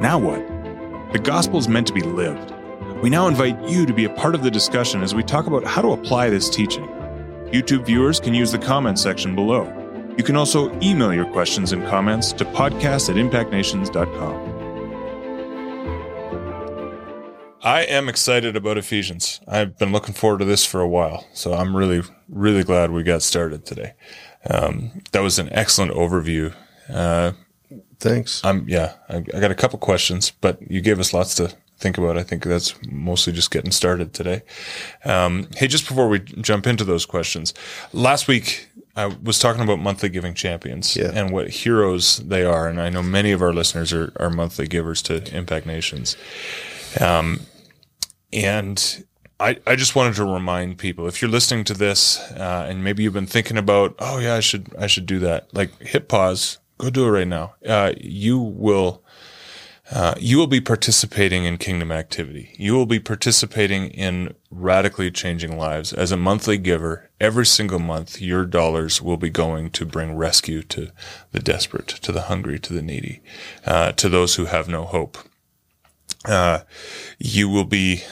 Now 0.00 0.18
what? 0.18 1.12
The 1.12 1.20
gospel 1.22 1.58
is 1.58 1.68
meant 1.68 1.86
to 1.88 1.92
be 1.92 2.02
lived. 2.02 2.54
We 3.02 3.10
now 3.10 3.26
invite 3.26 3.60
you 3.68 3.86
to 3.86 3.92
be 3.92 4.04
a 4.04 4.10
part 4.10 4.34
of 4.34 4.42
the 4.42 4.50
discussion 4.50 5.02
as 5.02 5.14
we 5.14 5.22
talk 5.22 5.46
about 5.46 5.64
how 5.64 5.82
to 5.82 5.92
apply 5.92 6.30
this 6.30 6.50
teaching. 6.50 6.86
YouTube 7.46 7.86
viewers 7.86 8.20
can 8.20 8.34
use 8.34 8.52
the 8.52 8.58
comment 8.58 8.98
section 8.98 9.34
below. 9.34 9.64
You 10.16 10.24
can 10.24 10.36
also 10.36 10.72
email 10.80 11.12
your 11.12 11.26
questions 11.26 11.72
and 11.72 11.86
comments 11.86 12.32
to 12.34 12.44
podcast 12.44 13.08
at 13.08 13.16
impactnations.com. 13.16 14.49
I 17.62 17.82
am 17.82 18.08
excited 18.08 18.56
about 18.56 18.78
Ephesians. 18.78 19.40
I've 19.46 19.78
been 19.78 19.92
looking 19.92 20.14
forward 20.14 20.38
to 20.38 20.44
this 20.44 20.64
for 20.64 20.80
a 20.80 20.88
while, 20.88 21.26
so 21.34 21.52
I'm 21.52 21.76
really, 21.76 22.02
really 22.28 22.64
glad 22.64 22.90
we 22.90 23.02
got 23.02 23.22
started 23.22 23.66
today. 23.66 23.92
Um, 24.48 25.02
that 25.12 25.20
was 25.20 25.38
an 25.38 25.50
excellent 25.52 25.92
overview. 25.92 26.54
Uh, 26.88 27.32
Thanks. 27.98 28.42
I'm 28.44 28.66
yeah. 28.66 28.94
I, 29.10 29.16
I, 29.16 29.40
got 29.40 29.50
a 29.50 29.54
couple 29.54 29.78
questions, 29.78 30.30
but 30.40 30.58
you 30.70 30.80
gave 30.80 30.98
us 30.98 31.12
lots 31.12 31.34
to 31.34 31.54
think 31.76 31.98
about. 31.98 32.16
I 32.16 32.22
think 32.22 32.44
that's 32.44 32.74
mostly 32.90 33.34
just 33.34 33.50
getting 33.50 33.72
started 33.72 34.14
today. 34.14 34.42
Um, 35.04 35.48
hey, 35.54 35.66
just 35.66 35.86
before 35.86 36.08
we 36.08 36.20
jump 36.20 36.66
into 36.66 36.84
those 36.84 37.04
questions, 37.04 37.52
last 37.92 38.26
week 38.26 38.70
I 38.96 39.06
was 39.06 39.38
talking 39.38 39.62
about 39.62 39.80
monthly 39.80 40.08
giving 40.08 40.32
champions 40.32 40.96
yeah. 40.96 41.12
and 41.14 41.30
what 41.30 41.50
heroes 41.50 42.16
they 42.18 42.42
are, 42.44 42.68
and 42.68 42.80
I 42.80 42.88
know 42.88 43.02
many 43.02 43.32
of 43.32 43.42
our 43.42 43.52
listeners 43.52 43.92
are, 43.92 44.12
are 44.16 44.30
monthly 44.30 44.66
givers 44.66 45.02
to 45.02 45.22
Impact 45.36 45.66
Nations. 45.66 46.16
Um, 46.98 47.40
and 48.32 49.04
I, 49.38 49.58
I 49.66 49.76
just 49.76 49.94
wanted 49.96 50.14
to 50.16 50.24
remind 50.24 50.78
people 50.78 51.06
if 51.08 51.22
you're 51.22 51.30
listening 51.30 51.64
to 51.64 51.74
this 51.74 52.18
uh, 52.32 52.66
and 52.68 52.84
maybe 52.84 53.02
you've 53.02 53.12
been 53.14 53.26
thinking 53.26 53.56
about, 53.56 53.94
oh 53.98 54.18
yeah, 54.18 54.34
I 54.34 54.40
should 54.40 54.74
I 54.78 54.86
should 54.86 55.06
do 55.06 55.18
that. 55.20 55.52
Like 55.54 55.76
hit 55.80 56.08
pause, 56.08 56.58
go 56.78 56.90
do 56.90 57.06
it 57.06 57.10
right 57.10 57.28
now. 57.28 57.54
Uh, 57.66 57.92
you 57.98 58.38
will 58.38 59.02
uh, 59.92 60.14
you 60.20 60.38
will 60.38 60.46
be 60.46 60.60
participating 60.60 61.44
in 61.44 61.58
kingdom 61.58 61.90
activity. 61.90 62.54
You 62.56 62.74
will 62.74 62.86
be 62.86 63.00
participating 63.00 63.88
in 63.90 64.34
radically 64.50 65.10
changing 65.10 65.56
lives. 65.56 65.92
As 65.92 66.12
a 66.12 66.16
monthly 66.16 66.58
giver, 66.58 67.10
every 67.20 67.46
single 67.46 67.80
month, 67.80 68.20
your 68.20 68.44
dollars 68.44 69.02
will 69.02 69.16
be 69.16 69.30
going 69.30 69.70
to 69.70 69.84
bring 69.84 70.14
rescue 70.14 70.62
to 70.64 70.92
the 71.32 71.40
desperate, 71.40 71.88
to 71.88 72.12
the 72.12 72.22
hungry, 72.22 72.60
to 72.60 72.72
the 72.72 72.82
needy, 72.82 73.20
uh, 73.66 73.90
to 73.92 74.08
those 74.08 74.36
who 74.36 74.44
have 74.44 74.68
no 74.68 74.84
hope. 74.84 75.18
Uh, 76.24 76.60
you 77.18 77.48
will 77.48 77.64
be 77.64 78.02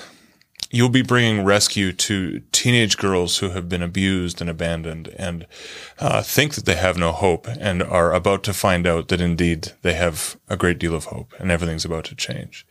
you'll 0.70 0.88
be 0.88 1.02
bringing 1.02 1.44
rescue 1.44 1.92
to 1.92 2.40
teenage 2.52 2.98
girls 2.98 3.38
who 3.38 3.50
have 3.50 3.68
been 3.68 3.82
abused 3.82 4.40
and 4.40 4.50
abandoned 4.50 5.08
and 5.16 5.46
uh, 5.98 6.22
think 6.22 6.54
that 6.54 6.66
they 6.66 6.74
have 6.74 6.98
no 6.98 7.10
hope 7.10 7.46
and 7.46 7.82
are 7.82 8.12
about 8.12 8.42
to 8.42 8.52
find 8.52 8.86
out 8.86 9.08
that 9.08 9.20
indeed 9.20 9.72
they 9.82 9.94
have 9.94 10.36
a 10.48 10.56
great 10.56 10.78
deal 10.78 10.94
of 10.94 11.04
hope 11.04 11.32
and 11.38 11.50
everything's 11.50 11.84
about 11.86 12.04
to 12.04 12.14
change. 12.14 12.66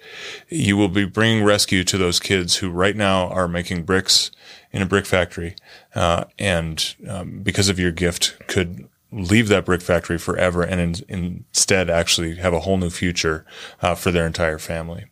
You 0.47 0.77
will 0.77 0.89
be 0.89 1.05
bringing 1.05 1.43
rescue 1.43 1.83
to 1.85 1.97
those 1.97 2.19
kids 2.19 2.57
who 2.57 2.69
right 2.69 2.95
now 2.95 3.29
are 3.29 3.47
making 3.47 3.83
bricks 3.83 4.29
in 4.71 4.81
a 4.81 4.85
brick 4.85 5.05
factory 5.05 5.55
uh, 5.95 6.25
and 6.37 6.95
um, 7.09 7.39
because 7.39 7.69
of 7.69 7.79
your 7.79 7.91
gift 7.91 8.37
could 8.47 8.87
leave 9.11 9.47
that 9.47 9.65
brick 9.65 9.81
factory 9.81 10.19
forever 10.19 10.61
and 10.61 11.03
in, 11.09 11.45
instead 11.49 11.89
actually 11.89 12.35
have 12.35 12.53
a 12.53 12.59
whole 12.59 12.77
new 12.77 12.89
future 12.89 13.45
uh, 13.81 13.95
for 13.95 14.11
their 14.11 14.27
entire 14.27 14.59
family 14.59 15.05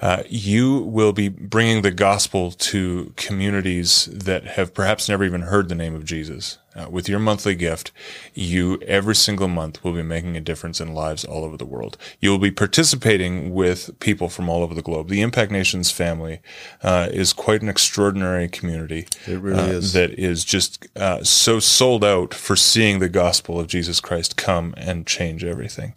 uh, 0.00 0.22
you 0.28 0.78
will 0.78 1.12
be 1.12 1.28
bringing 1.28 1.82
the 1.82 1.90
gospel 1.90 2.52
to 2.52 3.12
communities 3.16 4.06
that 4.06 4.44
have 4.44 4.72
perhaps 4.72 5.08
never 5.08 5.24
even 5.24 5.42
heard 5.42 5.68
the 5.68 5.74
name 5.74 5.94
of 5.94 6.04
Jesus. 6.04 6.58
Uh, 6.78 6.88
with 6.88 7.08
your 7.08 7.18
monthly 7.18 7.56
gift, 7.56 7.90
you 8.34 8.78
every 8.82 9.14
single 9.14 9.48
month 9.48 9.82
will 9.82 9.92
be 9.92 10.02
making 10.02 10.36
a 10.36 10.40
difference 10.40 10.80
in 10.80 10.94
lives 10.94 11.24
all 11.24 11.44
over 11.44 11.56
the 11.56 11.64
world. 11.64 11.96
You 12.20 12.30
will 12.30 12.38
be 12.38 12.52
participating 12.52 13.52
with 13.52 13.98
people 13.98 14.28
from 14.28 14.48
all 14.48 14.62
over 14.62 14.74
the 14.74 14.82
globe. 14.82 15.08
The 15.08 15.20
Impact 15.20 15.50
Nations 15.50 15.90
family 15.90 16.40
uh, 16.82 17.08
is 17.10 17.32
quite 17.32 17.62
an 17.62 17.68
extraordinary 17.68 18.48
community. 18.48 19.08
It 19.26 19.40
really 19.40 19.58
uh, 19.58 19.78
is. 19.78 19.92
That 19.92 20.12
is 20.12 20.44
just 20.44 20.86
uh, 20.96 21.24
so 21.24 21.58
sold 21.58 22.04
out 22.04 22.32
for 22.32 22.54
seeing 22.54 23.00
the 23.00 23.08
gospel 23.08 23.58
of 23.58 23.66
Jesus 23.66 23.98
Christ 23.98 24.36
come 24.36 24.74
and 24.76 25.06
change 25.06 25.42
everything. 25.42 25.94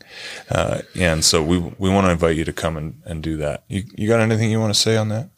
Uh, 0.49 0.81
and 0.95 1.23
so 1.23 1.43
we 1.43 1.59
we 1.59 1.89
want 1.89 2.07
to 2.07 2.11
invite 2.11 2.37
you 2.37 2.45
to 2.45 2.53
come 2.53 2.75
and, 2.75 3.01
and 3.05 3.21
do 3.21 3.37
that. 3.37 3.63
You, 3.67 3.83
you 3.95 4.07
got 4.07 4.19
anything 4.19 4.49
you 4.49 4.59
want 4.59 4.73
to 4.73 4.79
say 4.79 4.97
on 4.97 5.09
that? 5.09 5.29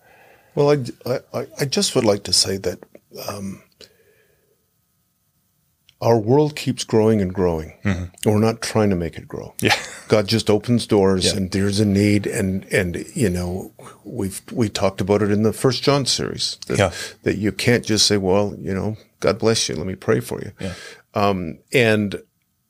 Well, 0.56 0.72
I, 1.06 1.20
I, 1.34 1.48
I 1.60 1.66
just 1.66 1.96
would 1.96 2.06
like 2.06 2.24
to 2.24 2.34
say 2.34 2.58
that 2.58 2.80
um, 3.28 3.64
our 6.04 6.20
world 6.20 6.56
keeps 6.56 6.84
growing 6.84 7.22
and 7.22 7.34
growing. 7.34 7.74
Mm-hmm. 7.86 8.30
We're 8.30 8.40
not 8.40 8.62
trying 8.62 8.90
to 8.90 8.96
make 8.96 9.18
it 9.18 9.28
grow. 9.28 9.54
Yeah. 9.62 9.76
God 10.10 10.28
just 10.28 10.50
opens 10.50 10.86
doors 10.86 11.26
Yeah. 11.26 11.38
and 11.38 11.52
there's 11.52 11.80
a 11.80 11.86
need 11.86 12.28
and 12.28 12.66
and 12.74 13.06
you 13.16 13.30
know 13.30 13.72
we've 14.04 14.42
we 14.52 14.70
talked 14.70 15.02
about 15.02 15.22
it 15.22 15.32
in 15.32 15.44
the 15.44 15.54
first 15.54 15.82
John 15.84 16.06
series 16.06 16.58
that, 16.68 16.78
Yeah. 16.78 16.92
that 17.24 17.38
you 17.38 17.52
can't 17.52 17.86
just 17.86 18.06
say 18.06 18.18
well 18.18 18.54
you 18.60 18.74
know 18.74 18.98
God 19.22 19.40
bless 19.40 19.70
you 19.70 19.76
let 19.76 19.88
me 19.88 19.96
pray 19.96 20.20
for 20.20 20.42
you 20.42 20.52
Yeah. 20.60 20.74
um, 21.16 21.60
and 21.72 22.22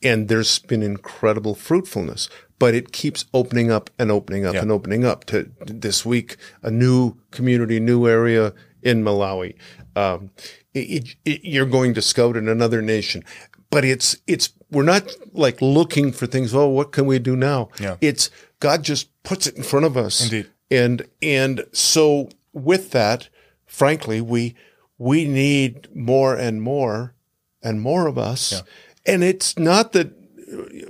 and 0.04 0.28
there's 0.30 0.60
been 0.60 0.84
incredible 0.84 1.56
fruitfulness 1.56 2.30
but 2.60 2.76
it 2.76 2.92
keeps 2.94 3.26
opening 3.34 3.72
up 3.72 3.90
and 4.00 4.12
opening 4.12 4.46
up 4.46 4.56
and 4.56 4.72
opening 4.72 5.04
up 5.06 5.26
to 5.26 5.50
this 5.66 6.06
week 6.06 6.38
a 6.62 6.70
new 6.72 7.16
community 7.32 7.80
new 7.80 8.08
area 8.08 8.54
in 8.84 9.04
Malawi 9.04 9.56
um, 9.96 10.30
it, 10.74 11.16
it, 11.26 11.42
you're 11.44 11.66
going 11.66 11.94
to 11.94 12.02
scout 12.02 12.36
in 12.38 12.48
another 12.50 12.82
nation 12.82 13.24
but 13.70 13.84
it's 13.86 14.18
it's 14.28 14.50
we're 14.72 14.84
not 14.84 15.04
like 15.34 15.62
looking 15.62 16.12
for 16.12 16.26
things 16.28 16.54
oh 16.54 16.68
what 16.68 16.92
can 16.92 17.06
we 17.06 17.20
do 17.20 17.36
now 17.36 17.70
Yeah. 17.80 17.98
it's 18.02 18.30
God 18.60 18.84
just 18.84 19.10
puts 19.24 19.48
it 19.48 19.56
in 19.56 19.64
front 19.64 19.86
of 19.86 19.98
us 19.98 20.24
Indeed. 20.24 20.50
and 20.72 21.06
and 21.22 21.66
so 21.72 22.30
with 22.54 22.92
that 22.92 23.30
frankly 23.66 24.22
we 24.22 24.56
we 24.98 25.26
need 25.26 25.88
more 25.96 26.36
and 26.36 26.62
more 26.62 27.14
and 27.62 27.82
more 27.82 28.08
of 28.08 28.18
us 28.18 28.52
Yeah. 28.52 29.14
and 29.14 29.24
it's 29.24 29.58
not 29.58 29.92
that 29.94 30.12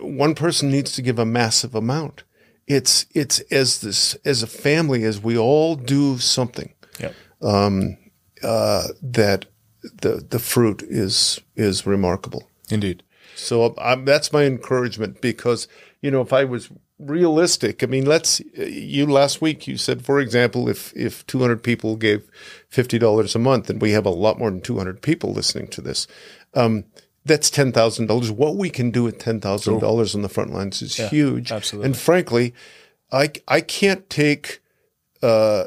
one 0.02 0.36
person 0.36 0.70
needs 0.70 0.92
to 0.94 1.02
give 1.02 1.20
a 1.20 1.26
massive 1.26 1.76
amount 1.76 2.24
it's 2.68 3.06
it's 3.14 3.40
as 3.52 3.82
this 3.82 4.16
as 4.26 4.44
a 4.44 4.48
family 4.48 5.04
as 5.04 5.22
we 5.22 5.38
all 5.38 5.76
do 5.76 6.18
something 6.18 6.74
Yeah. 7.00 7.12
Um, 7.42 7.98
uh, 8.42 8.88
that 9.02 9.46
the 10.02 10.26
the 10.30 10.40
fruit 10.40 10.84
is 10.84 11.42
is 11.56 11.86
remarkable 11.86 12.50
Indeed. 12.70 13.04
so 13.36 13.74
um, 13.78 14.06
that's 14.06 14.32
my 14.32 14.44
encouragement 14.44 15.22
because 15.22 15.68
you 16.02 16.12
know 16.12 16.22
if 16.22 16.34
I 16.34 16.44
was 16.44 16.70
realistic, 17.00 17.84
I 17.84 17.88
mean, 17.88 18.06
let's 18.06 18.42
you 18.56 19.06
last 19.06 19.42
week 19.42 19.68
you 19.68 19.78
said, 19.78 20.06
for 20.06 20.20
example, 20.20 20.70
if 20.70 20.94
if 20.96 21.26
200 21.28 21.64
people 21.64 21.96
gave 21.96 22.30
fifty 22.70 22.98
dollars 22.98 23.36
a 23.36 23.40
month, 23.40 23.70
and 23.70 23.82
we 23.82 23.92
have 23.92 24.06
a 24.06 24.10
lot 24.10 24.40
more 24.40 24.50
than 24.50 24.62
200 24.62 25.02
people 25.02 25.34
listening 25.34 25.68
to 25.70 25.82
this, 25.82 26.08
um, 26.54 26.86
that's 27.26 27.50
ten 27.50 27.72
thousand 27.72 28.08
dollars. 28.08 28.32
What 28.32 28.56
we 28.56 28.70
can 28.70 28.92
do 28.92 29.04
with 29.04 29.20
ten 29.20 29.40
thousand 29.40 29.80
dollars 29.80 30.16
on 30.16 30.22
the 30.22 30.30
front 30.30 30.54
lines 30.54 30.82
is 30.82 30.96
huge. 30.96 31.52
absolutely. 31.52 31.88
And 31.88 31.98
frankly, 31.98 32.54
I 33.12 33.32
I 33.48 33.62
can't 33.62 34.10
take 34.10 34.62
uh, 35.22 35.66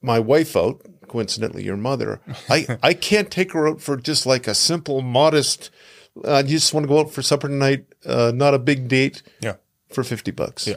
my 0.00 0.18
wife 0.18 0.56
out. 0.56 0.82
Coincidentally, 1.08 1.64
your 1.64 1.76
mother. 1.76 2.20
I 2.48 2.78
I 2.82 2.94
can't 2.94 3.30
take 3.30 3.52
her 3.52 3.68
out 3.68 3.80
for 3.80 3.96
just 3.96 4.26
like 4.26 4.46
a 4.46 4.54
simple, 4.54 5.02
modest. 5.02 5.70
I 6.26 6.42
just 6.42 6.72
want 6.72 6.84
to 6.84 6.88
go 6.88 7.00
out 7.00 7.10
for 7.10 7.22
supper 7.22 7.48
tonight. 7.48 7.84
Uh, 8.04 8.32
not 8.34 8.54
a 8.54 8.58
big 8.58 8.88
date 8.88 9.22
Yeah. 9.40 9.56
for 9.90 10.02
fifty 10.04 10.30
bucks. 10.30 10.66
Yeah. 10.66 10.76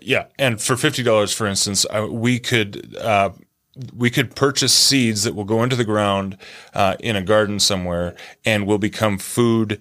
Yeah, 0.00 0.26
and 0.38 0.62
for 0.62 0.76
fifty 0.76 1.02
dollars, 1.02 1.32
for 1.34 1.46
instance, 1.46 1.84
uh, 1.90 2.06
we 2.10 2.38
could 2.38 2.96
uh, 2.96 3.30
we 3.92 4.08
could 4.08 4.36
purchase 4.36 4.72
seeds 4.72 5.24
that 5.24 5.34
will 5.34 5.44
go 5.44 5.62
into 5.64 5.74
the 5.74 5.84
ground 5.84 6.38
uh, 6.74 6.94
in 7.00 7.16
a 7.16 7.22
garden 7.22 7.58
somewhere, 7.58 8.14
and 8.44 8.66
will 8.68 8.78
become 8.78 9.18
food 9.18 9.80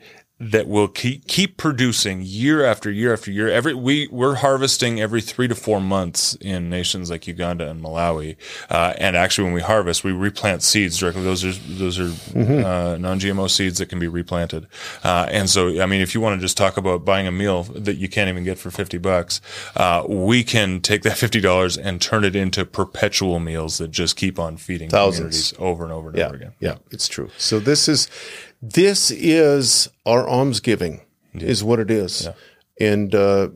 that 0.51 0.67
will 0.67 0.87
keep 0.87 1.27
keep 1.27 1.57
producing 1.57 2.21
year 2.23 2.65
after 2.65 2.91
year 2.91 3.13
after 3.13 3.31
year. 3.31 3.49
Every 3.49 3.73
we 3.73 4.07
we're 4.11 4.35
harvesting 4.35 4.99
every 4.99 5.21
three 5.21 5.47
to 5.47 5.55
four 5.55 5.79
months 5.79 6.35
in 6.41 6.69
nations 6.69 7.09
like 7.09 7.27
Uganda 7.27 7.69
and 7.69 7.81
Malawi, 7.81 8.35
uh, 8.69 8.93
and 8.97 9.15
actually 9.15 9.45
when 9.45 9.53
we 9.53 9.61
harvest, 9.61 10.03
we 10.03 10.11
replant 10.11 10.63
seeds 10.63 10.97
directly. 10.97 11.23
Those 11.23 11.43
are 11.43 11.51
those 11.53 11.99
are 11.99 12.11
uh, 12.37 12.97
non-GMO 12.97 13.49
seeds 13.49 13.77
that 13.79 13.87
can 13.87 13.99
be 13.99 14.07
replanted. 14.07 14.67
Uh, 15.03 15.27
and 15.29 15.49
so, 15.49 15.81
I 15.81 15.85
mean, 15.85 16.01
if 16.01 16.13
you 16.15 16.21
want 16.21 16.39
to 16.39 16.41
just 16.45 16.57
talk 16.57 16.77
about 16.77 17.05
buying 17.05 17.27
a 17.27 17.31
meal 17.31 17.63
that 17.63 17.95
you 17.97 18.09
can't 18.09 18.29
even 18.29 18.43
get 18.43 18.57
for 18.57 18.71
fifty 18.71 18.97
bucks, 18.97 19.41
uh, 19.75 20.03
we 20.07 20.43
can 20.43 20.81
take 20.81 21.03
that 21.03 21.17
fifty 21.17 21.39
dollars 21.39 21.77
and 21.77 22.01
turn 22.01 22.23
it 22.23 22.35
into 22.35 22.65
perpetual 22.65 23.39
meals 23.39 23.77
that 23.77 23.91
just 23.91 24.15
keep 24.15 24.39
on 24.39 24.57
feeding 24.57 24.89
Thousands. 24.89 25.51
communities 25.51 25.53
over 25.59 25.83
and 25.83 25.93
over 25.93 26.09
and 26.09 26.17
yeah, 26.17 26.25
over 26.25 26.35
again. 26.35 26.53
yeah, 26.59 26.75
it's 26.91 27.07
true. 27.07 27.29
So 27.37 27.59
this 27.59 27.87
is 27.87 28.09
this 28.63 29.11
is 29.11 29.89
our 30.05 30.27
almsgiving, 30.27 31.01
is 31.33 31.63
what 31.63 31.79
it 31.79 31.91
is, 31.91 32.29
and 32.79 33.13
uh, 33.13 33.49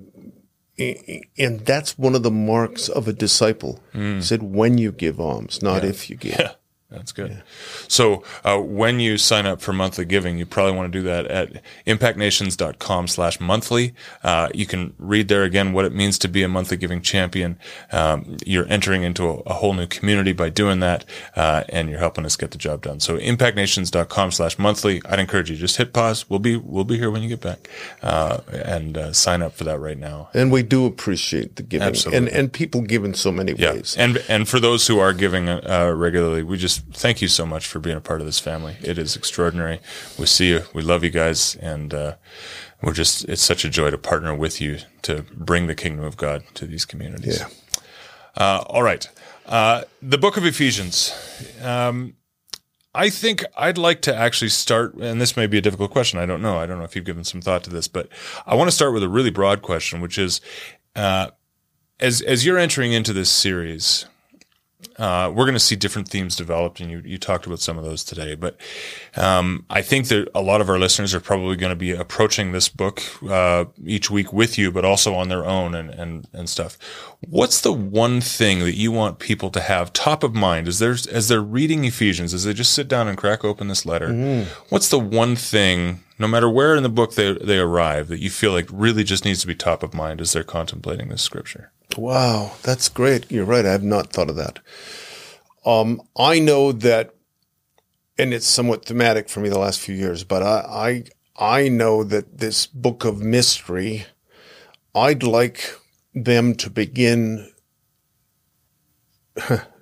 and 0.77 1.59
that's 1.61 1.97
one 1.97 2.13
of 2.15 2.23
the 2.23 2.31
marks 2.31 2.89
of 2.89 3.07
a 3.07 3.13
disciple. 3.13 3.79
He 3.93 4.21
said 4.21 4.43
when 4.43 4.77
you 4.77 4.91
give 4.91 5.19
alms, 5.19 5.61
not 5.63 5.83
if 5.89 6.09
you 6.09 6.17
give. 6.17 6.37
Yeah, 6.89 6.97
that's 6.99 7.11
good. 7.11 7.43
So 7.89 8.23
uh, 8.45 8.59
when 8.59 8.99
you 9.01 9.17
sign 9.17 9.45
up 9.45 9.59
for 9.61 9.73
monthly 9.73 10.05
giving, 10.05 10.37
you 10.37 10.45
probably 10.45 10.71
want 10.71 10.91
to 10.91 10.97
do 10.99 11.03
that 11.03 11.25
at 11.25 11.61
impactnations.com 11.85 13.07
slash 13.07 13.39
monthly. 13.39 13.93
Uh, 14.23 14.49
you 14.53 14.65
can 14.65 14.93
read 14.97 15.27
there 15.27 15.43
again 15.43 15.73
what 15.73 15.85
it 15.85 15.93
means 15.93 16.17
to 16.19 16.27
be 16.27 16.43
a 16.43 16.47
monthly 16.47 16.77
giving 16.77 17.01
champion. 17.01 17.57
Um, 17.91 18.37
you're 18.45 18.67
entering 18.67 19.03
into 19.03 19.27
a, 19.27 19.33
a 19.47 19.53
whole 19.53 19.73
new 19.73 19.87
community 19.87 20.33
by 20.33 20.49
doing 20.49 20.79
that, 20.79 21.05
uh, 21.35 21.63
and 21.69 21.89
you're 21.89 21.99
helping 21.99 22.25
us 22.25 22.35
get 22.35 22.51
the 22.51 22.57
job 22.57 22.81
done. 22.83 22.99
So 22.99 23.17
impactnations.com 23.17 24.31
slash 24.31 24.57
monthly. 24.57 25.01
I'd 25.05 25.19
encourage 25.19 25.49
you 25.49 25.57
just 25.57 25.77
hit 25.77 25.93
pause. 25.93 26.29
We'll 26.29 26.39
be 26.39 26.55
we'll 26.55 26.83
be 26.85 26.97
here 26.97 27.11
when 27.11 27.21
you 27.21 27.29
get 27.29 27.41
back, 27.41 27.69
uh, 28.01 28.39
and 28.51 28.97
uh, 28.97 29.13
sign 29.13 29.41
up 29.41 29.53
for 29.53 29.63
that 29.65 29.79
right 29.79 29.97
now. 29.97 30.29
And 30.33 30.51
we 30.51 30.63
do 30.63 30.85
appreciate 30.85 31.55
the 31.57 31.63
giving, 31.63 31.87
Absolutely. 31.87 32.17
and 32.17 32.27
and 32.29 32.53
people 32.53 32.81
give 32.81 33.03
in 33.03 33.13
so 33.13 33.31
many 33.31 33.53
Yeah, 33.53 33.73
ways. 33.73 33.95
and 33.97 34.23
and 34.29 34.47
for 34.47 34.59
those 34.59 34.87
who 34.87 34.99
are 34.99 35.13
giving 35.13 35.49
uh, 35.49 35.91
regularly, 35.95 36.43
we 36.43 36.57
just 36.57 36.76
thank 36.77 37.21
you 37.21 37.27
so 37.27 37.45
much 37.45 37.67
for 37.67 37.79
being 37.79 37.97
a 37.97 38.01
part 38.01 38.21
of 38.21 38.25
this 38.25 38.39
family. 38.39 38.77
It 38.81 38.97
is 38.97 39.15
extraordinary. 39.15 39.79
We 40.17 40.25
see 40.25 40.49
you, 40.49 40.63
we 40.73 40.81
love 40.81 41.03
you 41.03 41.09
guys, 41.09 41.55
and 41.55 41.93
uh, 41.93 42.15
we're 42.81 42.93
just 42.93 43.25
it's 43.25 43.43
such 43.43 43.65
a 43.65 43.69
joy 43.69 43.91
to 43.91 43.97
partner 43.97 44.33
with 44.33 44.61
you 44.61 44.79
to 45.03 45.23
bring 45.33 45.67
the 45.67 45.75
kingdom 45.75 46.05
of 46.05 46.17
God 46.17 46.43
to 46.55 46.65
these 46.65 46.85
communities. 46.85 47.39
Yeah. 47.39 47.47
Uh, 48.35 48.63
all 48.67 48.83
right, 48.83 49.09
uh, 49.47 49.83
the 50.01 50.17
book 50.17 50.37
of 50.37 50.45
Ephesians. 50.45 51.13
Um, 51.61 52.15
I 52.93 53.09
think 53.11 53.45
I'd 53.55 53.77
like 53.77 54.01
to 54.03 54.15
actually 54.15 54.49
start, 54.49 54.95
and 54.95 55.21
this 55.21 55.37
may 55.37 55.45
be 55.45 55.59
a 55.59 55.61
difficult 55.61 55.91
question. 55.91 56.19
I 56.19 56.25
don't 56.25 56.41
know. 56.41 56.57
I 56.57 56.65
don't 56.65 56.79
know 56.79 56.83
if 56.83 56.95
you've 56.95 57.05
given 57.05 57.23
some 57.23 57.41
thought 57.41 57.63
to 57.65 57.69
this, 57.69 57.87
but 57.87 58.09
I 58.47 58.55
want 58.55 58.69
to 58.69 58.75
start 58.75 58.91
with 58.91 59.03
a 59.03 59.09
really 59.09 59.29
broad 59.29 59.61
question, 59.61 60.01
which 60.01 60.17
is, 60.17 60.41
uh, 60.95 61.29
as 61.99 62.21
as 62.21 62.45
you're 62.45 62.57
entering 62.57 62.93
into 62.93 63.13
this 63.13 63.29
series, 63.29 64.05
uh, 64.97 65.31
we're 65.33 65.45
going 65.45 65.53
to 65.53 65.59
see 65.59 65.75
different 65.75 66.07
themes 66.07 66.35
developed, 66.35 66.79
and 66.79 66.89
you, 66.89 67.01
you 67.05 67.17
talked 67.17 67.45
about 67.45 67.59
some 67.59 67.77
of 67.77 67.83
those 67.83 68.03
today. 68.03 68.35
But 68.35 68.57
um, 69.15 69.65
I 69.69 69.81
think 69.81 70.07
that 70.07 70.29
a 70.33 70.41
lot 70.41 70.61
of 70.61 70.69
our 70.69 70.79
listeners 70.79 71.13
are 71.13 71.19
probably 71.19 71.55
going 71.55 71.71
to 71.71 71.75
be 71.75 71.91
approaching 71.91 72.51
this 72.51 72.69
book 72.69 73.01
uh, 73.29 73.65
each 73.85 74.09
week 74.09 74.33
with 74.33 74.57
you, 74.57 74.71
but 74.71 74.85
also 74.85 75.13
on 75.13 75.29
their 75.29 75.45
own 75.45 75.75
and, 75.75 75.89
and 75.89 76.27
and 76.33 76.49
stuff. 76.49 76.77
What's 77.21 77.61
the 77.61 77.73
one 77.73 78.21
thing 78.21 78.59
that 78.59 78.75
you 78.75 78.91
want 78.91 79.19
people 79.19 79.49
to 79.51 79.61
have 79.61 79.93
top 79.93 80.23
of 80.23 80.33
mind 80.33 80.67
as 80.67 80.79
they're 80.79 80.97
as 81.11 81.27
they're 81.27 81.41
reading 81.41 81.85
Ephesians, 81.85 82.33
as 82.33 82.43
they 82.43 82.53
just 82.53 82.73
sit 82.73 82.87
down 82.87 83.07
and 83.07 83.17
crack 83.17 83.43
open 83.43 83.67
this 83.67 83.85
letter? 83.85 84.09
Mm. 84.09 84.45
What's 84.69 84.89
the 84.89 84.99
one 84.99 85.35
thing, 85.35 86.03
no 86.19 86.27
matter 86.27 86.49
where 86.49 86.75
in 86.75 86.83
the 86.83 86.89
book 86.89 87.15
they 87.15 87.33
they 87.33 87.59
arrive, 87.59 88.07
that 88.07 88.19
you 88.19 88.29
feel 88.29 88.51
like 88.51 88.67
really 88.71 89.03
just 89.03 89.25
needs 89.25 89.41
to 89.41 89.47
be 89.47 89.55
top 89.55 89.83
of 89.83 89.93
mind 89.93 90.21
as 90.21 90.33
they're 90.33 90.43
contemplating 90.43 91.09
this 91.09 91.21
scripture? 91.21 91.71
Wow, 91.95 92.53
that's 92.63 92.89
great. 92.89 93.31
You're 93.31 93.45
right. 93.45 93.65
I 93.65 93.71
have 93.71 93.83
not 93.83 94.11
thought 94.11 94.29
of 94.29 94.35
that. 94.35 94.59
Um, 95.65 96.01
I 96.17 96.39
know 96.39 96.71
that, 96.71 97.13
and 98.17 98.33
it's 98.33 98.47
somewhat 98.47 98.85
thematic 98.85 99.29
for 99.29 99.39
me 99.39 99.49
the 99.49 99.59
last 99.59 99.79
few 99.79 99.95
years, 99.95 100.23
but 100.23 100.43
I, 100.43 101.03
I, 101.39 101.55
I 101.59 101.69
know 101.69 102.03
that 102.03 102.39
this 102.39 102.65
book 102.67 103.05
of 103.05 103.21
mystery, 103.21 104.05
I'd 104.95 105.23
like 105.23 105.75
them 106.13 106.55
to 106.55 106.69
begin 106.69 107.51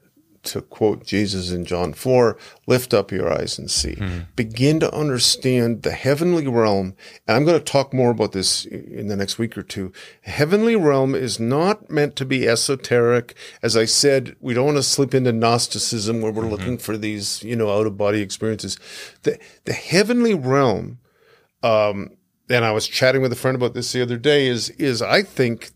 to 0.45 0.61
quote 0.61 1.05
Jesus 1.05 1.51
in 1.51 1.65
John 1.65 1.93
4, 1.93 2.37
lift 2.67 2.93
up 2.93 3.11
your 3.11 3.31
eyes 3.31 3.57
and 3.59 3.69
see. 3.69 3.97
Begin 4.35 4.79
to 4.79 4.93
understand 4.93 5.83
the 5.83 5.91
heavenly 5.91 6.47
realm. 6.47 6.95
And 7.27 7.35
I'm 7.37 7.45
going 7.45 7.57
to 7.57 7.63
talk 7.63 7.93
more 7.93 8.11
about 8.11 8.31
this 8.31 8.65
in 8.65 9.07
the 9.07 9.15
next 9.15 9.37
week 9.37 9.57
or 9.57 9.63
two. 9.63 9.91
Heavenly 10.21 10.75
realm 10.75 11.15
is 11.15 11.39
not 11.39 11.89
meant 11.89 12.15
to 12.17 12.25
be 12.25 12.47
esoteric. 12.47 13.35
As 13.61 13.75
I 13.75 13.85
said, 13.85 14.35
we 14.39 14.53
don't 14.53 14.65
want 14.65 14.77
to 14.77 14.83
slip 14.83 15.13
into 15.13 15.31
Gnosticism 15.31 16.21
where 16.21 16.31
we're 16.31 16.47
looking 16.47 16.77
for 16.77 16.97
these, 16.97 17.43
you 17.43 17.55
know, 17.55 17.69
out 17.69 17.87
of 17.87 17.97
body 17.97 18.21
experiences. 18.21 18.77
The, 19.23 19.39
the 19.65 19.73
heavenly 19.73 20.33
realm, 20.33 20.99
um, 21.63 22.17
and 22.49 22.63
I 22.63 22.71
was 22.71 22.87
chatting 22.87 23.21
with 23.21 23.33
a 23.33 23.35
friend 23.35 23.55
about 23.55 23.73
this 23.73 23.91
the 23.91 24.01
other 24.01 24.17
day, 24.17 24.47
is, 24.47 24.69
is 24.71 25.01
I 25.01 25.23
think 25.23 25.71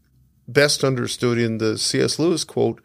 best 0.48 0.84
understood 0.84 1.38
in 1.38 1.60
the 1.60 1.78
C.S. 1.78 2.20
Lewis 2.20 2.44
quote, 2.44 2.82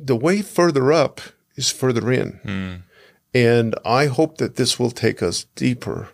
the 0.00 0.16
way 0.16 0.42
further 0.42 0.92
up 0.92 1.20
is 1.56 1.70
further 1.70 2.10
in. 2.12 2.82
And 3.34 3.74
I 3.84 4.06
hope 4.06 4.38
that 4.38 4.56
this 4.56 4.78
will 4.78 4.90
take 4.90 5.22
us 5.22 5.44
deeper 5.54 6.10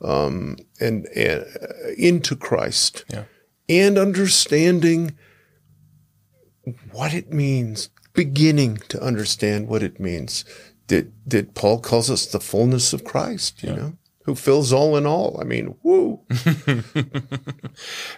um, 0.00 0.56
and, 0.80 1.06
and 1.14 1.44
uh, 1.60 1.88
into 1.96 2.34
Christ 2.36 3.04
Yeah. 3.12 3.24
and 3.68 3.96
understanding 3.98 5.16
what 6.92 7.14
it 7.14 7.32
means, 7.32 7.90
beginning 8.12 8.78
to 8.88 9.00
understand 9.02 9.68
what 9.68 9.82
it 9.82 9.98
means. 10.00 10.44
That, 10.88 11.12
that 11.26 11.54
Paul 11.54 11.80
calls 11.80 12.10
us 12.10 12.24
the 12.26 12.40
fullness 12.40 12.92
of 12.94 13.04
Christ, 13.04 13.62
you 13.62 13.72
know, 13.74 13.92
who 14.24 14.34
fills 14.34 14.72
all 14.72 14.96
in 14.96 15.04
all. 15.06 15.38
I 15.40 15.44
mean, 15.44 15.74
woo. 15.82 16.20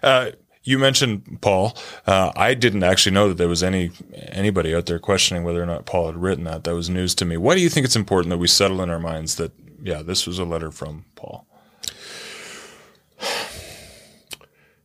Uh, 0.02 0.30
you 0.62 0.78
mentioned 0.78 1.38
Paul. 1.40 1.76
Uh, 2.06 2.32
I 2.36 2.54
didn't 2.54 2.82
actually 2.82 3.12
know 3.12 3.28
that 3.28 3.38
there 3.38 3.48
was 3.48 3.62
any 3.62 3.90
anybody 4.12 4.74
out 4.74 4.86
there 4.86 4.98
questioning 4.98 5.44
whether 5.44 5.62
or 5.62 5.66
not 5.66 5.86
Paul 5.86 6.06
had 6.06 6.16
written 6.16 6.44
that. 6.44 6.64
That 6.64 6.74
was 6.74 6.90
news 6.90 7.14
to 7.16 7.24
me. 7.24 7.36
Why 7.36 7.54
do 7.54 7.60
you 7.60 7.68
think 7.68 7.84
it's 7.84 7.96
important 7.96 8.30
that 8.30 8.38
we 8.38 8.48
settle 8.48 8.82
in 8.82 8.90
our 8.90 9.00
minds 9.00 9.36
that 9.36 9.52
yeah, 9.82 10.02
this 10.02 10.26
was 10.26 10.38
a 10.38 10.44
letter 10.44 10.70
from 10.70 11.04
Paul? 11.14 11.46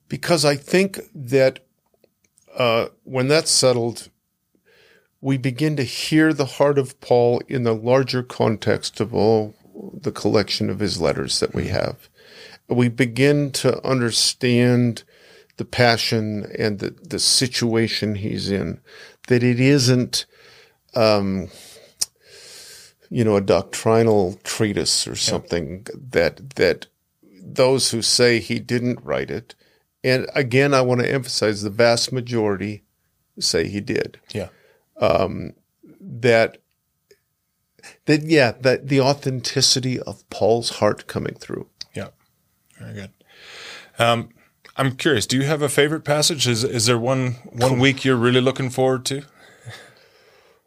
because 0.08 0.46
I 0.46 0.56
think 0.56 1.00
that 1.14 1.60
uh, 2.58 2.88
when 3.04 3.28
that's 3.28 3.52
settled, 3.52 4.10
we 5.20 5.38
begin 5.38 5.76
to 5.76 5.84
hear 5.84 6.34
the 6.34 6.46
heart 6.46 6.78
of 6.78 7.00
Paul 7.02 7.42
in 7.48 7.64
the 7.64 7.74
larger 7.74 8.24
context 8.24 9.00
of 9.00 9.14
all 9.14 9.56
the 9.94 10.12
collection 10.12 10.70
of 10.70 10.80
his 10.80 11.02
letters 11.02 11.40
that 11.40 11.54
we 11.54 11.68
have. 11.68 12.08
We 12.68 12.90
begin 12.90 13.52
to 13.54 13.86
understand 13.86 15.04
the 15.58 15.66
passion 15.66 16.51
and 16.58 16.80
the, 16.80 16.95
the 17.01 17.20
situation 17.20 18.16
he's 18.16 18.49
in, 18.49 18.80
that 19.28 19.43
it 19.43 19.60
isn't, 19.60 20.26
um, 20.95 21.49
you 23.10 23.24
know, 23.24 23.36
a 23.36 23.41
doctrinal 23.41 24.39
treatise 24.43 25.08
or 25.08 25.16
something 25.16 25.86
that, 25.93 26.56
that 26.56 26.88
those 27.41 27.91
who 27.91 28.01
say 28.01 28.39
he 28.39 28.60
didn't 28.60 29.03
write 29.03 29.32
it, 29.32 29.56
and 30.03 30.28
again, 30.36 30.74
I 30.74 30.82
want 30.82 31.01
to 31.01 31.12
emphasize 31.12 31.62
the 31.62 31.70
vast 31.70 32.12
majority 32.12 32.84
say 33.39 33.68
he 33.68 33.82
did. 33.82 34.20
Yeah. 34.34 34.49
That 35.99 36.58
that 38.06 38.24
yeah, 38.24 38.53
that 38.62 38.88
the 38.88 39.01
authenticity 39.01 39.99
of 39.99 40.28
Paul's 40.30 40.78
heart 40.78 41.08
coming 41.08 41.36
through. 41.36 41.68
Yeah. 41.93 42.10
Very 42.80 42.93
good. 42.93 43.12
Um, 43.97 44.30
I'm 44.78 44.96
curious. 44.96 45.26
Do 45.26 45.38
you 45.38 45.44
have 45.44 45.62
a 45.62 45.70
favorite 45.70 46.04
passage? 46.04 46.48
Is 46.48 46.64
is 46.64 46.86
there 46.86 46.98
one 46.98 47.34
one 47.52 47.80
week 47.80 48.04
you're 48.04 48.16
really 48.18 48.42
looking 48.42 48.70
forward 48.70 49.06
to? 49.06 49.24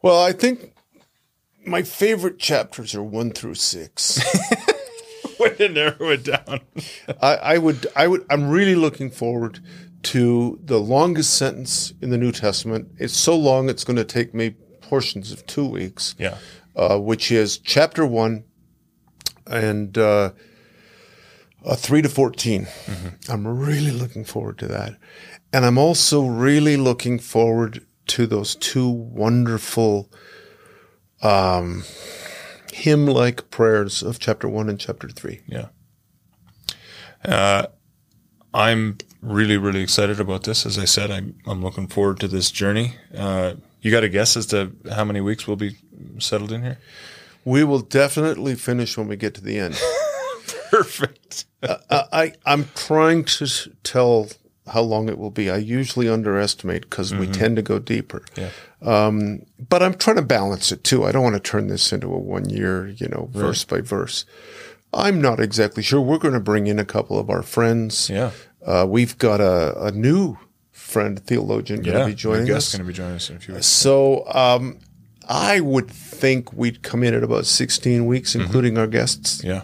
Well, 0.02 0.22
I 0.22 0.32
think 0.32 0.72
my 1.66 1.82
favorite 1.82 2.38
chapters 2.38 2.94
are 2.94 3.02
one 3.02 3.32
through 3.32 3.56
six. 3.56 4.20
Way 5.40 5.50
to 5.56 5.68
narrow 5.68 6.08
it 6.10 6.24
down. 6.24 6.60
I, 7.20 7.34
I 7.36 7.58
would, 7.58 7.86
I 7.94 8.06
would, 8.08 8.24
I'm 8.30 8.48
really 8.48 8.74
looking 8.74 9.10
forward 9.10 9.60
to 10.04 10.58
the 10.64 10.78
longest 10.78 11.34
sentence 11.34 11.92
in 12.00 12.10
the 12.10 12.18
New 12.18 12.32
Testament. 12.32 12.88
It's 12.98 13.16
so 13.16 13.36
long, 13.36 13.68
it's 13.68 13.84
going 13.84 13.96
to 13.96 14.04
take 14.04 14.34
me 14.34 14.50
portions 14.80 15.30
of 15.32 15.46
two 15.46 15.66
weeks. 15.66 16.14
Yeah. 16.18 16.38
uh, 16.74 16.98
which 16.98 17.30
is 17.30 17.58
chapter 17.58 18.04
one 18.06 18.44
and 19.46 19.96
uh, 19.98 20.30
uh, 21.64 21.76
three 21.76 22.02
to 22.02 22.08
14. 22.08 22.66
I'm 23.28 23.46
really 23.46 23.90
looking 23.90 24.24
forward 24.24 24.58
to 24.58 24.68
that. 24.68 24.96
And 25.52 25.64
I'm 25.64 25.78
also 25.78 26.26
really 26.26 26.76
looking 26.76 27.18
forward 27.18 27.84
to 28.08 28.26
those 28.26 28.54
two 28.54 28.88
wonderful 28.88 30.10
um, 31.22 31.84
hymn 32.72 33.06
like 33.06 33.50
prayers 33.50 34.02
of 34.02 34.18
chapter 34.18 34.48
one 34.48 34.68
and 34.68 34.78
chapter 34.78 35.08
three. 35.08 35.40
Yeah. 35.46 35.68
Uh, 37.24 37.66
I'm 38.54 38.98
really, 39.20 39.56
really 39.56 39.82
excited 39.82 40.20
about 40.20 40.44
this. 40.44 40.64
As 40.64 40.78
I 40.78 40.84
said, 40.84 41.10
I'm, 41.10 41.36
I'm 41.46 41.62
looking 41.62 41.86
forward 41.86 42.20
to 42.20 42.28
this 42.28 42.50
journey. 42.50 42.96
Uh, 43.16 43.54
you 43.80 43.90
got 43.90 44.04
a 44.04 44.08
guess 44.08 44.36
as 44.36 44.46
to 44.46 44.72
how 44.90 45.04
many 45.04 45.20
weeks 45.20 45.46
we'll 45.46 45.56
be 45.56 45.76
settled 46.18 46.52
in 46.52 46.62
here? 46.62 46.78
We 47.44 47.64
will 47.64 47.80
definitely 47.80 48.54
finish 48.54 48.96
when 48.96 49.08
we 49.08 49.16
get 49.16 49.34
to 49.34 49.40
the 49.40 49.58
end. 49.58 49.80
Perfect. 50.82 51.44
I, 51.62 52.04
I 52.12 52.32
I'm 52.46 52.68
trying 52.74 53.24
to 53.24 53.46
tell 53.82 54.28
how 54.68 54.82
long 54.82 55.08
it 55.08 55.18
will 55.18 55.30
be. 55.30 55.50
I 55.50 55.56
usually 55.56 56.08
underestimate 56.08 56.82
because 56.82 57.14
we 57.14 57.26
tend 57.26 57.56
to 57.56 57.62
go 57.62 57.78
deeper. 57.78 58.22
Yeah. 58.36 58.50
Um, 58.82 59.42
but 59.68 59.82
I'm 59.82 59.94
trying 59.94 60.16
to 60.16 60.22
balance 60.22 60.70
it 60.72 60.84
too. 60.84 61.04
I 61.04 61.12
don't 61.12 61.22
want 61.22 61.34
to 61.36 61.40
turn 61.40 61.68
this 61.68 61.92
into 61.92 62.08
a 62.08 62.18
one 62.18 62.48
year, 62.50 62.88
you 62.88 63.08
know, 63.08 63.28
verse 63.32 63.64
by 63.64 63.80
verse. 63.80 64.24
I'm 64.92 65.20
not 65.20 65.40
exactly 65.40 65.82
sure. 65.82 66.00
We're 66.00 66.18
going 66.18 66.34
to 66.34 66.40
bring 66.40 66.66
in 66.66 66.78
a 66.78 66.84
couple 66.84 67.18
of 67.18 67.28
our 67.28 67.42
friends. 67.42 68.08
Yeah. 68.08 68.30
Uh, 68.64 68.86
we've 68.88 69.16
got 69.18 69.40
a, 69.40 69.86
a 69.86 69.90
new 69.90 70.38
friend, 70.70 71.18
theologian, 71.20 71.82
going 71.82 71.98
to 71.98 72.06
be 72.06 72.14
joining 72.14 72.50
us. 72.50 72.72
going 72.72 72.84
to 72.84 72.88
be 72.88 72.94
joining 72.94 73.16
us 73.16 73.30
in 73.30 73.36
a 73.36 73.40
few 73.40 73.54
weeks. 73.54 73.66
So 73.66 74.26
um, 74.32 74.78
I 75.28 75.60
would 75.60 75.90
think 75.90 76.52
we'd 76.52 76.82
come 76.82 77.02
in 77.02 77.14
at 77.14 77.22
about 77.22 77.46
16 77.46 78.06
weeks, 78.06 78.34
including 78.34 78.78
our 78.78 78.86
guests. 78.86 79.42
Yeah. 79.44 79.62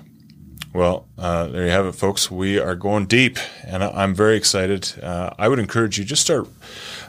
Well, 0.75 1.07
uh, 1.17 1.47
there 1.47 1.67
you 1.67 1.71
have 1.71 1.87
it, 1.87 1.93
folks. 1.93 2.33
We 2.33 2.59
are 2.59 2.75
going 2.75 3.07
deep, 3.07 3.39
and 3.65 3.85
I'm 3.85 4.13
very 4.13 4.37
excited. 4.37 4.93
Uh, 5.01 5.31
I 5.39 5.47
would 5.47 5.61
encourage 5.61 5.99
you 5.99 6.05
just 6.05 6.23
start 6.23 6.49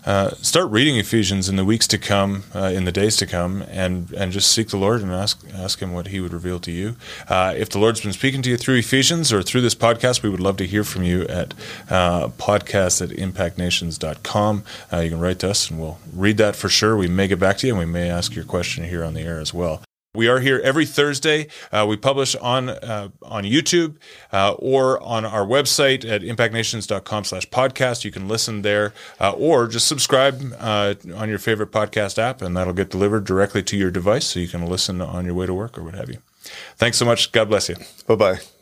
uh, 0.06 0.36
start 0.36 0.70
reading 0.70 0.98
Ephesians 0.98 1.50
in 1.50 1.56
the 1.56 1.66
weeks 1.66 1.88
to 1.88 1.98
come, 1.98 2.44
uh, 2.54 2.72
in 2.72 2.86
the 2.86 2.92
days 2.92 3.18
to 3.18 3.26
come, 3.26 3.64
and 3.64 4.12
and 4.12 4.32
just 4.32 4.52
seek 4.52 4.68
the 4.68 4.78
Lord 4.78 5.02
and 5.02 5.12
ask 5.12 5.44
ask 5.52 5.80
Him 5.80 5.94
what 5.94 6.10
He 6.10 6.20
would 6.20 6.32
reveal 6.32 6.60
to 6.60 6.72
you. 6.72 6.96
Uh, 7.28 7.56
if 7.58 7.72
the 7.72 7.80
Lord's 7.80 8.02
been 8.02 8.14
speaking 8.14 8.44
to 8.44 8.52
you 8.52 8.58
through 8.58 8.76
Ephesians 8.76 9.34
or 9.34 9.42
through 9.42 9.62
this 9.62 9.74
podcast, 9.74 10.22
we 10.22 10.30
would 10.30 10.40
love 10.40 10.58
to 10.58 10.68
hear 10.68 10.84
from 10.84 11.02
you 11.02 11.24
at 11.24 11.56
uh, 11.90 12.28
podcast 12.38 13.02
at 13.02 13.18
impactnations.com. 13.18 14.64
You 14.92 15.10
can 15.10 15.20
write 15.20 15.40
to 15.40 15.50
us, 15.50 15.72
and 15.72 15.80
we'll 15.80 15.98
read 16.14 16.38
that 16.38 16.56
for 16.56 16.70
sure. 16.70 16.96
We 16.96 17.08
may 17.08 17.28
get 17.28 17.40
back 17.40 17.58
to 17.58 17.68
you, 17.68 17.74
and 17.74 17.80
we 17.80 17.92
may 17.92 18.12
ask 18.12 18.36
your 18.36 18.46
question 18.46 18.84
here 18.84 19.04
on 19.04 19.16
the 19.16 19.22
air 19.22 19.40
as 19.40 19.56
well. 19.56 19.85
We 20.16 20.28
are 20.28 20.40
here 20.40 20.62
every 20.64 20.86
Thursday. 20.86 21.48
Uh, 21.72 21.86
we 21.88 21.98
publish 21.98 22.36
on 22.36 22.70
uh, 22.70 23.10
on 23.22 23.44
YouTube 23.44 23.96
uh, 24.32 24.54
or 24.54 25.02
on 25.02 25.26
our 25.26 25.46
website 25.46 26.10
at 26.10 26.22
impactnations.com 26.22 27.24
slash 27.26 27.50
podcast. 27.50 28.04
You 28.04 28.12
can 28.12 28.28
listen 28.28 28.62
there 28.62 28.94
uh, 29.20 29.32
or 29.32 29.68
just 29.68 29.88
subscribe 29.88 30.42
uh, 30.60 30.96
on 31.16 31.30
your 31.30 31.40
favorite 31.40 31.72
podcast 31.72 32.18
app 32.18 32.42
and 32.42 32.56
that'll 32.56 32.74
get 32.74 32.90
delivered 32.90 33.26
directly 33.26 33.64
to 33.64 33.78
your 33.78 33.92
device 33.92 34.26
so 34.26 34.40
you 34.40 34.48
can 34.48 34.66
listen 34.66 35.02
on 35.02 35.26
your 35.26 35.34
way 35.34 35.46
to 35.46 35.54
work 35.54 35.78
or 35.78 35.84
what 35.84 35.96
have 35.96 36.10
you. 36.10 36.18
Thanks 36.78 36.98
so 36.98 37.06
much. 37.06 37.32
God 37.32 37.50
bless 37.50 37.70
you. 37.70 37.76
Bye 38.08 38.16
bye. 38.16 38.55